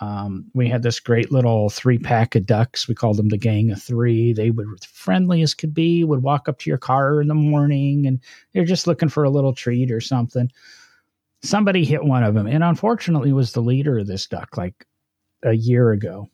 um, 0.00 0.46
we 0.54 0.68
had 0.68 0.82
this 0.82 1.00
great 1.00 1.30
little 1.30 1.70
three 1.70 1.98
pack 1.98 2.34
of 2.34 2.46
ducks. 2.46 2.88
We 2.88 2.94
called 2.94 3.16
them 3.16 3.28
the 3.28 3.38
gang 3.38 3.70
of 3.70 3.82
three. 3.82 4.32
They 4.32 4.50
were 4.50 4.76
friendly 4.86 5.42
as 5.42 5.54
could 5.54 5.72
be, 5.72 6.04
would 6.04 6.22
walk 6.22 6.48
up 6.48 6.58
to 6.60 6.70
your 6.70 6.78
car 6.78 7.20
in 7.20 7.28
the 7.28 7.34
morning 7.34 8.06
and 8.06 8.20
they're 8.52 8.64
just 8.64 8.86
looking 8.86 9.08
for 9.08 9.24
a 9.24 9.30
little 9.30 9.54
treat 9.54 9.90
or 9.92 10.00
something. 10.00 10.50
Somebody 11.44 11.84
hit 11.84 12.04
one 12.04 12.24
of 12.24 12.34
them 12.34 12.46
and 12.46 12.64
unfortunately 12.64 13.32
was 13.32 13.52
the 13.52 13.60
leader 13.60 13.98
of 13.98 14.06
this 14.06 14.26
duck 14.26 14.56
like 14.56 14.86
a 15.42 15.52
year 15.52 15.92
ago, 15.92 16.28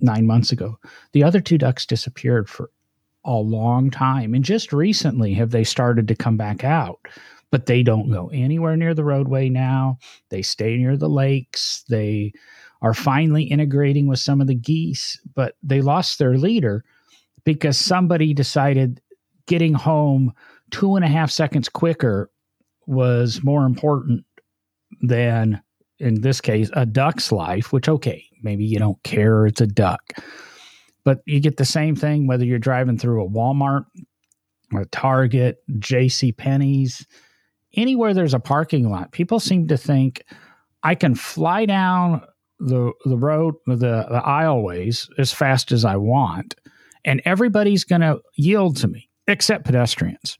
nine 0.00 0.26
months 0.26 0.50
ago. 0.50 0.78
The 1.12 1.22
other 1.22 1.40
two 1.40 1.58
ducks 1.58 1.86
disappeared 1.86 2.48
for 2.48 2.70
a 3.24 3.34
long 3.34 3.90
time. 3.90 4.34
And 4.34 4.44
just 4.44 4.72
recently 4.72 5.34
have 5.34 5.50
they 5.50 5.64
started 5.64 6.08
to 6.08 6.14
come 6.14 6.36
back 6.36 6.64
out 6.64 7.00
but 7.54 7.66
they 7.66 7.84
don't 7.84 8.10
go 8.10 8.28
anywhere 8.32 8.76
near 8.76 8.94
the 8.94 9.04
roadway 9.04 9.48
now. 9.48 9.96
They 10.28 10.42
stay 10.42 10.76
near 10.76 10.96
the 10.96 11.08
lakes. 11.08 11.84
They 11.88 12.32
are 12.82 12.94
finally 12.94 13.44
integrating 13.44 14.08
with 14.08 14.18
some 14.18 14.40
of 14.40 14.48
the 14.48 14.56
geese, 14.56 15.20
but 15.36 15.54
they 15.62 15.80
lost 15.80 16.18
their 16.18 16.36
leader 16.36 16.84
because 17.44 17.78
somebody 17.78 18.34
decided 18.34 19.00
getting 19.46 19.72
home 19.72 20.32
two 20.72 20.96
and 20.96 21.04
a 21.04 21.08
half 21.08 21.30
seconds 21.30 21.68
quicker 21.68 22.28
was 22.86 23.42
more 23.42 23.64
important 23.64 24.24
than, 25.00 25.62
in 25.98 26.20
this 26.20 26.40
case, 26.40 26.70
a 26.74 26.86
duck's 26.86 27.32
life, 27.32 27.72
which, 27.72 27.88
okay, 27.88 28.24
maybe 28.42 28.64
you 28.64 28.78
don't 28.78 29.02
care, 29.02 29.46
it's 29.46 29.60
a 29.60 29.66
duck. 29.66 30.12
But 31.04 31.20
you 31.26 31.40
get 31.40 31.56
the 31.56 31.64
same 31.64 31.96
thing 31.96 32.26
whether 32.26 32.44
you're 32.44 32.58
driving 32.58 32.98
through 32.98 33.24
a 33.24 33.28
Walmart, 33.28 33.84
a 34.74 34.84
Target, 34.86 35.58
J.C. 35.78 36.32
Penney's, 36.32 37.06
anywhere 37.76 38.14
there's 38.14 38.34
a 38.34 38.40
parking 38.40 38.90
lot. 38.90 39.12
People 39.12 39.40
seem 39.40 39.68
to 39.68 39.76
think 39.76 40.24
I 40.82 40.94
can 40.94 41.14
fly 41.14 41.66
down 41.66 42.22
the 42.60 42.92
the 43.04 43.16
road 43.16 43.54
the, 43.66 43.76
the 43.76 44.22
aisleways 44.24 45.08
as 45.18 45.32
fast 45.32 45.72
as 45.72 45.84
I 45.84 45.96
want, 45.96 46.54
and 47.04 47.20
everybody's 47.24 47.84
going 47.84 48.00
to 48.00 48.20
yield 48.34 48.76
to 48.78 48.88
me 48.88 49.10
except 49.26 49.64
pedestrians. 49.64 50.38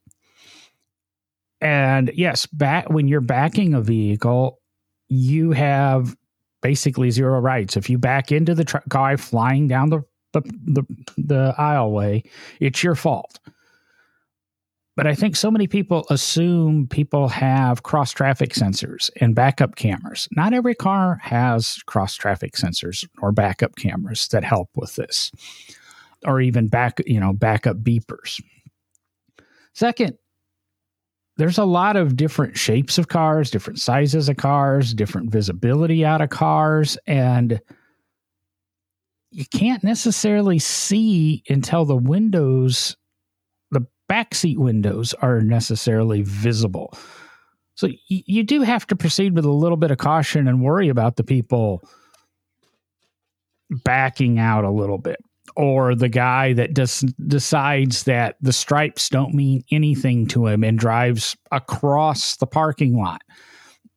And 1.65 2.12
yes, 2.15 2.45
back 2.45 2.91
when 2.91 3.09
you're 3.09 3.23
backing 3.23 3.73
a 3.73 3.81
vehicle, 3.81 4.61
you 5.09 5.53
have 5.53 6.15
basically 6.61 7.11
zero 7.11 7.41
rights. 7.41 7.77
If 7.77 7.89
you 7.89 7.97
back 7.97 8.31
into 8.31 8.55
the 8.55 8.65
tr- 8.65 8.77
guy 8.89 9.17
flying 9.17 9.67
down 9.67 9.89
the 9.89 10.03
the 10.35 10.43
the, 10.43 10.83
the 11.17 11.55
aisleway, 11.59 12.27
it's 12.61 12.83
your 12.85 12.95
fault. 12.95 13.41
But 14.95 15.07
I 15.07 15.15
think 15.15 15.37
so 15.37 15.51
many 15.51 15.67
people 15.67 16.07
assume 16.11 16.87
people 16.87 17.29
have 17.29 17.83
cross 17.83 18.12
traffic 18.12 18.51
sensors 18.51 19.11
and 19.21 19.35
backup 19.35 19.75
cameras. 19.75 20.29
Not 20.33 20.53
every 20.53 20.75
car 20.75 21.19
has 21.23 21.79
cross 21.87 22.15
traffic 22.15 22.53
sensors 22.53 23.09
or 23.21 23.33
backup 23.33 23.75
cameras 23.77 24.29
that 24.29 24.45
help 24.45 24.69
with 24.77 24.97
this, 24.97 25.33
or 26.27 26.43
even 26.43 26.69
back, 26.69 27.01
you 27.07 27.19
know, 27.19 27.33
backup 27.33 27.79
beepers. 27.79 28.41
Second, 29.73 30.17
there's 31.37 31.59
a 31.59 31.64
lot 31.64 31.97
of 31.97 32.16
different 32.16 32.57
shapes 32.57 32.97
of 32.99 33.09
cars, 33.09 33.51
different 33.51 33.80
sizes 33.80 34.28
of 34.28 34.37
cars, 34.37 34.95
different 34.95 35.30
visibility 35.30 36.05
out 36.05 36.20
of 36.20 36.30
cars, 36.30 36.97
and 37.07 37.61
you 39.30 39.45
can't 39.47 39.82
necessarily 39.82 40.61
see 40.61 41.43
until 41.49 41.85
the 41.85 41.97
windows 41.97 42.97
the 43.72 43.85
backseat 44.09 44.59
windows 44.59 45.12
are 45.14 45.41
necessarily 45.41 46.22
visible. 46.22 46.97
So 47.74 47.89
you 48.07 48.45
do 48.45 48.62
have 48.62 48.87
to 48.87 48.95
proceed 48.95 49.35
with 49.35 49.45
a 49.45 49.51
little 49.51 49.76
bit 49.76 49.91
of 49.91 49.99
caution 49.99 50.47
and 50.47 50.62
worry 50.62 50.89
about 50.89 51.16
the 51.16 51.24
people 51.24 51.82
backing 53.68 54.39
out 54.39 54.62
a 54.62 54.70
little 54.70 54.99
bit 54.99 55.18
or 55.57 55.95
the 55.95 56.09
guy 56.09 56.53
that 56.55 56.75
just 56.75 57.07
decides 57.29 58.05
that 58.05 58.37
the 58.41 58.53
stripes 58.53 59.09
don't 59.09 59.35
mean 59.35 59.63
anything 59.71 60.27
to 60.27 60.47
him 60.47 60.65
and 60.65 60.79
drives 60.79 61.37
across 61.53 62.37
the 62.37 62.47
parking 62.47 62.97
lot. 62.97 63.23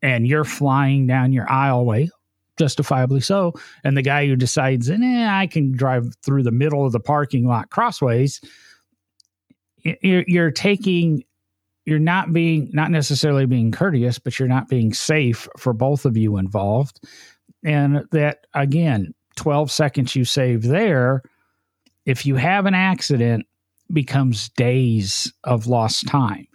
And 0.01 0.27
you're 0.27 0.43
flying 0.43 1.07
down 1.07 1.33
your 1.33 1.47
aisleway 1.47 2.09
justifiably 2.57 3.21
so. 3.21 3.53
And 3.83 3.95
the 3.95 4.01
guy 4.01 4.27
who 4.27 4.35
decides 4.35 4.89
eh, 4.89 5.27
i 5.29 5.47
can 5.47 5.71
drive 5.71 6.13
through 6.23 6.43
the 6.43 6.51
middle 6.51 6.85
of 6.85 6.91
the 6.91 6.99
parking 6.99 7.47
lot 7.47 7.69
crossways 7.69 8.41
you're, 10.01 10.23
you're 10.27 10.51
taking 10.51 11.23
you're 11.85 11.99
not 11.99 12.33
being 12.33 12.69
not 12.73 12.91
necessarily 12.91 13.45
being 13.45 13.71
courteous 13.71 14.19
but 14.19 14.37
you're 14.37 14.47
not 14.47 14.67
being 14.67 14.93
safe 14.93 15.47
for 15.57 15.73
both 15.73 16.05
of 16.05 16.17
you 16.17 16.37
involved. 16.37 16.99
And 17.63 18.05
that 18.11 18.45
again 18.53 19.13
12 19.35 19.71
seconds 19.71 20.15
you 20.15 20.25
save 20.25 20.63
there 20.63 21.21
if 22.07 22.25
you 22.25 22.37
have 22.37 22.65
an 22.65 22.73
accident, 22.73 23.45
becomes 23.91 24.49
days 24.49 25.31
of 25.43 25.67
lost 25.67 26.07
time. 26.07 26.47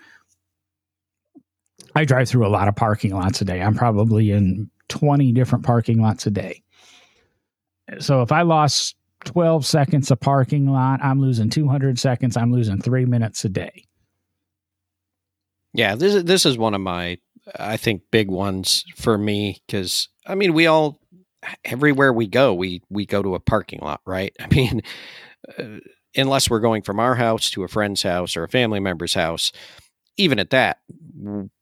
I 1.94 2.04
drive 2.06 2.28
through 2.28 2.46
a 2.46 2.48
lot 2.48 2.68
of 2.68 2.74
parking 2.74 3.14
lots 3.14 3.42
a 3.42 3.44
day. 3.44 3.60
I'm 3.60 3.74
probably 3.74 4.30
in 4.30 4.70
20 4.88 5.30
different 5.32 5.64
parking 5.64 6.00
lots 6.00 6.26
a 6.26 6.30
day. 6.30 6.62
So 7.98 8.22
if 8.22 8.32
I 8.32 8.42
lost 8.42 8.96
12 9.26 9.66
seconds 9.66 10.10
of 10.10 10.20
parking 10.20 10.66
lot, 10.66 11.00
I'm 11.02 11.20
losing 11.20 11.50
200 11.50 11.98
seconds. 11.98 12.36
I'm 12.36 12.50
losing 12.50 12.80
three 12.80 13.04
minutes 13.04 13.44
a 13.44 13.50
day. 13.50 13.84
Yeah, 15.74 15.94
this 15.96 16.14
is 16.14 16.24
this 16.24 16.44
is 16.44 16.58
one 16.58 16.74
of 16.74 16.80
my 16.80 17.18
I 17.58 17.76
think 17.76 18.02
big 18.10 18.28
ones 18.28 18.84
for 18.96 19.16
me 19.16 19.62
because 19.66 20.08
I 20.26 20.34
mean 20.34 20.52
we 20.52 20.66
all 20.66 21.00
everywhere 21.64 22.12
we 22.12 22.26
go 22.26 22.52
we 22.54 22.82
we 22.90 23.06
go 23.06 23.22
to 23.22 23.34
a 23.34 23.40
parking 23.40 23.80
lot, 23.80 24.00
right? 24.06 24.34
I 24.40 24.48
mean, 24.48 24.82
uh, 25.58 25.78
unless 26.16 26.50
we're 26.50 26.60
going 26.60 26.82
from 26.82 27.00
our 27.00 27.14
house 27.14 27.50
to 27.50 27.64
a 27.64 27.68
friend's 27.68 28.02
house 28.02 28.36
or 28.36 28.44
a 28.44 28.48
family 28.48 28.80
member's 28.80 29.14
house, 29.14 29.52
even 30.16 30.38
at 30.38 30.50
that, 30.50 30.78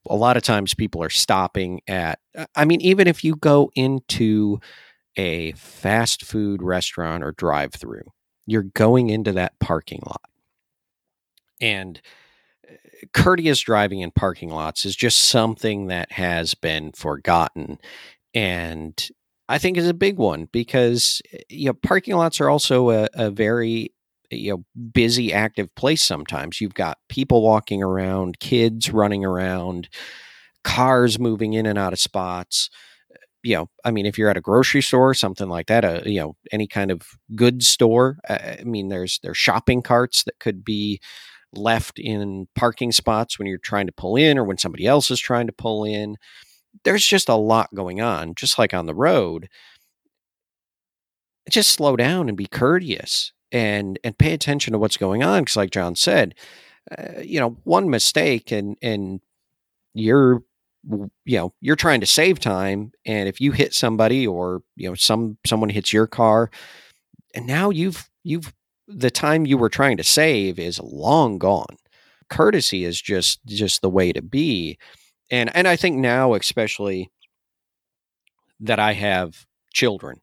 a 0.09 0.17
lot 0.17 0.37
of 0.37 0.43
times 0.43 0.75
people 0.75 1.03
are 1.03 1.11
stopping 1.11 1.81
at. 1.87 2.19
I 2.55 2.65
mean, 2.65 2.81
even 2.81 3.07
if 3.07 3.23
you 3.23 3.37
go 3.37 3.71
into 3.75 4.59
a 5.17 5.53
fast 5.53 6.25
food 6.25 6.63
restaurant 6.63 7.23
or 7.23 7.33
drive-through, 7.33 8.11
you're 8.47 8.63
going 8.63 9.11
into 9.11 9.33
that 9.33 9.59
parking 9.61 10.01
lot, 10.05 10.31
and 11.61 12.01
courteous 13.13 13.61
driving 13.61 14.01
in 14.01 14.11
parking 14.11 14.51
lots 14.51 14.85
is 14.85 14.95
just 14.97 15.19
something 15.19 15.87
that 15.87 16.13
has 16.13 16.55
been 16.55 16.93
forgotten 16.93 17.79
and 18.35 19.09
i 19.51 19.59
think 19.59 19.77
is 19.77 19.89
a 19.89 19.95
big 19.95 20.17
one 20.17 20.49
because 20.53 21.21
you 21.49 21.67
know 21.67 21.75
parking 21.75 22.17
lots 22.17 22.41
are 22.41 22.49
also 22.49 22.91
a, 22.91 23.09
a 23.15 23.31
very 23.31 23.93
you 24.31 24.53
know 24.53 24.65
busy 24.93 25.33
active 25.33 25.75
place 25.75 26.03
sometimes 26.03 26.61
you've 26.61 26.75
got 26.75 26.99
people 27.09 27.43
walking 27.43 27.83
around 27.83 28.39
kids 28.41 28.91
running 28.91 29.25
around 29.25 29.89
cars 30.65 31.19
moving 31.19 31.53
in 31.53 31.67
and 31.67 31.79
out 31.79 31.93
of 31.93 31.99
spots 31.99 32.71
you 33.43 33.57
know 33.57 33.69
i 33.85 33.91
mean 33.91 34.07
if 34.07 34.17
you're 34.17 34.31
at 34.31 34.37
a 34.37 34.43
grocery 34.43 34.83
store 34.83 35.15
something 35.15 35.49
like 35.49 35.67
that 35.67 35.85
a 35.85 36.03
you 36.11 36.21
know 36.21 36.37
any 36.53 36.67
kind 36.67 36.91
of 36.91 37.03
goods 37.35 37.67
store 37.67 38.19
uh, 38.29 38.39
i 38.61 38.65
mean 38.65 38.89
there's 38.89 39.19
there's 39.23 39.39
shopping 39.39 39.83
carts 39.83 40.23
that 40.25 40.39
could 40.39 40.65
be 40.65 41.01
left 41.53 41.99
in 41.99 42.47
parking 42.55 42.93
spots 42.93 43.39
when 43.39 43.47
you're 43.47 43.59
trying 43.59 43.87
to 43.87 43.93
pull 43.93 44.17
in 44.17 44.39
or 44.39 44.45
when 44.45 44.59
somebody 44.59 44.87
else 44.87 45.11
is 45.11 45.21
trying 45.21 45.47
to 45.47 45.53
pull 45.53 45.85
in. 45.85 46.17
There's 46.85 47.07
just 47.07 47.29
a 47.29 47.35
lot 47.35 47.75
going 47.75 48.01
on, 48.01 48.35
just 48.35 48.59
like 48.59 48.75
on 48.75 48.87
the 48.87 48.95
road. 48.95 49.49
Just 51.49 51.71
slow 51.73 51.97
down 51.97 52.29
and 52.29 52.37
be 52.37 52.47
courteous 52.47 53.33
and 53.51 53.99
and 54.05 54.17
pay 54.17 54.33
attention 54.33 54.73
to 54.73 54.79
what's 54.79 54.97
going 54.97 55.23
on 55.23 55.43
because 55.43 55.57
like 55.57 55.71
John 55.71 55.97
said, 55.97 56.35
uh, 56.97 57.21
you 57.23 57.41
know, 57.41 57.57
one 57.65 57.91
mistake 57.91 58.53
and 58.53 58.77
and 58.83 59.21
you're 59.95 60.43
you 61.25 61.39
know 61.39 61.55
you're 61.61 61.77
trying 61.77 62.01
to 62.01 62.07
save 62.07 62.41
time 62.41 62.93
and 63.05 63.29
if 63.29 63.41
you 63.41 63.53
hit 63.53 63.75
somebody 63.75 64.27
or 64.27 64.63
you 64.77 64.89
know 64.89 64.95
some 64.95 65.39
someone 65.47 65.69
hits 65.71 65.93
your 65.93 66.07
car 66.07 66.51
and 67.35 67.47
now 67.47 67.71
you've 67.71 68.11
you've 68.25 68.53
the 68.89 69.11
time 69.11 69.47
you 69.47 69.57
were 69.59 69.69
trying 69.69 69.97
to 69.97 70.05
save 70.05 70.59
is 70.59 70.81
long 70.81 71.39
gone. 71.39 71.77
Courtesy 72.29 72.85
is 72.85 73.01
just 73.01 73.45
just 73.47 73.83
the 73.83 73.91
way 73.91 74.13
to 74.13 74.23
be. 74.23 74.79
And 75.31 75.55
and 75.55 75.69
I 75.69 75.77
think 75.77 75.97
now 75.97 76.35
especially 76.35 77.11
that 78.61 78.79
I 78.79 78.93
have 78.95 79.47
children, 79.73 80.21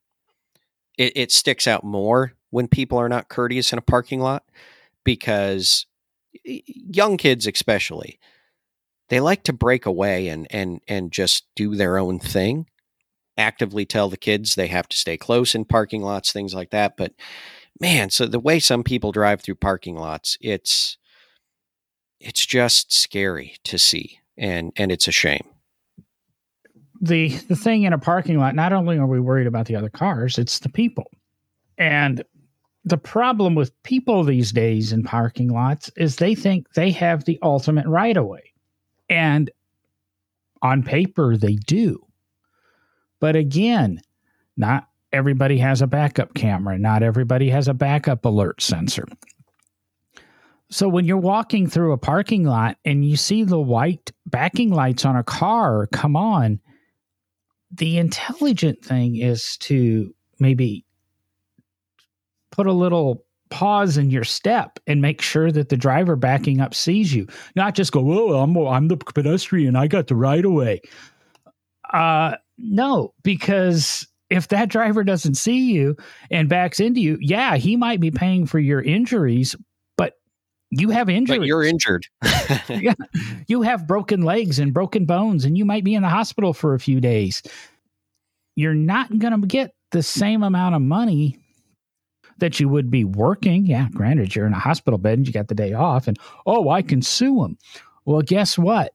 it, 0.97 1.13
it 1.15 1.31
sticks 1.31 1.67
out 1.67 1.83
more 1.83 2.33
when 2.49 2.67
people 2.67 2.97
are 2.97 3.09
not 3.09 3.29
courteous 3.29 3.71
in 3.71 3.79
a 3.79 3.83
parking 3.83 4.19
lot 4.19 4.43
because 5.03 5.85
young 6.43 7.17
kids 7.17 7.47
especially 7.47 8.19
they 9.09 9.19
like 9.19 9.43
to 9.43 9.53
break 9.53 9.85
away 9.85 10.27
and 10.27 10.47
and 10.51 10.81
and 10.87 11.11
just 11.11 11.45
do 11.55 11.75
their 11.75 11.97
own 11.97 12.19
thing 12.19 12.67
actively 13.37 13.85
tell 13.85 14.09
the 14.09 14.17
kids 14.17 14.55
they 14.55 14.67
have 14.67 14.87
to 14.87 14.97
stay 14.97 15.17
close 15.17 15.55
in 15.55 15.65
parking 15.65 16.01
lots 16.01 16.31
things 16.31 16.53
like 16.53 16.69
that 16.69 16.95
but 16.95 17.13
man, 17.79 18.09
so 18.09 18.25
the 18.25 18.39
way 18.39 18.59
some 18.59 18.83
people 18.83 19.11
drive 19.11 19.41
through 19.41 19.55
parking 19.55 19.95
lots, 19.95 20.37
it's 20.41 20.97
it's 22.19 22.45
just 22.45 22.91
scary 22.91 23.55
to 23.63 23.77
see 23.77 24.19
and 24.37 24.71
and 24.75 24.91
it's 24.91 25.07
a 25.07 25.11
shame. 25.11 25.45
The 27.01 27.29
the 27.47 27.55
thing 27.55 27.83
in 27.83 27.93
a 27.93 27.97
parking 27.97 28.39
lot, 28.39 28.55
not 28.55 28.73
only 28.73 28.97
are 28.97 29.07
we 29.07 29.19
worried 29.19 29.47
about 29.47 29.67
the 29.67 29.75
other 29.75 29.89
cars, 29.89 30.37
it's 30.37 30.59
the 30.59 30.69
people. 30.69 31.11
And 31.77 32.23
the 32.85 32.97
problem 32.97 33.53
with 33.53 33.71
people 33.83 34.23
these 34.23 34.51
days 34.51 34.93
in 34.93 35.03
parking 35.03 35.49
lots 35.49 35.91
is 35.97 36.15
they 36.15 36.35
think 36.35 36.73
they 36.73 36.91
have 36.91 37.25
the 37.25 37.37
ultimate 37.41 37.85
right 37.85 38.15
of 38.15 38.25
way. 38.25 38.53
And 39.09 39.51
on 40.61 40.83
paper 40.83 41.37
they 41.37 41.55
do. 41.55 41.99
But 43.19 43.35
again, 43.35 44.01
not 44.55 44.87
everybody 45.11 45.57
has 45.57 45.81
a 45.81 45.87
backup 45.87 46.33
camera. 46.33 46.77
Not 46.77 47.03
everybody 47.03 47.49
has 47.49 47.67
a 47.67 47.73
backup 47.73 48.25
alert 48.25 48.61
sensor. 48.61 49.05
So 50.69 50.89
when 50.89 51.05
you're 51.05 51.17
walking 51.17 51.67
through 51.67 51.93
a 51.93 51.97
parking 51.97 52.43
lot 52.43 52.77
and 52.83 53.05
you 53.05 53.15
see 53.15 53.43
the 53.43 53.59
white 53.59 54.11
backing 54.25 54.69
lights 54.69 55.05
on 55.05 55.15
a 55.15 55.23
car 55.23 55.87
come 55.93 56.15
on, 56.15 56.59
the 57.71 57.97
intelligent 57.97 58.83
thing 58.83 59.15
is 59.15 59.57
to 59.57 60.13
maybe 60.39 60.85
put 62.51 62.67
a 62.67 62.73
little 62.73 63.23
pause 63.49 63.97
in 63.97 64.09
your 64.09 64.25
step 64.25 64.79
and 64.87 65.01
make 65.01 65.21
sure 65.21 65.51
that 65.51 65.69
the 65.69 65.77
driver 65.77 66.15
backing 66.15 66.59
up 66.59 66.73
sees 66.73 67.13
you. 67.13 67.27
Not 67.55 67.75
just 67.75 67.91
go, 67.91 68.01
"Oh, 68.11 68.41
I'm 68.41 68.57
I'm 68.57 68.87
the 68.89 68.97
pedestrian. 68.97 69.75
I 69.75 69.87
got 69.87 70.07
the 70.07 70.15
right 70.15 70.43
of 70.43 70.51
way." 70.51 70.81
Uh, 71.93 72.35
no, 72.57 73.13
because 73.23 74.05
if 74.29 74.49
that 74.49 74.69
driver 74.69 75.03
doesn't 75.03 75.35
see 75.35 75.71
you 75.71 75.95
and 76.29 76.49
backs 76.49 76.79
into 76.79 76.99
you, 76.99 77.17
yeah, 77.21 77.55
he 77.55 77.77
might 77.77 78.01
be 78.01 78.11
paying 78.11 78.45
for 78.45 78.59
your 78.59 78.81
injuries, 78.81 79.55
you 80.69 80.89
have 80.89 81.09
injuries. 81.09 81.39
But 81.39 81.47
you're 81.47 81.63
injured. 81.63 82.05
yeah. 82.69 82.93
You 83.47 83.61
have 83.61 83.87
broken 83.87 84.23
legs 84.23 84.59
and 84.59 84.73
broken 84.73 85.05
bones, 85.05 85.45
and 85.45 85.57
you 85.57 85.65
might 85.65 85.83
be 85.83 85.95
in 85.95 86.01
the 86.01 86.09
hospital 86.09 86.53
for 86.53 86.73
a 86.73 86.79
few 86.79 86.99
days. 86.99 87.41
You're 88.55 88.73
not 88.73 89.17
going 89.19 89.39
to 89.39 89.47
get 89.47 89.73
the 89.91 90.03
same 90.03 90.43
amount 90.43 90.75
of 90.75 90.81
money 90.81 91.39
that 92.39 92.59
you 92.59 92.69
would 92.69 92.91
be 92.91 93.03
working. 93.03 93.65
Yeah, 93.65 93.87
granted, 93.93 94.35
you're 94.35 94.47
in 94.47 94.53
a 94.53 94.59
hospital 94.59 94.97
bed 94.97 95.17
and 95.17 95.27
you 95.27 95.33
got 95.33 95.47
the 95.47 95.55
day 95.55 95.73
off, 95.73 96.07
and 96.07 96.17
oh, 96.45 96.69
I 96.69 96.81
can 96.81 97.01
sue 97.01 97.41
them. 97.41 97.57
Well, 98.05 98.21
guess 98.21 98.57
what? 98.57 98.93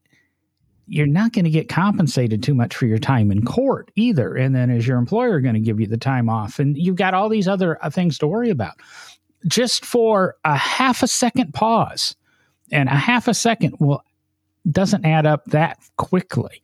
you're 0.87 1.07
not 1.07 1.33
going 1.33 1.45
to 1.45 1.51
get 1.51 1.68
compensated 1.68 2.43
too 2.43 2.55
much 2.55 2.75
for 2.75 2.87
your 2.87 2.99
time 2.99 3.31
in 3.31 3.45
court 3.45 3.91
either. 3.97 4.35
And 4.35 4.55
then 4.55 4.70
is 4.70 4.87
your 4.87 4.99
employer 4.99 5.41
going 5.41 5.55
to 5.55 5.61
give 5.61 5.81
you 5.81 5.87
the 5.87 5.97
time 5.97 6.29
off? 6.29 6.59
And 6.59 6.77
you've 6.77 6.97
got 6.97 7.14
all 7.14 7.29
these 7.29 7.49
other 7.49 7.83
uh, 7.83 7.91
things 7.91 8.18
to 8.18 8.27
worry 8.27 8.51
about. 8.51 8.75
Just 9.47 9.84
for 9.84 10.36
a 10.45 10.57
half 10.57 11.03
a 11.03 11.09
second 11.09 11.53
pause, 11.55 12.14
and 12.70 12.88
a 12.88 12.95
half 12.95 13.28
a 13.28 13.34
second 13.34 13.76
will 13.80 14.03
doesn't 14.70 15.05
add 15.05 15.26
up 15.26 15.45
that 15.47 15.78
quickly. 15.97 16.62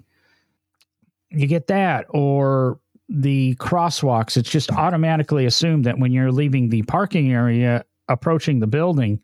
You 1.30 1.46
get 1.46 1.66
that, 1.66 2.06
or 2.10 2.78
the 3.08 3.56
crosswalks. 3.56 4.36
It's 4.36 4.50
just 4.50 4.70
automatically 4.72 5.46
assumed 5.46 5.84
that 5.84 5.98
when 5.98 6.12
you're 6.12 6.32
leaving 6.32 6.68
the 6.68 6.82
parking 6.82 7.32
area, 7.32 7.84
approaching 8.08 8.60
the 8.60 8.66
building, 8.66 9.20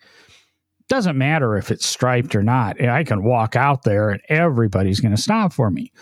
doesn't 0.89 1.17
matter 1.17 1.57
if 1.57 1.71
it's 1.71 1.87
striped 1.87 2.35
or 2.35 2.43
not. 2.43 2.83
I 2.83 3.05
can 3.05 3.23
walk 3.23 3.57
out 3.57 3.85
there 3.85 4.11
and 4.11 4.21
everybody's 4.29 5.01
going 5.01 5.15
to 5.15 5.21
stop 5.21 5.53
for 5.53 5.71
me. 5.71 5.93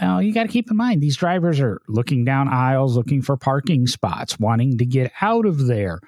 Well, 0.00 0.20
you 0.20 0.34
got 0.34 0.42
to 0.42 0.48
keep 0.48 0.70
in 0.70 0.76
mind 0.76 1.00
these 1.00 1.16
drivers 1.16 1.58
are 1.60 1.80
looking 1.88 2.24
down 2.24 2.48
aisles, 2.48 2.96
looking 2.96 3.22
for 3.22 3.36
parking 3.38 3.86
spots, 3.86 4.38
wanting 4.38 4.76
to 4.76 4.84
get 4.84 5.12
out 5.22 5.46
of 5.46 5.66
there, 5.66 6.00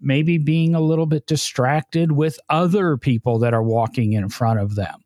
maybe 0.00 0.38
being 0.38 0.74
a 0.74 0.80
little 0.80 1.06
bit 1.06 1.26
distracted 1.26 2.12
with 2.12 2.38
other 2.48 2.96
people 2.96 3.38
that 3.38 3.54
are 3.54 3.62
walking 3.62 4.12
in 4.12 4.28
front 4.28 4.60
of 4.60 4.74
them 4.74 5.04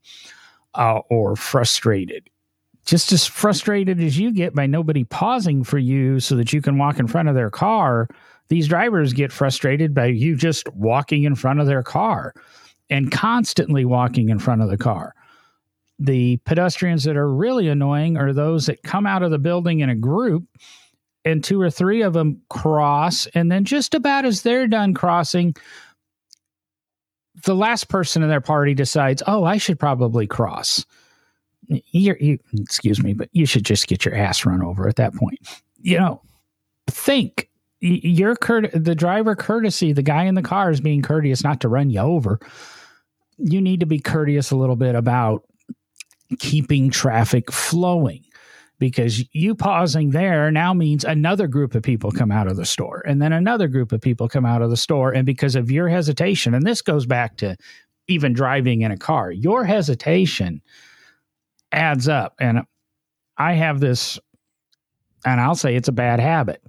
uh, 0.74 1.00
or 1.10 1.36
frustrated. 1.36 2.28
Just 2.84 3.12
as 3.12 3.26
frustrated 3.26 4.00
as 4.00 4.18
you 4.18 4.30
get 4.30 4.54
by 4.54 4.66
nobody 4.66 5.04
pausing 5.04 5.64
for 5.64 5.78
you 5.78 6.20
so 6.20 6.36
that 6.36 6.52
you 6.52 6.60
can 6.60 6.76
walk 6.76 6.98
in 6.98 7.06
front 7.06 7.28
of 7.28 7.34
their 7.34 7.50
car 7.50 8.08
these 8.48 8.68
drivers 8.68 9.12
get 9.12 9.32
frustrated 9.32 9.94
by 9.94 10.06
you 10.06 10.36
just 10.36 10.72
walking 10.74 11.24
in 11.24 11.34
front 11.34 11.60
of 11.60 11.66
their 11.66 11.82
car 11.82 12.34
and 12.90 13.10
constantly 13.10 13.84
walking 13.84 14.28
in 14.28 14.38
front 14.38 14.62
of 14.62 14.68
the 14.68 14.76
car. 14.76 15.14
The 15.98 16.36
pedestrians 16.38 17.04
that 17.04 17.16
are 17.16 17.32
really 17.32 17.68
annoying 17.68 18.16
are 18.16 18.32
those 18.32 18.66
that 18.66 18.82
come 18.82 19.06
out 19.06 19.22
of 19.22 19.30
the 19.30 19.38
building 19.38 19.80
in 19.80 19.88
a 19.88 19.94
group 19.94 20.44
and 21.24 21.42
two 21.42 21.60
or 21.60 21.70
three 21.70 22.02
of 22.02 22.12
them 22.12 22.40
cross. 22.48 23.26
And 23.34 23.50
then, 23.50 23.64
just 23.64 23.94
about 23.94 24.24
as 24.24 24.42
they're 24.42 24.66
done 24.66 24.94
crossing, 24.94 25.54
the 27.44 27.54
last 27.54 27.88
person 27.88 28.22
in 28.22 28.28
their 28.28 28.40
party 28.40 28.74
decides, 28.74 29.22
oh, 29.26 29.44
I 29.44 29.56
should 29.56 29.78
probably 29.78 30.26
cross. 30.26 30.84
You're, 31.66 32.18
you, 32.18 32.38
excuse 32.58 33.02
me, 33.02 33.14
but 33.14 33.28
you 33.32 33.46
should 33.46 33.64
just 33.64 33.86
get 33.86 34.04
your 34.04 34.14
ass 34.14 34.44
run 34.44 34.62
over 34.62 34.88
at 34.88 34.96
that 34.96 35.14
point. 35.14 35.38
You 35.80 35.98
know, 35.98 36.22
think 36.88 37.48
curt- 38.40 38.70
the 38.72 38.94
driver 38.94 39.34
courtesy, 39.34 39.92
the 39.92 40.02
guy 40.02 40.24
in 40.24 40.34
the 40.34 40.42
car 40.42 40.70
is 40.70 40.80
being 40.80 41.02
courteous 41.02 41.42
not 41.42 41.60
to 41.60 41.68
run 41.68 41.90
you 41.90 42.00
over. 42.00 42.38
You 43.38 43.60
need 43.60 43.80
to 43.80 43.86
be 43.86 43.98
courteous 43.98 44.50
a 44.50 44.56
little 44.56 44.76
bit 44.76 44.94
about 44.94 45.44
keeping 46.38 46.90
traffic 46.90 47.52
flowing 47.52 48.24
because 48.78 49.24
you 49.32 49.54
pausing 49.54 50.10
there 50.10 50.50
now 50.50 50.74
means 50.74 51.04
another 51.04 51.46
group 51.46 51.74
of 51.74 51.82
people 51.82 52.10
come 52.10 52.30
out 52.30 52.48
of 52.48 52.56
the 52.56 52.64
store 52.64 53.02
and 53.06 53.22
then 53.22 53.32
another 53.32 53.68
group 53.68 53.92
of 53.92 54.00
people 54.00 54.28
come 54.28 54.44
out 54.44 54.62
of 54.62 54.70
the 54.70 54.76
store. 54.76 55.12
And 55.12 55.24
because 55.24 55.54
of 55.54 55.70
your 55.70 55.88
hesitation 55.88 56.54
and 56.54 56.66
this 56.66 56.82
goes 56.82 57.06
back 57.06 57.36
to 57.38 57.56
even 58.08 58.32
driving 58.32 58.82
in 58.82 58.90
a 58.90 58.98
car 58.98 59.30
your 59.30 59.64
hesitation 59.64 60.60
adds 61.72 62.08
up. 62.08 62.34
And 62.38 62.62
i 63.36 63.52
have 63.54 63.80
this 63.80 64.18
and 65.24 65.40
i'll 65.40 65.54
say 65.54 65.74
it's 65.74 65.88
a 65.88 65.92
bad 65.92 66.20
habit 66.20 66.62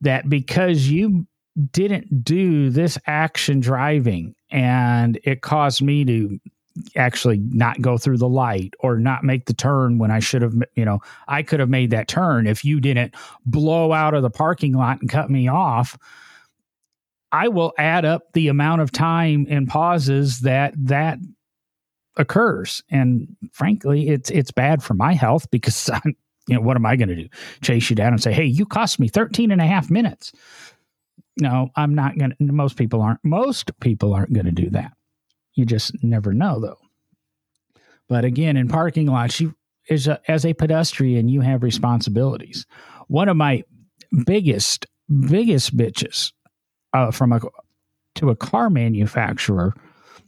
that 0.00 0.28
because 0.28 0.88
you 0.88 1.26
didn't 1.72 2.24
do 2.24 2.70
this 2.70 2.98
action 3.06 3.60
driving 3.60 4.34
and 4.50 5.18
it 5.24 5.42
caused 5.42 5.82
me 5.82 6.04
to 6.04 6.38
actually 6.96 7.38
not 7.38 7.80
go 7.80 7.98
through 7.98 8.18
the 8.18 8.28
light 8.28 8.74
or 8.80 8.98
not 8.98 9.24
make 9.24 9.46
the 9.46 9.54
turn 9.54 9.98
when 9.98 10.10
I 10.10 10.18
should 10.18 10.42
have, 10.42 10.54
you 10.74 10.84
know, 10.84 11.00
I 11.26 11.42
could 11.42 11.60
have 11.60 11.68
made 11.68 11.90
that 11.90 12.08
turn 12.08 12.46
if 12.46 12.64
you 12.64 12.80
didn't 12.80 13.14
blow 13.46 13.92
out 13.92 14.14
of 14.14 14.22
the 14.22 14.30
parking 14.30 14.72
lot 14.72 15.00
and 15.00 15.10
cut 15.10 15.30
me 15.30 15.48
off. 15.48 15.98
I 17.30 17.48
will 17.48 17.72
add 17.78 18.04
up 18.04 18.32
the 18.32 18.48
amount 18.48 18.80
of 18.80 18.90
time 18.90 19.46
and 19.50 19.68
pauses 19.68 20.40
that 20.40 20.74
that 20.76 21.18
occurs. 22.16 22.82
And 22.90 23.36
frankly 23.52 24.08
it's 24.08 24.30
it's 24.30 24.50
bad 24.50 24.82
for 24.82 24.94
my 24.94 25.12
health 25.14 25.50
because 25.50 25.90
I'm, 25.92 26.16
you 26.46 26.56
know 26.56 26.62
what 26.62 26.76
am 26.76 26.86
I 26.86 26.96
going 26.96 27.10
to 27.10 27.14
do? 27.14 27.28
Chase 27.62 27.90
you 27.90 27.96
down 27.96 28.12
and 28.12 28.22
say 28.22 28.32
hey 28.32 28.46
you 28.46 28.66
cost 28.66 28.98
me 28.98 29.08
13 29.08 29.50
and 29.50 29.60
a 29.60 29.66
half 29.66 29.90
minutes. 29.90 30.32
No 31.38 31.70
I'm 31.76 31.94
not 31.94 32.18
going 32.18 32.30
to 32.30 32.52
most 32.52 32.76
people 32.76 33.02
aren't 33.02 33.24
most 33.24 33.78
people 33.80 34.14
aren't 34.14 34.32
going 34.32 34.46
to 34.46 34.52
do 34.52 34.70
that 34.70 34.92
you 35.58 35.66
just 35.66 35.92
never 36.02 36.32
know, 36.32 36.60
though. 36.60 36.78
But 38.08 38.24
again, 38.24 38.56
in 38.56 38.68
parking 38.68 39.06
lots, 39.06 39.40
you 39.40 39.54
as 39.90 40.06
a, 40.06 40.20
as 40.28 40.46
a 40.46 40.54
pedestrian, 40.54 41.28
you 41.28 41.40
have 41.40 41.62
responsibilities. 41.62 42.66
One 43.08 43.28
of 43.28 43.36
my 43.36 43.64
biggest 44.24 44.86
biggest 45.28 45.76
bitches 45.76 46.32
uh, 46.92 47.10
from 47.10 47.32
a 47.32 47.40
to 48.16 48.30
a 48.30 48.36
car 48.36 48.70
manufacturer 48.70 49.74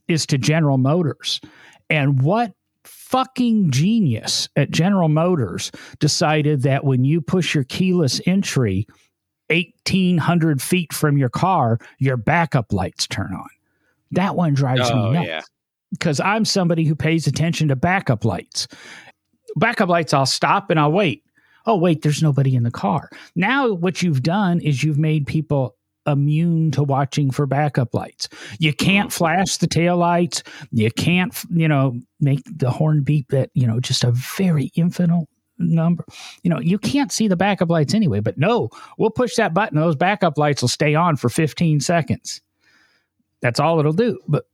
is 0.08 0.26
to 0.26 0.38
General 0.38 0.78
Motors, 0.78 1.40
and 1.88 2.22
what 2.22 2.52
fucking 2.84 3.70
genius 3.70 4.48
at 4.56 4.70
General 4.70 5.08
Motors 5.08 5.70
decided 5.98 6.62
that 6.62 6.84
when 6.84 7.04
you 7.04 7.20
push 7.20 7.54
your 7.54 7.64
keyless 7.64 8.20
entry 8.26 8.86
1800 9.48 10.62
feet 10.62 10.92
from 10.92 11.18
your 11.18 11.28
car, 11.28 11.78
your 11.98 12.16
backup 12.16 12.72
lights 12.72 13.06
turn 13.06 13.34
on. 13.34 13.48
That 14.12 14.36
one 14.36 14.54
drives 14.54 14.90
oh, 14.90 15.12
me 15.12 15.26
nuts. 15.26 15.46
Because 15.92 16.20
I'm 16.20 16.44
somebody 16.44 16.84
who 16.84 16.94
pays 16.94 17.26
attention 17.26 17.68
to 17.68 17.76
backup 17.76 18.24
lights. 18.24 18.68
Backup 19.56 19.88
lights, 19.88 20.14
I'll 20.14 20.26
stop 20.26 20.70
and 20.70 20.78
I'll 20.78 20.92
wait. 20.92 21.24
Oh, 21.66 21.76
wait, 21.76 22.02
there's 22.02 22.22
nobody 22.22 22.54
in 22.54 22.62
the 22.62 22.70
car. 22.70 23.10
Now, 23.34 23.72
what 23.72 24.02
you've 24.02 24.22
done 24.22 24.60
is 24.60 24.82
you've 24.82 24.98
made 24.98 25.26
people 25.26 25.76
immune 26.06 26.70
to 26.72 26.82
watching 26.82 27.30
for 27.30 27.46
backup 27.46 27.94
lights. 27.94 28.28
You 28.58 28.72
can't 28.72 29.10
mm. 29.10 29.12
flash 29.12 29.58
the 29.58 29.66
tail 29.66 29.96
lights. 29.96 30.42
You 30.70 30.90
can't, 30.90 31.36
you 31.50 31.68
know, 31.68 32.00
make 32.20 32.42
the 32.46 32.70
horn 32.70 33.02
beep 33.02 33.28
that, 33.28 33.50
you 33.54 33.66
know, 33.66 33.80
just 33.80 34.04
a 34.04 34.12
very 34.12 34.70
infinite 34.74 35.26
number. 35.58 36.04
You 36.42 36.50
know, 36.50 36.60
you 36.60 36.78
can't 36.78 37.12
see 37.12 37.28
the 37.28 37.36
backup 37.36 37.70
lights 37.70 37.94
anyway, 37.94 38.20
but 38.20 38.38
no, 38.38 38.70
we'll 38.98 39.10
push 39.10 39.36
that 39.36 39.54
button. 39.54 39.78
Those 39.78 39.96
backup 39.96 40.38
lights 40.38 40.62
will 40.62 40.68
stay 40.68 40.94
on 40.94 41.16
for 41.16 41.28
15 41.28 41.80
seconds. 41.80 42.40
That's 43.40 43.60
all 43.60 43.78
it'll 43.80 43.92
do. 43.92 44.18
But 44.28 44.44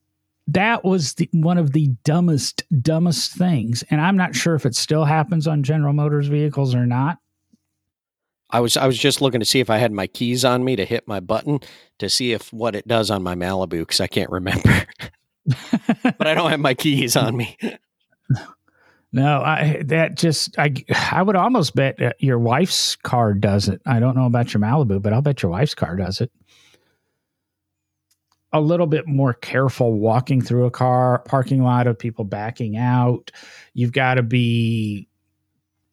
that 0.49 0.85
was 0.85 1.15
the, 1.15 1.29
one 1.33 1.59
of 1.59 1.73
the 1.73 1.89
dumbest, 2.05 2.63
dumbest 2.83 3.33
things. 3.33 3.85
And 3.91 4.01
I'm 4.01 4.17
not 4.17 4.35
sure 4.35 4.55
if 4.55 4.65
it 4.65 4.77
still 4.77 5.05
happens 5.05 5.47
on 5.47 5.63
General 5.63 5.93
Motors 5.93 6.29
vehicles 6.29 6.75
or 6.75 6.87
not. 6.87 7.19
I 8.49 8.61
was 8.61 8.77
I 8.77 8.87
was 8.87 8.97
just 8.97 9.21
looking 9.21 9.41
to 9.41 9.47
see 9.47 9.59
if 9.59 9.71
I 9.71 9.79
had 9.79 9.91
my 9.91 10.07
keys 10.07 10.45
on 10.45 10.65
me 10.65 10.77
to 10.77 10.85
hit 10.85 11.09
my 11.09 11.19
button 11.19 11.59
to 11.99 12.09
see 12.09 12.33
if 12.33 12.53
what 12.53 12.77
it 12.77 12.87
does 12.87 13.11
on 13.11 13.25
my 13.25 13.35
Malibu 13.35 13.81
because 13.81 14.01
I 14.01 14.07
can't 14.07 14.31
remember. 14.31 14.87
but 16.05 16.27
I 16.29 16.35
don't 16.35 16.51
have 16.51 16.61
my 16.61 16.75
keys 16.75 17.17
on 17.17 17.37
me. 17.37 17.57
No, 19.13 19.43
I 19.43 19.83
that 19.87 20.15
just 20.15 20.57
I 20.61 20.75
I 21.11 21.23
would 21.23 21.35
almost 21.35 21.75
bet 21.75 21.99
your 22.23 22.39
wife's 22.39 22.95
car 22.95 23.35
does 23.35 23.67
it. 23.69 23.83
I 23.85 23.99
don't 23.99 24.17
know 24.17 24.27
about 24.27 24.55
your 24.55 24.61
Malibu, 24.61 25.03
but 25.03 25.13
I'll 25.13 25.23
bet 25.23 25.43
your 25.43 25.51
wife's 25.51 25.75
car 25.75 25.97
does 25.97 26.21
it 26.21 26.31
a 28.53 28.61
little 28.61 28.87
bit 28.87 29.07
more 29.07 29.35
careful 29.35 29.95
walking 29.95 30.41
through 30.41 30.67
a 30.67 30.71
car 30.71 31.19
parking 31.21 31.63
lot 31.63 31.87
of 31.87 31.99
people 31.99 32.25
backing 32.25 32.77
out. 32.77 33.31
You've 33.75 33.93
got 33.93 34.15
to 34.15 34.23
be 34.23 35.09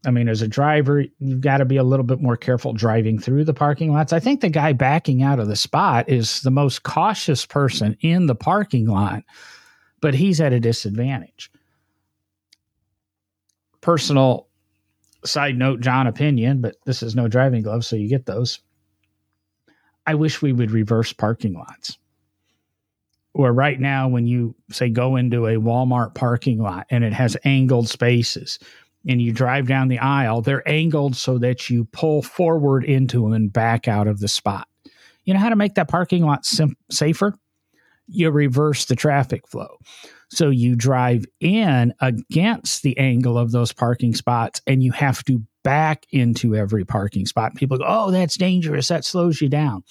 I 0.05 0.11
mean, 0.11 0.27
as 0.27 0.41
a 0.41 0.47
driver, 0.49 1.05
you've 1.19 1.41
got 1.41 1.57
to 1.57 1.65
be 1.65 1.77
a 1.77 1.83
little 1.83 2.03
bit 2.05 2.21
more 2.21 2.35
careful 2.35 2.73
driving 2.73 3.19
through 3.19 3.45
the 3.45 3.53
parking 3.53 3.93
lots. 3.93 4.11
I 4.11 4.19
think 4.19 4.41
the 4.41 4.49
guy 4.49 4.73
backing 4.73 5.23
out 5.23 5.39
of 5.39 5.47
the 5.47 5.55
spot 5.55 6.09
is 6.09 6.41
the 6.41 6.51
most 6.51 6.83
cautious 6.83 7.45
person 7.45 7.95
in 8.01 8.25
the 8.25 8.35
parking 8.35 8.87
lot, 8.87 9.23
but 10.01 10.13
he's 10.13 10.41
at 10.41 10.51
a 10.51 10.59
disadvantage. 10.59 11.49
Personal 13.79 14.47
side 15.23 15.57
note, 15.57 15.79
John 15.79 16.05
opinion, 16.05 16.59
but 16.59 16.75
this 16.85 17.01
is 17.01 17.15
no 17.15 17.29
driving 17.29 17.63
glove, 17.63 17.85
so 17.85 17.95
you 17.95 18.09
get 18.09 18.25
those. 18.25 18.59
I 20.05 20.15
wish 20.15 20.41
we 20.41 20.51
would 20.51 20.71
reverse 20.71 21.13
parking 21.13 21.53
lots 21.53 21.97
where 23.33 23.51
right 23.53 23.79
now 23.79 24.07
when 24.07 24.27
you 24.27 24.55
say 24.71 24.89
go 24.89 25.15
into 25.15 25.47
a 25.47 25.55
Walmart 25.55 26.15
parking 26.15 26.59
lot 26.59 26.85
and 26.89 27.03
it 27.03 27.13
has 27.13 27.35
angled 27.43 27.89
spaces 27.89 28.59
and 29.07 29.21
you 29.21 29.33
drive 29.33 29.67
down 29.67 29.87
the 29.87 29.99
aisle, 29.99 30.41
they're 30.41 30.67
angled 30.69 31.15
so 31.15 31.37
that 31.39 31.69
you 31.69 31.85
pull 31.85 32.21
forward 32.21 32.85
into 32.85 33.23
them 33.23 33.33
and 33.33 33.51
back 33.51 33.87
out 33.87 34.07
of 34.07 34.19
the 34.19 34.27
spot. 34.27 34.67
You 35.25 35.33
know 35.33 35.39
how 35.39 35.49
to 35.49 35.55
make 35.55 35.75
that 35.75 35.87
parking 35.87 36.23
lot 36.23 36.45
sim- 36.45 36.77
safer? 36.91 37.33
You 38.07 38.29
reverse 38.31 38.85
the 38.85 38.95
traffic 38.95 39.47
flow. 39.47 39.77
So 40.29 40.49
you 40.49 40.75
drive 40.75 41.25
in 41.39 41.93
against 42.01 42.83
the 42.83 42.97
angle 42.97 43.37
of 43.37 43.51
those 43.51 43.71
parking 43.71 44.15
spots 44.15 44.61
and 44.67 44.83
you 44.83 44.91
have 44.91 45.23
to 45.25 45.41
back 45.63 46.05
into 46.11 46.55
every 46.55 46.85
parking 46.85 47.25
spot. 47.25 47.55
People 47.55 47.77
go, 47.77 47.85
oh, 47.87 48.11
that's 48.11 48.37
dangerous. 48.37 48.89
That 48.89 49.05
slows 49.05 49.41
you 49.41 49.49
down. 49.49 49.83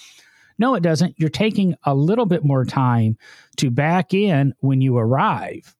No, 0.63 0.77
it 0.77 0.85
doesn't. 0.85 1.19
You're 1.19 1.29
taking 1.29 1.75
a 1.83 1.93
little 1.93 2.25
bit 2.25 2.45
more 2.45 2.65
time 2.65 3.19
to 3.57 3.69
back 3.69 4.15
in 4.15 4.55
when 4.61 4.81
you 4.81 4.97
arrive, 4.97 5.75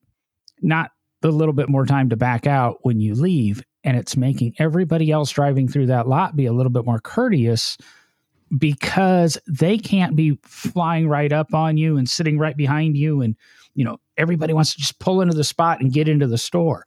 not 0.61 0.91
a 1.23 1.29
little 1.29 1.53
bit 1.53 1.69
more 1.69 1.87
time 1.87 2.09
to 2.09 2.17
back 2.17 2.49
out 2.49 2.79
when 2.83 2.99
you 2.99 3.15
leave. 3.15 3.63
And 3.85 3.97
it's 3.97 4.17
making 4.17 4.57
everybody 4.59 5.13
else 5.13 5.31
driving 5.31 5.69
through 5.69 5.87
that 5.87 6.09
lot 6.09 6.35
be 6.35 6.47
a 6.47 6.53
little 6.53 6.73
bit 6.73 6.85
more 6.85 6.99
courteous 6.99 7.79
because 8.59 9.39
they 9.47 9.79
can't 9.79 10.17
be 10.17 10.37
flying 10.43 11.07
right 11.07 11.33
up 11.33 11.55
on 11.55 11.77
you 11.77 11.97
and 11.97 12.11
sitting 12.11 12.37
right 12.37 12.57
behind 12.57 12.97
you. 12.97 13.23
And, 13.23 13.37
you 13.77 13.85
know, 13.85 14.01
everybody 14.17 14.53
wants 14.53 14.75
to 14.75 14.81
just 14.81 14.99
pull 14.99 15.21
into 15.21 15.37
the 15.37 15.45
spot 15.45 15.81
and 15.81 15.93
get 15.93 16.09
into 16.09 16.27
the 16.27 16.37
store. 16.37 16.83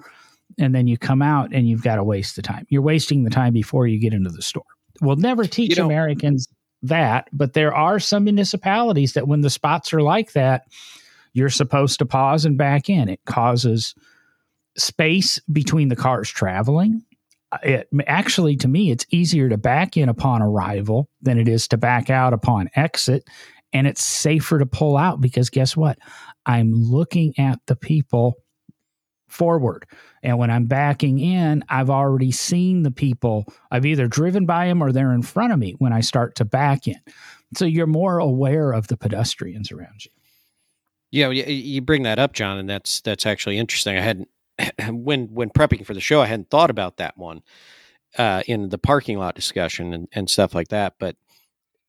And 0.59 0.75
then 0.75 0.85
you 0.85 0.97
come 0.97 1.21
out 1.21 1.53
and 1.53 1.65
you've 1.65 1.83
got 1.83 1.95
to 1.95 2.03
waste 2.03 2.35
the 2.35 2.41
time. 2.41 2.65
You're 2.67 2.81
wasting 2.81 3.23
the 3.23 3.29
time 3.29 3.53
before 3.53 3.87
you 3.87 4.01
get 4.01 4.13
into 4.13 4.31
the 4.31 4.41
store. 4.41 4.65
We'll 4.99 5.15
never 5.15 5.45
teach 5.45 5.69
you 5.69 5.75
know, 5.77 5.85
Americans 5.85 6.49
that, 6.87 7.27
but 7.31 7.53
there 7.53 7.73
are 7.73 7.99
some 7.99 8.23
municipalities 8.23 9.13
that 9.13 9.27
when 9.27 9.41
the 9.41 9.49
spots 9.49 9.93
are 9.93 10.01
like 10.01 10.33
that, 10.33 10.67
you're 11.33 11.49
supposed 11.49 11.99
to 11.99 12.05
pause 12.05 12.45
and 12.45 12.57
back 12.57 12.89
in. 12.89 13.09
It 13.09 13.19
causes 13.25 13.95
space 14.77 15.39
between 15.51 15.89
the 15.89 15.95
cars 15.95 16.29
traveling. 16.29 17.03
Uh, 17.51 17.57
it 17.63 17.89
actually 18.07 18.55
to 18.57 18.67
me 18.67 18.91
it's 18.91 19.05
easier 19.11 19.47
to 19.49 19.57
back 19.57 19.95
in 19.95 20.09
upon 20.09 20.41
arrival 20.41 21.07
than 21.21 21.37
it 21.37 21.47
is 21.47 21.67
to 21.67 21.77
back 21.77 22.09
out 22.09 22.33
upon 22.33 22.69
exit 22.75 23.23
and 23.75 23.87
it's 23.87 24.03
safer 24.03 24.57
to 24.57 24.65
pull 24.65 24.95
out 24.95 25.19
because 25.19 25.49
guess 25.49 25.75
what? 25.75 25.97
I'm 26.45 26.73
looking 26.73 27.33
at 27.37 27.59
the 27.67 27.75
people 27.75 28.35
forward. 29.35 29.85
And 30.23 30.37
when 30.37 30.49
I'm 30.49 30.65
backing 30.65 31.19
in, 31.19 31.63
I've 31.69 31.89
already 31.89 32.31
seen 32.31 32.83
the 32.83 32.91
people. 32.91 33.45
I've 33.69 33.85
either 33.85 34.07
driven 34.07 34.45
by 34.45 34.67
them 34.67 34.81
or 34.81 34.91
they're 34.91 35.13
in 35.13 35.21
front 35.21 35.53
of 35.53 35.59
me 35.59 35.75
when 35.77 35.93
I 35.93 36.01
start 36.01 36.35
to 36.35 36.45
back 36.45 36.87
in. 36.87 36.99
So 37.55 37.65
you're 37.65 37.85
more 37.85 38.17
aware 38.17 38.71
of 38.71 38.87
the 38.87 38.97
pedestrians 38.97 39.71
around 39.71 40.05
you. 40.05 40.11
Yeah, 41.11 41.29
you 41.29 41.81
bring 41.81 42.03
that 42.03 42.19
up, 42.19 42.33
John, 42.33 42.57
and 42.57 42.69
that's 42.69 42.99
that's 43.01 43.25
actually 43.25 43.57
interesting. 43.57 43.97
I 43.97 44.01
hadn't 44.01 44.29
when 44.89 45.27
when 45.27 45.49
prepping 45.49 45.85
for 45.85 45.93
the 45.93 46.01
show, 46.01 46.21
I 46.21 46.25
hadn't 46.25 46.49
thought 46.49 46.69
about 46.69 46.97
that 46.97 47.17
one 47.17 47.41
uh, 48.17 48.43
in 48.47 48.69
the 48.69 48.77
parking 48.77 49.17
lot 49.17 49.35
discussion 49.35 49.93
and, 49.93 50.07
and 50.11 50.29
stuff 50.29 50.55
like 50.55 50.69
that. 50.69 50.95
But 50.99 51.15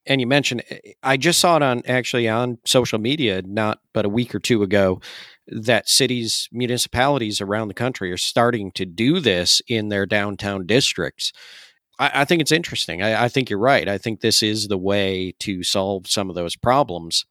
and 0.07 0.21
you 0.21 0.27
mentioned 0.27 0.63
eh, 0.71 0.93
I 1.03 1.17
just 1.17 1.39
saw 1.39 1.57
it 1.57 1.63
on 1.63 1.83
actually 1.87 2.29
on 2.29 2.59
social 2.65 2.99
media 2.99 3.43
not 3.43 3.81
but 3.93 4.05
a 4.05 4.11
week 4.11 4.35
or 4.35 4.39
two 4.39 4.63
ago 4.63 5.01
that 5.49 5.89
cities, 5.89 6.49
municipalities 6.53 7.41
around 7.41 7.69
the 7.69 7.75
country 7.75 8.11
are 8.11 8.17
starting 8.17 8.73
to 8.73 8.85
do 8.85 9.21
this 9.21 9.63
in 9.69 9.89
their 9.89 10.07
downtown 10.07 10.67
districts. 10.67 11.33
I, 11.99 12.23
I 12.23 12.25
think 12.25 12.41
it's 12.41 12.53
interesting. 12.53 13.03
I, 13.03 13.25
I 13.25 13.29
think 13.29 13.49
you're 13.49 13.59
right. 13.59 13.89
I 13.89 13.99
think 13.99 14.21
this 14.21 14.43
is 14.43 14.69
the 14.69 14.79
way 14.79 15.35
to 15.41 15.63
solve 15.63 16.09
some 16.09 16.29
of 16.29 16.35
those 16.35 16.57
problems. 16.57 17.25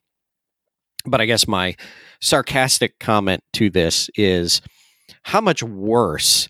But 1.06 1.22
I 1.22 1.26
guess 1.26 1.48
my 1.48 1.76
sarcastic 2.22 3.00
comment 3.00 3.44
to 3.54 3.70
this 3.70 4.10
is 4.16 4.62
how 5.24 5.42
much 5.42 5.62
worse 5.62 6.50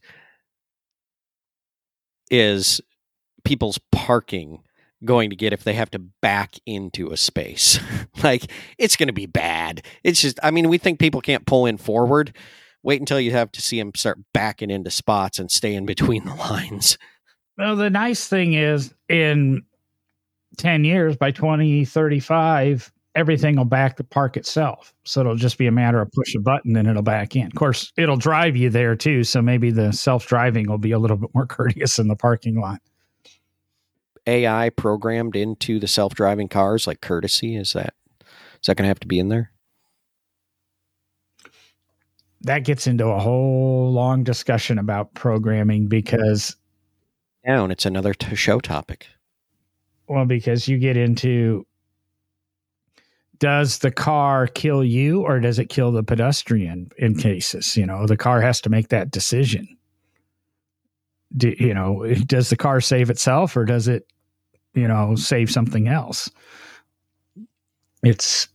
is 2.32 2.80
people's 3.44 3.80
parking 3.92 4.64
going 5.04 5.30
to 5.30 5.36
get 5.36 5.54
if 5.54 5.64
they 5.64 5.74
have 5.74 5.91
to 5.91 6.00
back 6.00 6.56
into 6.66 7.12
a 7.12 7.18
space? 7.18 7.80
like, 8.24 8.52
it's 8.78 8.96
going 8.96 9.08
to 9.08 9.14
be 9.14 9.26
bad. 9.26 9.84
It's 10.04 10.22
just, 10.22 10.39
I 10.43 10.52
mean, 10.52 10.70
we 10.70 10.78
think 10.78 11.00
people 11.00 11.22
can't 11.22 11.46
pull 11.46 11.66
in 11.66 11.78
forward. 11.78 12.36
Wait 12.84 13.00
until 13.00 13.20
you 13.20 13.32
have 13.32 13.52
to 13.52 13.62
see 13.62 13.80
them 13.80 13.91
start 13.96 14.20
backing 14.34 14.70
into 14.70 14.91
spots 14.91 15.39
and 15.39 15.50
stay 15.50 15.74
in 15.74 15.86
between 15.86 16.24
the 16.26 16.36
lines. 16.36 16.98
Well, 17.58 17.76
the 17.76 17.89
nice 17.89 18.28
thing 18.28 18.54
is 18.54 18.93
in 19.10 19.64
10 20.58 20.84
years, 20.84 21.16
by 21.16 21.32
2035, 21.32 22.91
everything 23.16 23.56
will 23.56 23.66
back 23.66 23.98
the 23.98 24.04
park 24.04 24.38
itself. 24.38 24.93
So 25.04 25.22
it'll 25.22 25.36
just 25.36 25.58
be 25.58 25.68
a 25.68 25.72
matter 25.72 26.02
of 26.02 26.12
push 26.12 26.36
a 26.36 26.39
button 26.39 26.76
and 26.76 26.88
it'll 26.88 27.02
back 27.02 27.36
in. 27.36 27.48
Of 27.48 27.56
course, 27.56 27.91
it'll 27.98 28.18
drive 28.18 28.56
you 28.56 28.70
there 28.70 28.96
too. 28.96 29.24
So 29.24 29.41
maybe 29.41 29.72
the 29.72 29.91
self 29.91 30.28
driving 30.28 30.70
will 30.70 30.78
be 30.78 30.91
a 30.91 31.00
little 31.00 31.18
bit 31.18 31.30
more 31.34 31.46
courteous 31.48 31.98
in 31.98 32.08
the 32.08 32.16
parking 32.16 32.60
lot. 32.60 32.82
AI 34.28 34.70
programmed 34.70 35.36
into 35.36 35.80
the 35.80 35.88
self 35.88 36.14
driving 36.14 36.48
cars, 36.48 36.88
like 36.88 37.02
courtesy, 37.02 37.56
is 37.56 37.74
that 37.74 37.94
is 38.22 38.68
that 38.68 38.78
going 38.78 38.86
to 38.86 38.90
have 38.90 39.00
to 39.02 39.08
be 39.08 39.20
in 39.20 39.30
there? 39.30 39.52
That 42.42 42.64
gets 42.64 42.88
into 42.88 43.08
a 43.08 43.20
whole 43.20 43.92
long 43.92 44.24
discussion 44.24 44.78
about 44.78 45.14
programming 45.14 45.88
because 45.88 46.56
down. 47.46 47.72
It's 47.72 47.86
another 47.86 48.14
t- 48.14 48.36
show 48.36 48.60
topic. 48.60 49.08
Well, 50.08 50.26
because 50.26 50.68
you 50.68 50.78
get 50.78 50.98
into 50.98 51.66
does 53.40 53.80
the 53.80 53.92
car 53.92 54.48
kill 54.48 54.84
you 54.84 55.22
or 55.22 55.40
does 55.40 55.60
it 55.60 55.70
kill 55.70 55.92
the 55.92 56.04
pedestrian 56.04 56.90
in 56.98 57.16
cases? 57.16 57.76
You 57.76 57.86
know, 57.86 58.06
the 58.08 58.18
car 58.18 58.42
has 58.42 58.62
to 58.62 58.70
make 58.70 58.90
that 58.90 59.12
decision. 59.12 59.68
Do, 61.36 61.54
you 61.60 61.74
know, 61.74 62.06
does 62.26 62.50
the 62.50 62.56
car 62.56 62.82
save 62.82 63.10
itself 63.10 63.58
or 63.58 63.66
does 63.66 63.88
it, 63.88 64.08
you 64.76 64.88
know, 64.88 65.16
save 65.16 65.50
something 65.50 65.88
else? 65.88 66.30
It's 68.04 68.48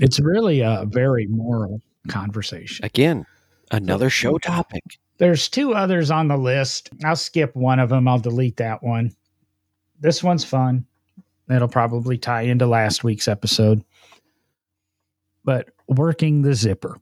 it's 0.00 0.20
really 0.20 0.60
a 0.60 0.84
very 0.86 1.26
moral 1.26 1.80
conversation. 2.08 2.84
Again, 2.84 3.26
another 3.70 4.10
show 4.10 4.38
topic. 4.38 4.82
There's 5.18 5.48
two 5.48 5.74
others 5.74 6.10
on 6.10 6.28
the 6.28 6.36
list. 6.36 6.90
I'll 7.04 7.16
skip 7.16 7.54
one 7.54 7.80
of 7.80 7.88
them. 7.88 8.06
I'll 8.06 8.20
delete 8.20 8.56
that 8.56 8.82
one. 8.82 9.14
This 10.00 10.22
one's 10.22 10.44
fun. 10.44 10.86
It'll 11.50 11.68
probably 11.68 12.18
tie 12.18 12.42
into 12.42 12.66
last 12.66 13.02
week's 13.02 13.26
episode. 13.26 13.84
But 15.44 15.70
working 15.88 16.42
the 16.42 16.54
zipper. 16.54 16.98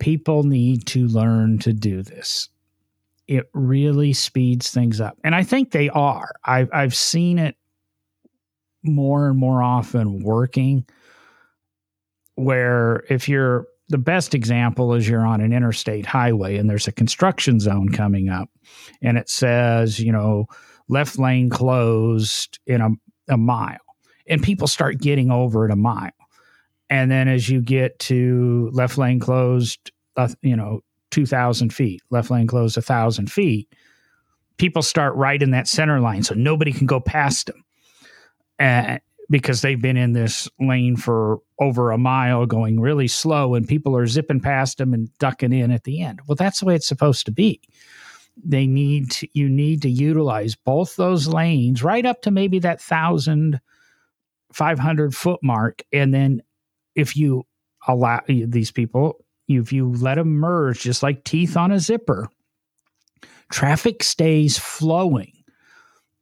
People 0.00 0.42
need 0.42 0.86
to 0.86 1.06
learn 1.06 1.58
to 1.60 1.72
do 1.72 2.02
this. 2.02 2.48
It 3.26 3.48
really 3.54 4.12
speeds 4.12 4.70
things 4.70 5.00
up. 5.00 5.18
And 5.24 5.34
I 5.34 5.42
think 5.42 5.70
they 5.70 5.88
are. 5.88 6.32
I've, 6.44 6.68
I've 6.72 6.94
seen 6.94 7.38
it 7.38 7.56
more 8.82 9.28
and 9.28 9.38
more 9.38 9.62
often 9.62 10.22
working 10.22 10.84
where 12.34 13.04
if 13.08 13.28
you're 13.28 13.66
the 13.88 13.98
best 13.98 14.34
example 14.34 14.94
is 14.94 15.08
you're 15.08 15.26
on 15.26 15.40
an 15.40 15.52
interstate 15.52 16.06
highway 16.06 16.56
and 16.56 16.68
there's 16.68 16.88
a 16.88 16.92
construction 16.92 17.60
zone 17.60 17.88
coming 17.90 18.28
up 18.28 18.50
and 19.02 19.18
it 19.18 19.28
says, 19.28 20.00
you 20.00 20.12
know, 20.12 20.46
left 20.88 21.18
lane 21.18 21.50
closed 21.50 22.58
in 22.66 22.80
a, 22.80 22.90
a 23.28 23.36
mile. 23.36 23.78
And 24.26 24.42
people 24.42 24.66
start 24.66 25.00
getting 25.00 25.30
over 25.30 25.66
at 25.66 25.70
a 25.70 25.76
mile. 25.76 26.10
And 26.88 27.10
then 27.10 27.28
as 27.28 27.48
you 27.48 27.60
get 27.60 27.98
to 28.00 28.70
left 28.72 28.96
lane 28.96 29.20
closed, 29.20 29.92
uh, 30.16 30.28
you 30.42 30.56
know, 30.56 30.80
2,000 31.14 31.72
feet, 31.72 32.02
left 32.10 32.30
lane 32.30 32.46
closed 32.46 32.76
1,000 32.76 33.30
feet, 33.30 33.72
people 34.58 34.82
start 34.82 35.14
right 35.14 35.40
in 35.40 35.52
that 35.52 35.68
center 35.68 36.00
line. 36.00 36.24
So 36.24 36.34
nobody 36.34 36.72
can 36.72 36.86
go 36.86 37.00
past 37.00 37.50
them. 38.58 38.98
Because 39.30 39.62
they've 39.62 39.80
been 39.80 39.96
in 39.96 40.12
this 40.12 40.50
lane 40.60 40.96
for 40.96 41.38
over 41.58 41.92
a 41.92 41.98
mile 41.98 42.44
going 42.44 42.78
really 42.78 43.08
slow 43.08 43.54
and 43.54 43.66
people 43.66 43.96
are 43.96 44.06
zipping 44.06 44.40
past 44.40 44.76
them 44.76 44.92
and 44.92 45.08
ducking 45.18 45.52
in 45.52 45.70
at 45.70 45.84
the 45.84 46.02
end. 46.02 46.20
Well, 46.26 46.36
that's 46.36 46.60
the 46.60 46.66
way 46.66 46.74
it's 46.74 46.86
supposed 46.86 47.24
to 47.26 47.32
be. 47.32 47.62
They 48.36 48.66
need 48.66 49.12
to, 49.12 49.28
you 49.32 49.48
need 49.48 49.80
to 49.82 49.88
utilize 49.88 50.56
both 50.56 50.96
those 50.96 51.26
lanes 51.26 51.82
right 51.82 52.04
up 52.04 52.20
to 52.22 52.30
maybe 52.30 52.58
that 52.58 52.82
thousand 52.82 53.60
five 54.52 54.78
hundred 54.78 55.14
foot 55.14 55.40
mark. 55.42 55.82
And 55.90 56.12
then 56.12 56.42
if 56.94 57.16
you 57.16 57.46
allow 57.88 58.20
these 58.28 58.72
people, 58.72 59.23
if 59.48 59.72
you 59.72 59.92
let 59.92 60.16
them 60.16 60.34
merge 60.34 60.80
just 60.80 61.02
like 61.02 61.24
teeth 61.24 61.56
on 61.56 61.72
a 61.72 61.78
zipper, 61.78 62.28
traffic 63.50 64.02
stays 64.02 64.58
flowing. 64.58 65.32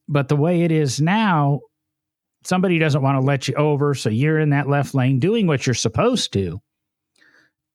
But 0.08 0.28
the 0.28 0.36
way 0.36 0.62
it 0.62 0.72
is 0.72 1.00
now, 1.00 1.60
somebody 2.44 2.78
doesn't 2.78 3.02
want 3.02 3.20
to 3.20 3.24
let 3.24 3.48
you 3.48 3.54
over, 3.54 3.94
so 3.94 4.10
you're 4.10 4.40
in 4.40 4.50
that 4.50 4.68
left 4.68 4.94
lane 4.94 5.18
doing 5.18 5.46
what 5.46 5.66
you're 5.66 5.74
supposed 5.74 6.32
to. 6.32 6.60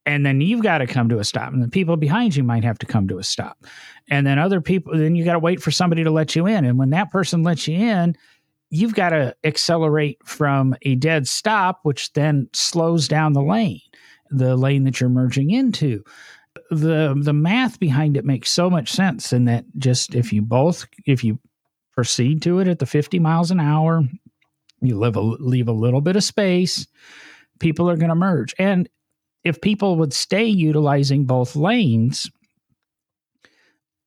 And 0.06 0.26
then 0.26 0.40
you've 0.40 0.64
got 0.64 0.78
to 0.78 0.88
come 0.88 1.10
to 1.10 1.20
a 1.20 1.24
stop. 1.24 1.52
And 1.52 1.62
the 1.62 1.68
people 1.68 1.98
behind 1.98 2.36
you 2.36 2.44
might 2.44 2.64
have 2.64 2.80
to 2.80 2.86
come 2.86 3.10
to 3.10 3.18
a 3.18 3.24
stop. 3.24 3.66
And 4.10 4.26
then 4.26 4.40
other 4.40 4.62
people, 4.62 4.98
then 4.98 5.16
you 5.16 5.26
got 5.26 5.34
to 5.34 5.40
wait 5.40 5.62
for 5.62 5.70
somebody 5.70 6.04
to 6.06 6.12
let 6.12 6.34
you 6.34 6.48
in. 6.48 6.64
And 6.64 6.78
when 6.78 6.92
that 6.92 7.12
person 7.12 7.44
lets 7.44 7.68
you 7.68 7.78
in, 7.78 8.16
you've 8.70 8.96
got 8.96 9.10
to 9.10 9.36
accelerate 9.44 10.18
from 10.24 10.76
a 10.84 10.96
dead 10.96 11.28
stop, 11.28 11.80
which 11.84 12.14
then 12.14 12.48
slows 12.54 13.10
down 13.10 13.34
the 13.34 13.42
lane, 13.42 13.82
the 14.30 14.56
lane 14.56 14.84
that 14.86 15.00
you're 15.00 15.10
merging 15.10 15.52
into. 15.52 16.04
The 16.72 17.16
the 17.20 17.34
math 17.34 17.80
behind 17.80 18.18
it 18.18 18.26
makes 18.26 18.52
so 18.52 18.70
much 18.70 18.92
sense 18.92 19.32
in 19.32 19.46
that 19.46 19.66
just 19.78 20.16
if 20.16 20.34
you 20.34 20.42
both 20.42 20.88
if 21.06 21.24
you 21.24 21.40
proceed 21.94 22.42
to 22.44 22.60
it 22.60 22.68
at 22.68 22.80
the 22.80 22.86
50 22.86 23.20
miles 23.20 23.52
an 23.52 23.60
hour 23.60 24.04
you 24.82 24.98
leave 24.98 25.16
a, 25.16 25.22
leave 25.22 25.68
a 25.68 25.74
little 25.74 26.02
bit 26.02 26.16
of 26.16 26.24
space. 26.24 26.88
People 27.60 27.90
are 27.90 27.98
going 27.98 28.10
to 28.10 28.16
merge. 28.16 28.54
And 28.60 28.88
if 29.44 29.62
people 29.62 29.98
would 29.98 30.14
stay 30.14 30.46
utilizing 30.46 31.26
both 31.26 31.56
lanes, 31.56 32.30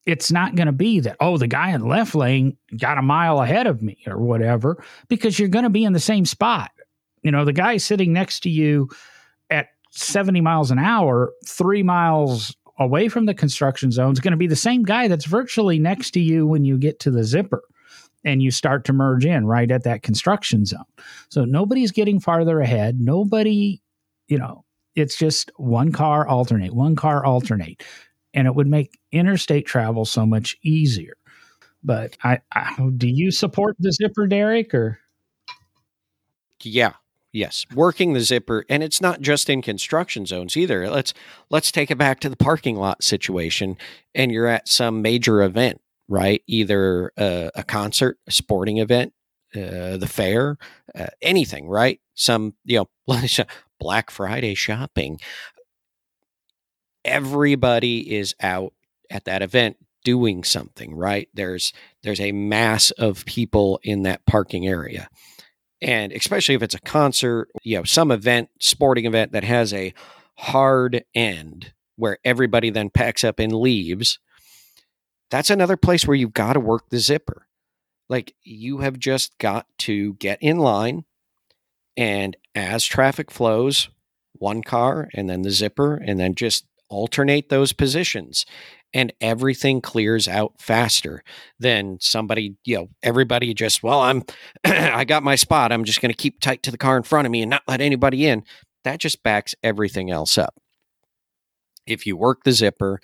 it's 0.07 0.31
not 0.31 0.55
going 0.55 0.67
to 0.67 0.73
be 0.73 1.01
that, 1.01 1.17
oh, 1.21 1.37
the 1.37 1.47
guy 1.47 1.71
in 1.71 1.81
the 1.81 1.87
left 1.87 2.15
lane 2.15 2.57
got 2.77 2.99
a 2.99 3.03
mile 3.03 3.41
ahead 3.41 3.67
of 3.67 3.83
me 3.83 3.99
or 4.07 4.19
whatever, 4.19 4.83
because 5.09 5.39
you're 5.39 5.49
going 5.49 5.65
to 5.65 5.71
be 5.71 5.85
in 5.85 5.93
the 5.93 6.01
same 6.01 6.25
spot. 6.25 6.71
You 7.23 7.31
know, 7.31 7.45
the 7.45 7.53
guy 7.53 7.77
sitting 7.77 8.13
next 8.13 8.41
to 8.41 8.51
you 8.51 8.89
at 9.51 9.69
70 9.91 10.41
miles 10.41 10.71
an 10.71 10.79
hour, 10.79 11.33
three 11.47 11.83
miles 11.83 12.55
away 12.79 13.09
from 13.09 13.27
the 13.27 13.35
construction 13.35 13.91
zone, 13.91 14.13
is 14.13 14.21
going 14.21 14.33
to 14.33 14.37
be 14.37 14.47
the 14.47 14.57
same 14.57 14.83
guy 14.83 15.09
that's 15.09 15.27
virtually 15.27 15.79
next 15.79 16.13
to 16.13 16.21
you 16.21 16.47
when 16.47 16.65
you 16.65 16.79
get 16.79 17.01
to 17.01 17.11
the 17.11 17.25
zipper 17.25 17.63
and 18.25 18.43
you 18.43 18.51
start 18.51 18.85
to 18.85 18.93
merge 18.93 19.25
in 19.25 19.47
right 19.47 19.71
at 19.71 19.85
that 19.85 20.03
construction 20.03 20.65
zone. 20.65 20.85
So 21.29 21.45
nobody's 21.45 21.91
getting 21.91 22.21
farther 22.21 22.61
ahead. 22.61 23.01
Nobody, 23.01 23.83
you 24.29 24.39
know, 24.39 24.65
it's 24.95 25.17
just 25.17 25.51
one 25.57 25.93
car 25.93 26.27
alternate, 26.27 26.75
one 26.75 26.97
car 26.97 27.25
alternate. 27.25 27.83
And 28.33 28.47
it 28.47 28.55
would 28.55 28.69
make 28.69 28.99
interstate 29.11 29.67
travel 29.67 30.05
so 30.05 30.25
much 30.25 30.57
easier. 30.63 31.15
But 31.83 32.17
I, 32.23 32.41
I 32.53 32.77
do 32.97 33.09
you 33.09 33.31
support 33.31 33.77
the 33.79 33.93
zipper, 33.93 34.27
Derek, 34.27 34.75
or? 34.75 35.01
Yeah, 36.63 36.93
Yes, 37.33 37.65
working 37.75 38.13
the 38.13 38.21
zipper, 38.21 38.65
and 38.69 38.83
it's 38.83 39.01
not 39.01 39.21
just 39.21 39.49
in 39.49 39.63
construction 39.63 40.27
zones 40.27 40.57
either. 40.57 40.91
Let's 40.91 41.15
let's 41.49 41.71
take 41.71 41.91
it 41.91 41.99
back 41.99 42.19
to 42.21 42.29
the 42.29 42.37
parking 42.37 42.77
lot 42.77 43.05
situation, 43.05 43.77
and 44.15 44.33
you're 44.33 44.49
at 44.49 44.69
some 44.69 45.01
major 45.01 45.43
event, 45.43 45.81
right? 46.09 46.43
Either 46.49 47.13
a, 47.17 47.51
a 47.55 47.63
concert, 47.63 48.19
a 48.27 48.33
sporting 48.33 48.79
event, 48.79 49.13
uh, 49.55 49.97
the 49.97 50.09
fair, 50.11 50.59
uh, 50.95 51.07
anything, 51.23 51.69
right? 51.69 52.01
Some, 52.15 52.55
you 52.65 52.85
know, 53.07 53.17
Black 53.81 54.11
Friday 54.11 54.55
shopping. 54.55 55.21
Everybody 57.05 58.15
is 58.17 58.35
out 58.41 58.75
at 59.09 59.25
that 59.25 59.41
event 59.41 59.77
doing 60.05 60.45
something, 60.45 60.95
right? 60.95 61.29
There's 61.35 61.73
there's 62.03 62.21
a 62.21 62.33
mass 62.33 62.91
of 62.93 63.25
people 63.25 63.81
in 63.83 64.03
that 64.03 64.25
parking 64.27 64.67
area. 64.67 65.09
And 65.83 66.13
especially 66.13 66.55
if 66.55 66.63
it's 66.63 66.75
a 66.75 66.81
concert, 66.81 67.49
you 67.63 67.77
know, 67.77 67.85
some 67.85 68.11
event, 68.11 68.51
sporting 68.61 69.07
event 69.07 69.33
that 69.33 69.45
has 69.45 69.73
a 69.73 69.95
hard 70.37 71.05
end 71.15 71.73
where 71.97 72.19
everybody 72.25 72.71
then 72.71 72.91
packs 72.91 73.25
up 73.25 73.39
and 73.39 73.53
leaves, 73.53 74.19
that's 75.31 75.51
another 75.51 75.77
place 75.77 76.07
where 76.07 76.17
you've 76.17 76.35
got 76.35 76.55
to 76.55 76.61
work 76.61 76.89
the 76.91 76.99
zipper. 76.99 77.47
Like 78.09 78.35
you 78.43 78.79
have 78.79 78.99
just 78.99 79.39
got 79.39 79.67
to 79.79 80.15
get 80.15 80.39
in 80.43 80.59
line 80.59 81.05
and 81.97 82.37
as 82.55 82.85
traffic 82.85 83.31
flows, 83.31 83.89
one 84.33 84.63
car 84.63 85.09
and 85.15 85.29
then 85.29 85.43
the 85.43 85.51
zipper 85.51 85.95
and 85.95 86.19
then 86.19 86.35
just 86.35 86.67
alternate 86.89 87.49
those 87.49 87.73
positions 87.73 88.45
and 88.93 89.13
everything 89.21 89.81
clears 89.81 90.27
out 90.27 90.55
faster 90.59 91.23
than 91.59 91.99
somebody, 92.01 92.57
you 92.65 92.77
know, 92.77 92.89
everybody 93.03 93.55
just, 93.55 93.83
well, 93.83 94.01
I'm, 94.01 94.25
I 94.65 95.05
got 95.05 95.23
my 95.23 95.37
spot. 95.37 95.73
I'm 95.73 95.85
just 95.85 96.01
going 96.01 96.13
to 96.13 96.17
keep 96.17 96.41
tight 96.41 96.63
to 96.65 96.71
the 96.71 96.79
car 96.79 96.97
in 96.97 97.03
front 97.03 97.27
of 97.27 97.33
me 97.33 97.43
and 97.43 97.51
not 97.51 97.63
let 97.69 97.81
anybody 97.81 98.27
in. 98.27 98.45
That 98.85 98.99
just 98.99 99.23
backs 99.23 99.55
everything 99.63 100.11
else 100.11 100.39
up. 100.39 100.55
If 101.87 102.07
you 102.07 102.17
work 102.17 102.45
the 102.45 102.53
zipper, 102.53 103.01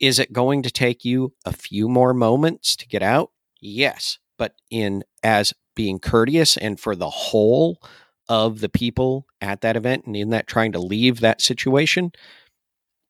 is 0.00 0.18
it 0.18 0.32
going 0.32 0.62
to 0.62 0.70
take 0.70 1.04
you 1.04 1.32
a 1.44 1.52
few 1.52 1.88
more 1.88 2.14
moments 2.14 2.76
to 2.76 2.86
get 2.86 3.02
out? 3.02 3.30
Yes. 3.60 4.18
But 4.38 4.54
in 4.70 5.04
as 5.22 5.54
being 5.74 5.98
courteous 5.98 6.56
and 6.56 6.78
for 6.78 6.94
the 6.94 7.10
whole 7.10 7.80
of 8.28 8.60
the 8.60 8.68
people 8.68 9.26
at 9.40 9.60
that 9.60 9.76
event 9.76 10.04
and 10.06 10.16
in 10.16 10.30
that 10.30 10.46
trying 10.46 10.72
to 10.72 10.78
leave 10.78 11.20
that 11.20 11.40
situation, 11.40 12.12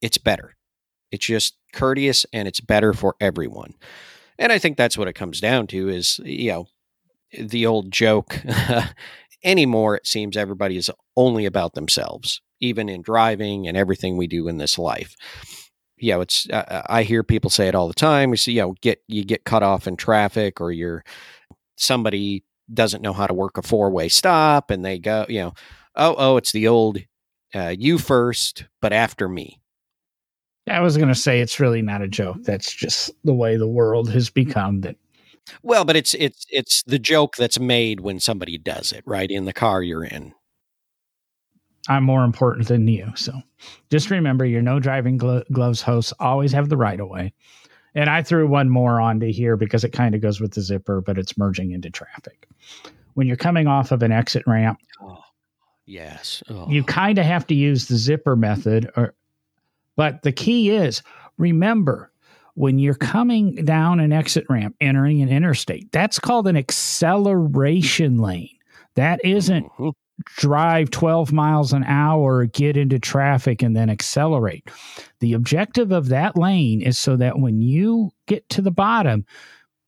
it's 0.01 0.17
better. 0.17 0.55
It's 1.11 1.25
just 1.25 1.55
courteous 1.75 2.25
and 2.33 2.47
it's 2.47 2.61
better 2.61 2.93
for 2.93 3.15
everyone. 3.19 3.75
And 4.39 4.51
I 4.51 4.57
think 4.57 4.77
that's 4.77 4.97
what 4.97 5.07
it 5.07 5.13
comes 5.13 5.39
down 5.39 5.67
to 5.67 5.89
is, 5.89 6.19
you 6.23 6.51
know, 6.51 6.67
the 7.39 7.65
old 7.65 7.91
joke 7.91 8.41
anymore 9.43 9.95
it 9.95 10.07
seems 10.07 10.35
everybody 10.35 10.77
is 10.77 10.89
only 11.15 11.45
about 11.45 11.73
themselves 11.73 12.41
even 12.59 12.89
in 12.89 13.01
driving 13.01 13.67
and 13.67 13.77
everything 13.77 14.17
we 14.17 14.27
do 14.27 14.47
in 14.47 14.57
this 14.57 14.77
life 14.77 15.15
you 15.97 16.11
know 16.11 16.21
it's 16.21 16.49
uh, 16.49 16.81
i 16.87 17.03
hear 17.03 17.23
people 17.23 17.49
say 17.49 17.67
it 17.67 17.75
all 17.75 17.87
the 17.87 17.93
time 17.93 18.31
you 18.31 18.37
see 18.37 18.53
you 18.53 18.61
know 18.61 18.75
get 18.81 19.01
you 19.07 19.23
get 19.23 19.45
cut 19.45 19.63
off 19.63 19.87
in 19.87 19.95
traffic 19.95 20.59
or 20.59 20.71
you're 20.71 21.03
somebody 21.77 22.43
doesn't 22.73 23.01
know 23.01 23.13
how 23.13 23.27
to 23.27 23.33
work 23.33 23.57
a 23.57 23.61
four-way 23.61 24.09
stop 24.09 24.71
and 24.71 24.83
they 24.83 24.97
go 24.97 25.25
you 25.29 25.39
know 25.39 25.53
oh 25.95 26.15
oh 26.17 26.37
it's 26.37 26.51
the 26.51 26.67
old 26.67 26.97
uh, 27.53 27.73
you 27.77 27.97
first 27.97 28.65
but 28.81 28.91
after 28.91 29.29
me 29.29 29.59
I 30.67 30.79
was 30.79 30.97
going 30.97 31.09
to 31.09 31.15
say 31.15 31.41
it's 31.41 31.59
really 31.59 31.81
not 31.81 32.01
a 32.01 32.07
joke. 32.07 32.37
That's 32.41 32.73
just 32.73 33.11
the 33.23 33.33
way 33.33 33.55
the 33.55 33.67
world 33.67 34.09
has 34.11 34.29
become. 34.29 34.81
That 34.81 34.95
well, 35.61 35.85
but 35.85 35.95
it's 35.95 36.13
it's 36.15 36.45
it's 36.49 36.83
the 36.83 36.99
joke 36.99 37.35
that's 37.35 37.59
made 37.59 37.99
when 37.99 38.19
somebody 38.19 38.57
does 38.57 38.91
it, 38.91 39.03
right? 39.05 39.29
In 39.29 39.45
the 39.45 39.53
car 39.53 39.83
you're 39.83 40.05
in. 40.05 40.33
I'm 41.87 42.03
more 42.03 42.23
important 42.23 42.67
than 42.67 42.87
you. 42.87 43.11
So 43.15 43.33
just 43.91 44.09
remember 44.09 44.45
your 44.45 44.61
no 44.61 44.79
driving 44.79 45.17
glo- 45.17 45.43
gloves 45.51 45.81
hosts 45.81 46.13
always 46.19 46.51
have 46.51 46.69
the 46.69 46.77
right 46.77 46.99
of 46.99 47.09
way. 47.09 47.33
And 47.93 48.09
I 48.09 48.23
threw 48.23 48.47
one 48.47 48.69
more 48.69 48.99
onto 48.99 49.31
here 49.31 49.55
because 49.55 49.83
it 49.83 49.93
kind 49.93 50.15
of 50.15 50.21
goes 50.21 50.41
with 50.41 50.53
the 50.53 50.61
zipper, 50.61 50.99
but 50.99 51.17
it's 51.17 51.37
merging 51.37 51.71
into 51.71 51.89
traffic. 51.89 52.47
When 53.13 53.27
you're 53.27 53.37
coming 53.37 53.67
off 53.67 53.91
of 53.91 54.03
an 54.03 54.11
exit 54.11 54.43
ramp, 54.45 54.79
oh, 55.01 55.21
yes, 55.85 56.43
oh. 56.49 56.67
you 56.69 56.83
kind 56.83 57.17
of 57.17 57.25
have 57.25 57.47
to 57.47 57.55
use 57.55 57.87
the 57.87 57.95
zipper 57.95 58.35
method 58.35 58.91
or 58.97 59.13
but 59.95 60.21
the 60.23 60.31
key 60.31 60.69
is 60.71 61.01
remember 61.37 62.11
when 62.55 62.79
you're 62.79 62.95
coming 62.95 63.55
down 63.65 63.99
an 63.99 64.13
exit 64.13 64.45
ramp, 64.49 64.75
entering 64.79 65.21
an 65.21 65.29
interstate, 65.29 65.91
that's 65.91 66.19
called 66.19 66.47
an 66.47 66.55
acceleration 66.57 68.17
lane. 68.17 68.49
That 68.95 69.23
isn't 69.25 69.65
mm-hmm. 69.73 69.89
drive 70.37 70.89
12 70.89 71.33
miles 71.33 71.73
an 71.73 71.83
hour, 71.83 72.45
get 72.45 72.77
into 72.77 72.97
traffic, 72.97 73.61
and 73.61 73.75
then 73.75 73.89
accelerate. 73.89 74.69
The 75.19 75.33
objective 75.33 75.91
of 75.91 76.07
that 76.09 76.37
lane 76.37 76.81
is 76.81 76.97
so 76.97 77.17
that 77.17 77.39
when 77.39 77.61
you 77.61 78.11
get 78.25 78.47
to 78.49 78.61
the 78.61 78.71
bottom, 78.71 79.25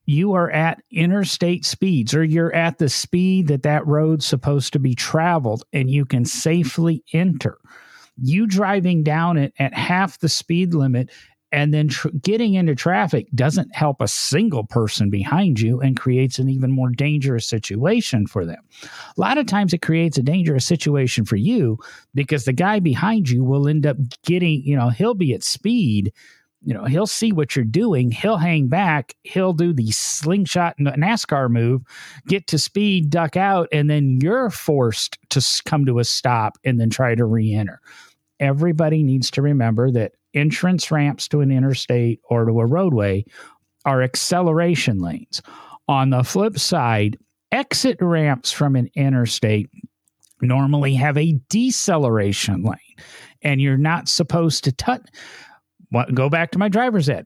you 0.06 0.34
are 0.34 0.52
at 0.52 0.82
interstate 0.92 1.66
speeds 1.66 2.14
or 2.14 2.24
you're 2.24 2.54
at 2.54 2.78
the 2.80 2.90
speed 2.90 3.48
that 3.48 3.64
that 3.64 3.88
road's 3.88 4.26
supposed 4.26 4.74
to 4.74 4.80
be 4.80 4.96
traveled 4.96 5.64
and 5.72 5.90
you 5.90 6.06
can 6.06 6.26
safely 6.26 7.04
enter 7.14 7.58
you 8.22 8.48
driving 8.48 9.04
down 9.04 9.38
it 9.38 9.54
at 9.60 9.74
half 9.74 10.20
the 10.20 10.30
speed 10.30 10.74
limit 10.74 11.10
and 11.52 11.74
then 11.74 11.88
tr- 11.88 12.10
getting 12.22 12.56
into 12.56 12.76
traffic 12.76 13.28
doesn't 13.34 13.74
help 13.74 14.02
a 14.02 14.08
single 14.08 14.66
person 14.66 15.10
behind 15.10 15.60
you 15.60 15.80
and 15.80 16.00
creates 16.00 16.40
an 16.40 16.50
even 16.50 16.72
more 16.72 16.90
dangerous 16.90 17.48
situation 17.48 18.28
for 18.28 18.46
them. 18.46 18.62
A 18.84 19.20
lot 19.20 19.38
of 19.38 19.46
times 19.46 19.74
it 19.74 19.82
creates 19.82 20.18
a 20.18 20.24
dangerous 20.24 20.66
situation 20.66 21.26
for 21.26 21.38
you 21.38 21.78
because 22.14 22.46
the 22.46 22.54
guy 22.54 22.80
behind 22.80 23.30
you 23.30 23.44
will 23.44 23.68
end 23.68 23.86
up 23.86 23.98
getting, 24.24 24.62
you 24.64 24.76
know, 24.76 24.90
he'll 24.90 25.14
be 25.14 25.34
at 25.34 25.44
speed. 25.44 26.12
You 26.66 26.74
know, 26.74 26.84
he'll 26.84 27.08
see 27.08 27.32
what 27.32 27.56
you're 27.56 27.64
doing. 27.64 28.12
He'll 28.12 28.38
hang 28.38 28.68
back. 28.68 29.16
He'll 29.24 29.54
do 29.54 29.72
the 29.72 29.92
slingshot 29.92 30.76
NASCAR 30.80 31.50
move, 31.50 31.84
get 32.28 32.48
to 32.48 32.60
speed, 32.60 33.10
duck 33.10 33.38
out, 33.38 33.70
and 33.72 33.90
then 33.90 34.20
you're 34.22 34.50
forced 34.50 35.18
to 35.30 35.62
come 35.66 35.86
to 35.86 36.00
a 36.00 36.04
stop 36.04 36.58
and 36.66 36.80
then 36.80 36.90
try 36.90 37.16
to 37.16 37.24
re 37.24 37.54
enter 37.54 37.80
everybody 38.40 39.04
needs 39.04 39.32
to 39.32 39.42
remember 39.42 39.92
that 39.92 40.14
entrance 40.34 40.92
ramps 40.92 41.28
to 41.30 41.42
an 41.42 41.52
interstate 41.52 42.22
or 42.30 42.46
to 42.46 42.60
a 42.60 42.66
roadway 42.66 43.26
are 43.86 44.02
acceleration 44.02 45.00
lanes. 45.00 45.42
On 45.88 46.10
the 46.10 46.24
flip 46.24 46.60
side, 46.60 47.18
exit 47.52 47.98
ramps 48.02 48.52
from 48.52 48.76
an 48.76 48.90
interstate 48.96 49.70
normally 50.42 50.94
have 50.96 51.18
a 51.18 51.40
deceleration 51.50 52.64
lane, 52.64 52.78
and 53.42 53.62
you're 53.62 53.78
not 53.78 54.08
supposed 54.08 54.64
to 54.66 54.72
touch. 54.72 55.02
Go 56.14 56.30
back 56.30 56.52
to 56.52 56.60
my 56.60 56.70
driver's 56.70 57.10
ed. 57.10 57.26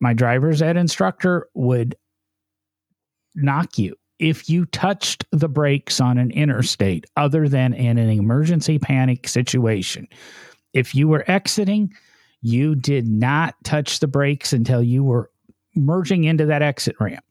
My 0.00 0.12
driver's 0.12 0.62
ed 0.62 0.76
instructor 0.76 1.48
would 1.54 1.96
knock 3.34 3.78
you 3.78 3.96
if 4.22 4.48
you 4.48 4.64
touched 4.66 5.24
the 5.32 5.48
brakes 5.48 6.00
on 6.00 6.16
an 6.16 6.30
interstate 6.30 7.06
other 7.16 7.48
than 7.48 7.74
in 7.74 7.98
an 7.98 8.08
emergency 8.08 8.78
panic 8.78 9.26
situation, 9.26 10.06
if 10.72 10.94
you 10.94 11.08
were 11.08 11.24
exiting, 11.28 11.92
you 12.40 12.76
did 12.76 13.08
not 13.08 13.56
touch 13.64 13.98
the 13.98 14.06
brakes 14.06 14.52
until 14.52 14.80
you 14.80 15.02
were 15.02 15.28
merging 15.74 16.22
into 16.22 16.46
that 16.46 16.62
exit 16.62 16.94
ramp. 17.00 17.24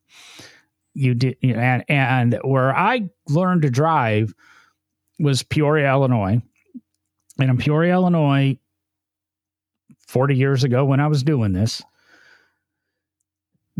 You 0.94 1.14
did, 1.14 1.38
and, 1.42 1.86
and 1.88 2.38
where 2.44 2.76
I 2.76 3.10
learned 3.30 3.62
to 3.62 3.70
drive 3.70 4.34
was 5.18 5.44
Peoria, 5.44 5.90
Illinois. 5.92 6.42
And 7.40 7.50
in 7.50 7.58
Peoria, 7.58 7.94
Illinois, 7.94 8.60
40 10.08 10.36
years 10.36 10.66
ago 10.66 10.84
when 10.84 11.00
I 11.00 11.08
was 11.08 11.24
doing 11.24 11.54
this, 11.54 11.82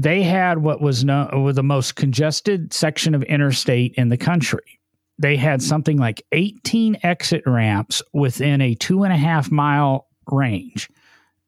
they 0.02 0.24
had 0.24 0.60
what 0.60 0.82
was 0.82 1.04
known 1.04 1.54
the 1.54 1.64
most 1.64 1.96
congested 1.96 2.74
section 2.74 3.14
of 3.14 3.24
interstate 3.24 3.94
in 3.96 4.10
the 4.10 4.18
country. 4.18 4.80
They 5.20 5.36
had 5.36 5.62
hmm. 5.62 5.66
something 5.66 5.98
like 5.98 6.26
18 6.32 6.98
exit 7.04 7.44
ramps 7.46 8.02
within 8.14 8.62
a 8.62 8.76
two 8.76 9.04
and 9.04 9.14
a 9.14 9.18
half 9.18 9.52
mile 9.52 10.08
range. 10.32 10.90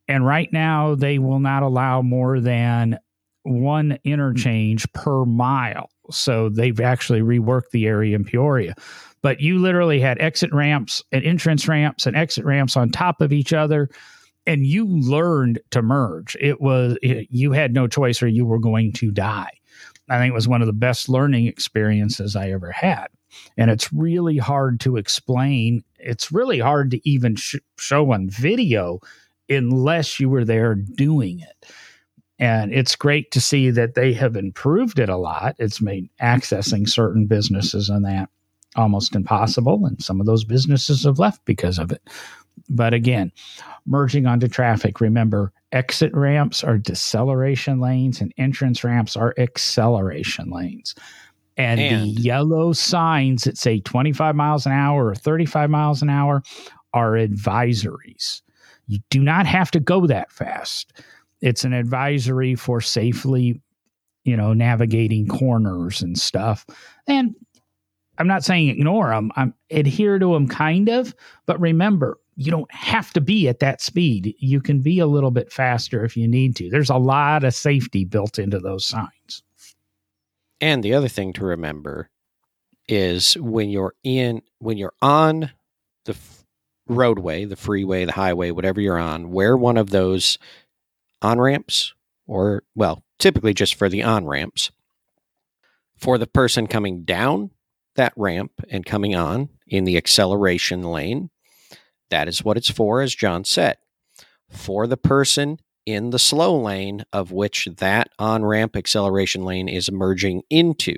And 0.08 0.26
right 0.26 0.52
now, 0.52 0.96
they 0.96 1.18
will 1.18 1.40
not 1.40 1.64
allow 1.64 2.02
more 2.02 2.40
than 2.40 3.00
one 3.44 3.98
interchange 4.04 4.92
per 4.94 5.26
mile. 5.26 5.90
So 6.12 6.50
they've 6.50 6.80
actually 6.80 7.22
reworked 7.22 7.72
the 7.72 7.88
area 7.88 8.16
in 8.16 8.26
Peoria. 8.26 8.76
But 9.22 9.40
you 9.40 9.60
literally 9.60 10.02
had 10.02 10.20
exit 10.20 10.54
ramps 10.54 11.02
and 11.14 11.24
entrance 11.24 11.68
ramps 11.68 12.06
and 12.06 12.16
exit 12.16 12.44
ramps 12.44 12.76
on 12.76 12.90
top 12.90 13.22
of 13.22 13.32
each 13.32 13.54
other 13.54 13.90
and 14.46 14.66
you 14.66 14.86
learned 14.86 15.60
to 15.72 15.82
merge. 15.82 16.36
It 16.40 16.62
was 16.62 16.98
you 17.02 17.52
had 17.52 17.74
no 17.74 17.88
choice, 17.88 18.22
or 18.22 18.28
you 18.28 18.46
were 18.46 18.60
going 18.60 18.94
to 18.94 19.12
die. 19.12 19.52
I 20.10 20.20
think 20.20 20.32
it 20.32 20.36
was 20.36 20.48
one 20.48 20.62
of 20.62 20.68
the 20.68 20.74
best 20.74 21.08
learning 21.08 21.48
experiences 21.48 22.36
I 22.36 22.50
ever 22.52 22.72
had, 22.72 23.08
and 23.58 23.72
it's 23.72 23.92
really 23.94 24.38
hard 24.38 24.80
to 24.82 24.98
explain. 24.98 25.84
It's 26.00 26.32
really 26.32 26.60
hard 26.60 26.92
to 26.92 27.10
even 27.10 27.36
sh- 27.36 27.56
show 27.78 28.12
on 28.12 28.30
video 28.30 29.00
unless 29.50 30.20
you 30.20 30.30
were 30.30 30.46
there 30.46 30.76
doing 30.76 31.40
it. 31.40 31.72
And 32.40 32.74
it's 32.74 32.96
great 32.96 33.32
to 33.32 33.42
see 33.42 33.70
that 33.70 33.94
they 33.94 34.12
have 34.14 34.36
improved 34.36 35.00
it 35.00 35.10
a 35.10 35.18
lot. 35.18 35.56
It's 35.60 35.82
made 35.82 36.10
accessing 36.22 36.90
certain 36.90 37.26
businesses 37.26 37.90
and 37.90 38.04
that 38.06 38.30
almost 38.76 39.16
impossible. 39.16 39.86
And 39.86 40.04
some 40.04 40.20
of 40.20 40.26
those 40.26 40.44
businesses 40.44 41.04
have 41.04 41.20
left 41.20 41.46
because 41.46 41.78
of 41.78 41.92
it. 41.92 42.02
But 42.70 42.94
again, 42.94 43.32
merging 43.86 44.26
onto 44.26 44.48
traffic, 44.48 45.02
remember 45.02 45.52
exit 45.72 46.14
ramps 46.14 46.64
are 46.64 46.78
deceleration 46.78 47.80
lanes 47.80 48.22
and 48.22 48.34
entrance 48.38 48.84
ramps 48.84 49.18
are 49.18 49.34
acceleration 49.38 50.50
lanes. 50.50 50.96
And, 51.58 51.80
and, 51.80 52.04
the 52.04 52.22
yellow 52.22 52.74
signs 52.74 53.44
that 53.44 53.58
say 53.58 53.80
25 53.80 54.36
miles 54.36 54.66
an 54.66 54.72
hour 54.72 55.08
or 55.08 55.16
35 55.16 55.70
miles 55.70 56.02
an 56.02 56.10
hour 56.10 56.42
are 56.94 57.12
advisories. 57.12 58.42
You 58.88 59.00
do 59.10 59.22
not 59.22 59.46
have 59.46 59.72
to 59.72 59.80
go 59.80 60.08
that 60.08 60.32
fast. 60.32 60.94
It's 61.42 61.64
an 61.64 61.74
advisory 61.74 62.56
for 62.56 62.82
safely, 62.82 63.62
you 64.24 64.38
know, 64.38 64.54
navigating 64.54 65.28
corners 65.28 66.02
and 66.02 66.18
stuff. 66.18 66.66
And 67.08 67.36
I'm 68.18 68.28
not 68.28 68.44
saying 68.44 68.70
ignore 68.70 69.10
them. 69.10 69.32
I'm 69.36 69.54
adhere 69.70 70.20
to 70.20 70.34
them 70.34 70.48
kind 70.48 70.90
of, 70.90 71.16
but 71.46 71.60
remember, 71.60 72.20
you 72.36 72.52
don't 72.52 72.72
have 72.74 73.12
to 73.14 73.22
be 73.22 73.48
at 73.48 73.60
that 73.60 73.82
speed. 73.82 74.36
You 74.40 74.62
can 74.62 74.82
be 74.82 75.00
a 75.00 75.08
little 75.08 75.32
bit 75.32 75.52
faster 75.52 76.04
if 76.04 76.18
you 76.18 76.28
need 76.28 76.56
to. 76.58 76.70
There's 76.70 76.90
a 76.90 76.98
lot 76.98 77.44
of 77.44 77.54
safety 77.54 78.06
built 78.06 78.40
into 78.40 78.60
those 78.60 78.86
signs. 78.86 79.44
And 80.60 80.84
the 80.84 80.94
other 80.94 81.08
thing 81.08 81.34
to 81.34 81.46
remember 81.46 82.10
is 82.88 83.36
when 83.36 83.70
you're 83.70 83.94
in 84.04 84.42
when 84.60 84.78
you're 84.78 84.94
on 85.02 85.52
the 86.06 86.16
roadway, 86.88 87.46
the 87.46 87.56
freeway, 87.56 88.06
the 88.06 88.12
highway, 88.12 88.52
whatever 88.52 88.82
you're 88.82 88.98
on, 88.98 89.32
where 89.32 89.56
one 89.56 89.78
of 89.78 89.90
those 89.90 90.38
on 91.22 91.40
ramps, 91.40 91.94
or 92.28 92.64
well, 92.76 93.04
typically 93.20 93.54
just 93.54 93.76
for 93.76 93.90
the 93.90 94.04
on 94.04 94.26
ramps, 94.26 94.72
for 95.96 96.18
the 96.18 96.28
person 96.28 96.68
coming 96.68 97.04
down 97.04 97.52
that 97.96 98.14
ramp 98.16 98.52
and 98.70 98.86
coming 98.86 99.16
on 99.16 99.50
in 99.68 99.84
the 99.84 99.98
acceleration 99.98 100.84
lane, 100.84 101.30
that 102.14 102.28
is 102.28 102.44
what 102.44 102.58
it's 102.58 102.70
for, 102.70 103.02
as 103.02 103.16
John 103.16 103.44
said. 103.44 103.78
For 104.48 104.86
the 104.86 104.98
person 104.98 105.58
in 105.84 106.12
the 106.12 106.20
slow 106.20 106.56
lane 106.56 107.06
of 107.12 107.32
which 107.32 107.68
that 107.78 108.10
on 108.20 108.46
ramp 108.46 108.76
acceleration 108.76 109.44
lane 109.44 109.68
is 109.68 109.92
merging 109.92 110.44
into, 110.52 110.96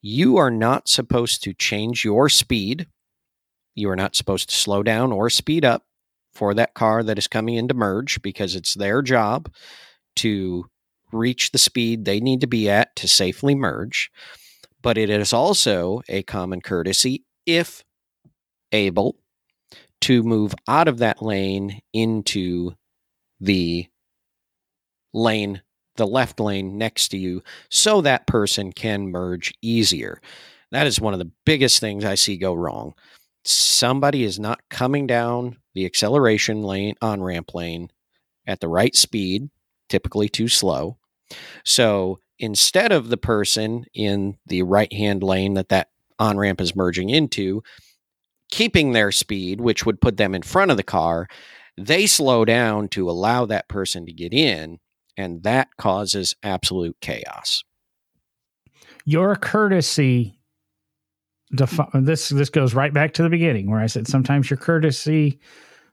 you 0.00 0.38
are 0.38 0.50
not 0.50 0.88
supposed 0.88 1.44
to 1.44 1.54
change 1.54 2.04
your 2.04 2.28
speed. 2.28 2.88
You 3.76 3.90
are 3.90 3.96
not 3.96 4.16
supposed 4.16 4.48
to 4.48 4.56
slow 4.56 4.82
down 4.82 5.12
or 5.12 5.30
speed 5.30 5.64
up 5.64 5.84
for 6.34 6.52
that 6.52 6.74
car 6.74 7.04
that 7.04 7.16
is 7.16 7.28
coming 7.28 7.54
in 7.54 7.68
to 7.68 7.74
merge 7.74 8.20
because 8.22 8.56
it's 8.56 8.74
their 8.74 9.02
job 9.02 9.52
to 10.16 10.66
reach 11.12 11.52
the 11.52 11.58
speed 11.58 12.04
they 12.04 12.18
need 12.18 12.40
to 12.40 12.48
be 12.48 12.68
at 12.68 12.96
to 12.96 13.06
safely 13.06 13.54
merge. 13.54 14.10
But 14.82 14.98
it 14.98 15.10
is 15.10 15.32
also 15.32 16.02
a 16.08 16.24
common 16.24 16.60
courtesy, 16.60 17.24
if 17.46 17.84
able, 18.72 19.21
to 20.02 20.22
move 20.22 20.54
out 20.68 20.88
of 20.88 20.98
that 20.98 21.22
lane 21.22 21.80
into 21.92 22.74
the 23.40 23.86
lane, 25.14 25.62
the 25.96 26.06
left 26.06 26.40
lane 26.40 26.78
next 26.78 27.08
to 27.08 27.18
you, 27.18 27.42
so 27.70 28.00
that 28.00 28.26
person 28.26 28.72
can 28.72 29.08
merge 29.08 29.52
easier. 29.62 30.20
That 30.70 30.86
is 30.86 31.00
one 31.00 31.12
of 31.12 31.18
the 31.18 31.30
biggest 31.44 31.80
things 31.80 32.04
I 32.04 32.14
see 32.14 32.36
go 32.36 32.54
wrong. 32.54 32.94
Somebody 33.44 34.24
is 34.24 34.38
not 34.38 34.60
coming 34.70 35.06
down 35.06 35.58
the 35.74 35.86
acceleration 35.86 36.62
lane, 36.62 36.94
on 37.02 37.22
ramp 37.22 37.54
lane 37.54 37.90
at 38.46 38.60
the 38.60 38.68
right 38.68 38.94
speed, 38.94 39.50
typically 39.88 40.28
too 40.28 40.48
slow. 40.48 40.96
So 41.64 42.20
instead 42.38 42.92
of 42.92 43.08
the 43.08 43.16
person 43.16 43.84
in 43.94 44.38
the 44.46 44.62
right 44.62 44.92
hand 44.92 45.22
lane 45.22 45.54
that 45.54 45.68
that 45.68 45.90
on 46.18 46.38
ramp 46.38 46.60
is 46.60 46.76
merging 46.76 47.10
into, 47.10 47.62
keeping 48.52 48.92
their 48.92 49.10
speed, 49.10 49.60
which 49.60 49.84
would 49.84 50.00
put 50.00 50.18
them 50.18 50.34
in 50.34 50.42
front 50.42 50.70
of 50.70 50.76
the 50.76 50.82
car, 50.84 51.26
they 51.76 52.06
slow 52.06 52.44
down 52.44 52.86
to 52.88 53.10
allow 53.10 53.46
that 53.46 53.66
person 53.66 54.06
to 54.06 54.12
get 54.12 54.32
in, 54.32 54.78
and 55.16 55.42
that 55.42 55.74
causes 55.78 56.36
absolute 56.44 56.96
chaos. 57.00 57.64
Your 59.04 59.34
courtesy. 59.34 60.38
Defi- 61.54 61.82
mm. 61.82 62.06
this 62.06 62.28
this 62.30 62.48
goes 62.48 62.72
right 62.72 62.94
back 62.94 63.12
to 63.14 63.22
the 63.22 63.28
beginning 63.28 63.70
where 63.70 63.80
I 63.80 63.86
said 63.86 64.06
sometimes 64.06 64.48
your 64.48 64.56
courtesy 64.56 65.38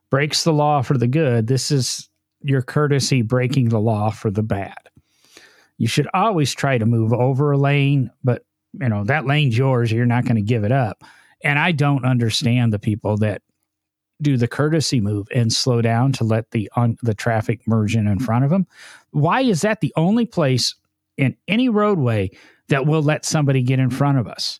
breaks 0.09 0.43
the 0.43 0.53
law 0.53 0.81
for 0.81 0.97
the 0.97 1.07
good. 1.07 1.47
This 1.47 1.71
is 1.71 2.07
your 2.41 2.61
courtesy 2.61 3.21
breaking 3.21 3.69
the 3.69 3.79
law 3.79 4.09
for 4.09 4.31
the 4.31 4.43
bad. 4.43 4.77
You 5.77 5.87
should 5.87 6.07
always 6.13 6.53
try 6.53 6.77
to 6.77 6.85
move 6.85 7.11
over 7.13 7.51
a 7.51 7.57
lane, 7.57 8.11
but 8.23 8.45
you 8.73 8.87
know 8.89 9.03
that 9.05 9.25
lane's 9.25 9.57
yours. 9.57 9.91
You're 9.91 10.05
not 10.05 10.25
going 10.25 10.35
to 10.35 10.41
give 10.41 10.63
it 10.63 10.71
up. 10.71 11.03
And 11.43 11.57
I 11.57 11.71
don't 11.71 12.05
understand 12.05 12.73
the 12.73 12.79
people 12.79 13.17
that 13.17 13.41
do 14.21 14.37
the 14.37 14.47
courtesy 14.47 14.99
move 14.99 15.27
and 15.33 15.51
slow 15.51 15.81
down 15.81 16.11
to 16.13 16.23
let 16.23 16.51
the 16.51 16.69
the 17.01 17.13
traffic 17.13 17.61
merge 17.67 17.95
in 17.95 18.07
in 18.07 18.19
front 18.19 18.43
of 18.43 18.51
them. 18.51 18.67
Why 19.11 19.41
is 19.41 19.61
that 19.61 19.81
the 19.81 19.93
only 19.95 20.25
place 20.25 20.75
in 21.17 21.35
any 21.47 21.69
roadway 21.69 22.31
that 22.67 22.85
will 22.85 23.01
let 23.01 23.25
somebody 23.25 23.63
get 23.63 23.79
in 23.79 23.89
front 23.89 24.17
of 24.17 24.27
us? 24.27 24.59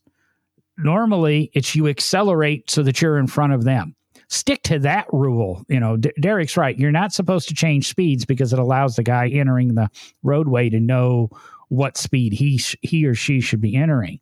Normally, 0.78 1.52
it's 1.54 1.76
you 1.76 1.88
accelerate 1.88 2.70
so 2.72 2.84
that 2.84 3.02
you're 3.02 3.20
in 3.20 3.28
front 3.28 3.54
of 3.54 3.66
them. 3.66 3.96
Stick 4.30 4.64
to 4.64 4.80
that 4.80 5.08
rule. 5.12 5.66
You 5.68 5.80
know, 5.80 5.98
D- 5.98 6.14
Derek's 6.20 6.56
right. 6.56 6.78
You're 6.78 6.92
not 6.92 7.12
supposed 7.12 7.50
to 7.50 7.56
change 7.56 7.90
speeds 7.90 8.26
because 8.26 8.54
it 8.54 8.60
allows 8.60 8.96
the 8.96 9.04
guy 9.04 9.28
entering 9.28 9.76
the 9.76 9.90
roadway 10.24 10.70
to 10.70 10.80
know 10.80 11.30
what 11.68 11.98
speed 11.98 12.32
he 12.32 12.60
sh- 12.60 12.78
he 12.82 13.06
or 13.06 13.16
she 13.16 13.42
should 13.42 13.60
be 13.60 13.76
entering. 13.76 14.20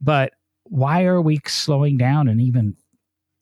But 0.00 0.32
why 0.64 1.04
are 1.04 1.20
we 1.20 1.40
slowing 1.46 1.96
down 1.96 2.28
and 2.28 2.40
even 2.40 2.76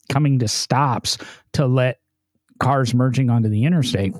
coming 0.08 0.38
to 0.40 0.48
stops 0.48 1.18
to 1.54 1.66
let 1.66 2.00
cars 2.60 2.94
merging 2.94 3.30
onto 3.30 3.48
the 3.48 3.64
interstate 3.64 4.14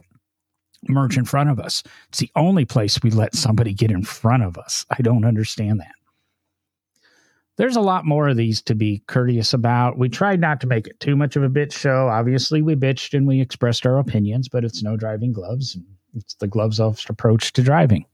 merge 0.89 1.17
in 1.19 1.25
front 1.25 1.51
of 1.51 1.61
us? 1.61 1.83
It's 2.09 2.19
the 2.19 2.31
only 2.37 2.65
place 2.65 3.03
we 3.03 3.11
let 3.11 3.35
somebody 3.35 3.75
get 3.75 3.91
in 3.91 4.03
front 4.03 4.43
of 4.43 4.57
us. 4.59 4.87
I 4.91 5.03
don't 5.03 5.25
understand 5.25 5.81
that. 5.81 5.93
There's 7.59 7.77
a 7.77 7.83
lot 7.83 8.07
more 8.07 8.29
of 8.29 8.37
these 8.37 8.63
to 8.63 8.75
be 8.75 9.03
courteous 9.09 9.53
about. 9.53 9.99
We 9.99 10.09
tried 10.09 10.41
not 10.41 10.61
to 10.63 10.67
make 10.67 10.87
it 10.87 10.99
too 11.01 11.15
much 11.15 11.37
of 11.37 11.43
a 11.43 11.51
bitch 11.51 11.73
show. 11.73 12.09
Obviously, 12.09 12.63
we 12.63 12.75
bitched 12.75 13.13
and 13.15 13.27
we 13.27 13.41
expressed 13.41 13.85
our 13.85 13.99
opinions, 13.99 14.49
but 14.49 14.65
it's 14.65 14.83
no 14.83 14.97
driving 14.97 15.33
gloves. 15.33 15.77
It's 16.15 16.35
the 16.35 16.49
gloves 16.49 16.81
off 16.81 17.09
approach 17.11 17.53
to 17.53 17.63
driving. 17.63 18.07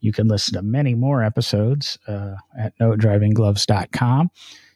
You 0.00 0.12
can 0.12 0.28
listen 0.28 0.54
to 0.54 0.62
many 0.62 0.94
more 0.94 1.22
episodes 1.22 1.98
uh, 2.06 2.34
at 2.58 2.78
nodrivinggloves.com. 2.78 4.30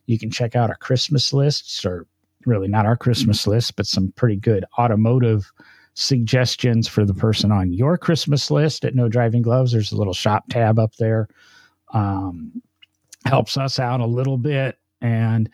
You 0.07 0.19
can 0.19 0.31
check 0.31 0.57
out 0.57 0.71
our 0.71 0.77
Christmas 0.77 1.33
lists, 1.33 1.85
or 1.85 2.07
really 2.47 2.69
not 2.69 2.87
our 2.87 2.97
Christmas 2.97 3.47
list, 3.47 3.77
but 3.77 3.87
some 3.87 4.13
pretty 4.17 4.37
good 4.37 4.65
automotive 4.79 5.51
suggestions 5.95 6.89
for 6.89 7.05
the 7.05 7.15
person 7.15 7.53
on 7.53 7.73
your 7.73 7.99
Christmas 7.99 8.51
list 8.51 8.85
at 8.85 8.95
No 8.95 9.09
Driving 9.09 9.43
Gloves. 9.43 9.73
There's 9.73 9.93
a 9.93 9.97
little 9.97 10.15
shop 10.15 10.45
tab 10.49 10.79
up 10.79 10.97
there. 10.97 11.29
Um, 11.93 12.63
helps 13.27 13.57
us 13.57 13.79
out 13.79 14.01
a 14.01 14.07
little 14.07 14.39
bit 14.39 14.79
and 15.01 15.51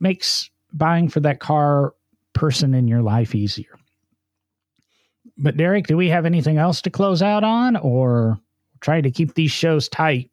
makes 0.00 0.50
buying 0.72 1.08
for 1.08 1.20
that 1.20 1.40
car 1.40 1.94
person 2.32 2.74
in 2.74 2.88
your 2.88 3.02
life 3.02 3.34
easier. 3.34 3.78
But 5.36 5.56
Derek, 5.56 5.86
do 5.86 5.96
we 5.96 6.08
have 6.08 6.26
anything 6.26 6.58
else 6.58 6.82
to 6.82 6.90
close 6.90 7.22
out 7.22 7.42
on, 7.42 7.76
or 7.76 8.38
try 8.82 9.00
to 9.00 9.10
keep 9.10 9.34
these 9.34 9.50
shows 9.50 9.88
tight? 9.88 10.30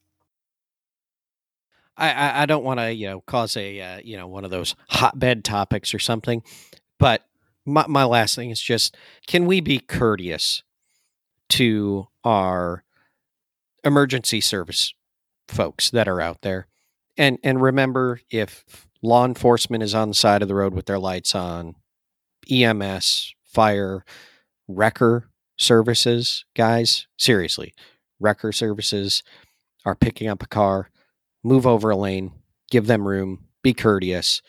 I, 1.95 2.11
I, 2.11 2.41
I 2.43 2.45
don't 2.45 2.63
want 2.63 2.79
to 2.79 2.93
you 2.93 3.07
know 3.07 3.21
cause 3.21 3.55
a 3.55 3.79
uh, 3.79 4.01
you 4.03 4.17
know 4.17 4.27
one 4.27 4.45
of 4.45 4.51
those 4.51 4.75
hotbed 4.89 5.43
topics 5.43 5.93
or 5.93 5.99
something, 5.99 6.43
but 6.97 7.25
my 7.65 7.85
my 7.87 8.03
last 8.03 8.35
thing 8.35 8.49
is 8.49 8.61
just 8.61 8.97
can 9.27 9.45
we 9.45 9.61
be 9.61 9.79
courteous 9.79 10.63
to 11.49 12.07
our 12.23 12.83
emergency 13.83 14.41
service 14.41 14.93
folks 15.47 15.89
that 15.91 16.07
are 16.07 16.21
out 16.21 16.41
there, 16.41 16.67
and 17.17 17.37
and 17.43 17.61
remember 17.61 18.21
if 18.29 18.87
law 19.01 19.25
enforcement 19.25 19.83
is 19.83 19.95
on 19.95 20.09
the 20.09 20.15
side 20.15 20.41
of 20.41 20.47
the 20.47 20.55
road 20.55 20.73
with 20.73 20.85
their 20.85 20.99
lights 20.99 21.35
on, 21.35 21.75
EMS, 22.49 23.33
fire, 23.43 24.03
wrecker 24.67 25.29
services, 25.57 26.45
guys, 26.55 27.07
seriously, 27.17 27.73
wrecker 28.19 28.51
services 28.51 29.23
are 29.85 29.95
picking 29.95 30.27
up 30.27 30.43
a 30.43 30.47
car, 30.47 30.89
move 31.43 31.65
over 31.65 31.89
a 31.89 31.95
lane, 31.95 32.31
give 32.69 32.87
them 32.87 33.07
room, 33.07 33.45
be 33.63 33.73
courteous. 33.73 34.41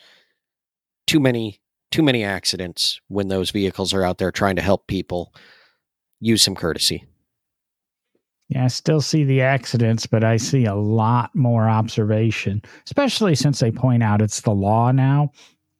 Too 1.07 1.19
many 1.19 1.59
too 1.91 2.03
many 2.03 2.23
accidents 2.23 3.01
when 3.09 3.27
those 3.27 3.51
vehicles 3.51 3.93
are 3.93 4.03
out 4.03 4.17
there 4.17 4.31
trying 4.31 4.55
to 4.55 4.61
help 4.61 4.87
people. 4.87 5.33
Use 6.21 6.41
some 6.41 6.55
courtesy. 6.55 7.05
Yeah, 8.47 8.65
I 8.65 8.67
still 8.67 9.01
see 9.01 9.23
the 9.23 9.41
accidents, 9.41 10.05
but 10.05 10.23
I 10.23 10.37
see 10.37 10.65
a 10.65 10.75
lot 10.75 11.35
more 11.35 11.67
observation, 11.67 12.61
especially 12.85 13.35
since 13.35 13.59
they 13.59 13.71
point 13.71 14.03
out 14.03 14.21
it's 14.21 14.41
the 14.41 14.51
law 14.51 14.91
now 14.91 15.31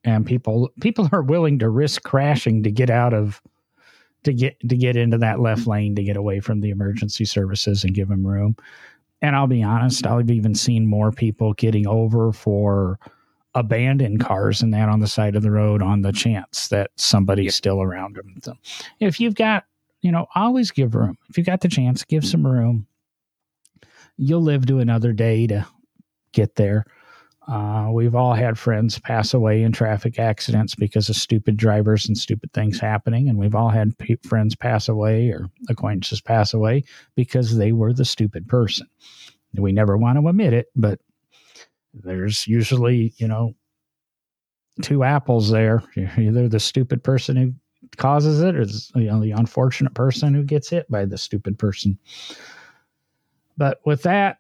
and 0.04 0.26
people 0.26 0.70
people 0.82 1.10
are 1.12 1.22
willing 1.22 1.60
to 1.60 1.70
risk 1.70 2.04
crashing 2.04 2.64
to 2.64 2.72
get 2.72 2.89
out 2.89 3.14
of 3.14 3.42
to 4.24 4.34
get 4.34 4.60
to 4.68 4.78
get 4.78 4.96
into 4.96 5.18
that 5.18 5.40
left 5.40 5.68
lane 5.68 5.96
to 5.96 6.04
get 6.04 6.18
away 6.18 6.40
from 6.40 6.62
the 6.62 6.70
emergency 6.70 7.26
services 7.26 7.84
and 7.84 7.94
give 7.94 8.10
them 8.10 8.26
room. 8.26 8.56
And 9.22 9.36
I'll 9.36 9.48
be 9.48 9.64
honest, 9.64 10.06
I've 10.06 10.32
even 10.32 10.56
seen 10.56 10.88
more 10.88 11.12
people 11.12 11.54
getting 11.54 11.88
over 11.88 12.32
for 12.32 13.00
abandoned 13.54 14.20
cars 14.20 14.62
and 14.62 14.74
that 14.74 14.90
on 14.90 15.00
the 15.00 15.08
side 15.08 15.36
of 15.36 15.44
the 15.44 15.52
road 15.52 15.82
on 15.82 16.02
the 16.02 16.12
chance 16.12 16.70
that 16.70 16.90
somebody's 16.96 17.56
still 17.56 17.82
around 17.82 18.16
them. 18.16 18.36
So 18.42 18.54
if 19.00 19.20
you've 19.20 19.36
got, 19.36 19.66
you 20.02 20.12
know, 20.12 20.26
always 20.36 20.72
give 20.72 20.96
room. 20.96 21.18
If 21.30 21.38
you've 21.38 21.46
got 21.46 21.62
the 21.62 21.68
chance, 21.68 22.04
give 22.04 22.26
some 22.26 22.48
room. 22.48 22.88
You'll 24.18 24.42
live 24.42 24.66
to 24.68 24.80
another 24.80 25.14
day 25.14 25.48
to 25.48 25.68
get 26.32 26.56
there. 26.56 26.86
Uh, 27.48 27.89
we've 27.92 28.14
all 28.14 28.34
had 28.34 28.58
friends 28.58 29.00
pass 29.00 29.34
away 29.34 29.64
in 29.64 29.72
traffic 29.72 30.20
accidents 30.20 30.76
because 30.76 31.10
of 31.10 31.16
stupid 31.16 31.58
drivers 31.58 32.08
and 32.08 32.18
stupid 32.18 32.54
things 32.54 32.80
happening. 32.80 33.28
And 33.28 33.38
we've 33.38 33.56
all 33.56 33.70
had 33.70 33.96
friends 34.24 34.56
pass 34.56 34.88
away 34.88 35.30
or 35.30 35.50
acquaintances 35.68 36.22
pass 36.22 36.54
away 36.54 36.84
because 37.16 37.58
they 37.58 37.72
were 37.72 37.94
the 37.94 38.06
stupid 38.06 38.48
person. 38.48 38.88
We 39.54 39.72
never 39.72 39.98
want 39.98 40.20
to 40.20 40.28
admit 40.28 40.54
it, 40.54 40.68
but 40.76 41.00
there's 41.94 42.48
usually, 42.48 43.14
you 43.18 43.28
know, 43.28 43.56
two 44.82 45.04
apples 45.04 45.50
there. 45.50 45.84
Either 46.18 46.48
the 46.48 46.60
stupid 46.60 47.04
person 47.04 47.36
who 47.36 47.54
causes 47.98 48.42
it 48.42 48.56
or 48.56 48.66
you 49.00 49.08
know, 49.08 49.20
the 49.20 49.32
unfortunate 49.32 49.94
person 49.94 50.34
who 50.34 50.44
gets 50.44 50.70
hit 50.70 50.89
by 50.89 51.06
the 51.06 51.18
stupid 51.18 51.58
person. 51.58 51.98
But 53.58 53.82
with 53.86 54.04
that, 54.04 54.38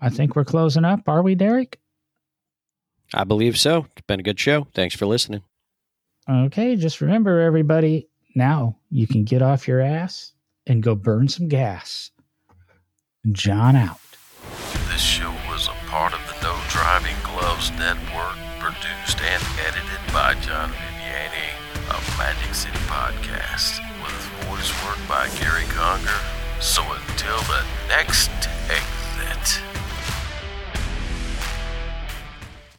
I 0.00 0.08
think 0.10 0.36
we're 0.36 0.44
closing 0.44 0.84
up. 0.84 1.08
Are 1.08 1.22
we, 1.22 1.34
Derek? 1.34 1.80
I 3.14 3.24
believe 3.24 3.58
so. 3.58 3.86
It's 3.96 4.06
been 4.06 4.20
a 4.20 4.22
good 4.22 4.38
show. 4.38 4.66
Thanks 4.74 4.94
for 4.94 5.06
listening. 5.06 5.42
Okay, 6.30 6.76
just 6.76 7.00
remember, 7.00 7.40
everybody, 7.40 8.08
now 8.34 8.76
you 8.90 9.06
can 9.06 9.24
get 9.24 9.40
off 9.40 9.66
your 9.66 9.80
ass 9.80 10.32
and 10.66 10.82
go 10.82 10.94
burn 10.94 11.26
some 11.28 11.48
gas. 11.48 12.10
John 13.32 13.76
out. 13.76 13.98
This 14.92 15.00
show 15.00 15.30
was 15.48 15.68
a 15.68 15.86
part 15.88 16.12
of 16.12 16.20
the 16.28 16.46
No 16.46 16.54
Driving 16.68 17.16
Gloves 17.24 17.70
Network, 17.72 18.36
produced 18.60 19.20
and 19.20 19.42
edited 19.66 20.12
by 20.12 20.34
John 20.40 20.70
Viviani 20.70 21.50
of 21.90 22.18
Magic 22.18 22.54
City 22.54 22.78
Podcast, 22.86 23.80
with 24.04 24.46
voice 24.46 24.70
work 24.84 24.98
by 25.08 25.28
Gary 25.40 25.64
Conger. 25.70 26.18
So 26.60 26.82
until 26.82 27.38
the 27.48 27.64
next 27.88 28.30
exit. 28.68 29.62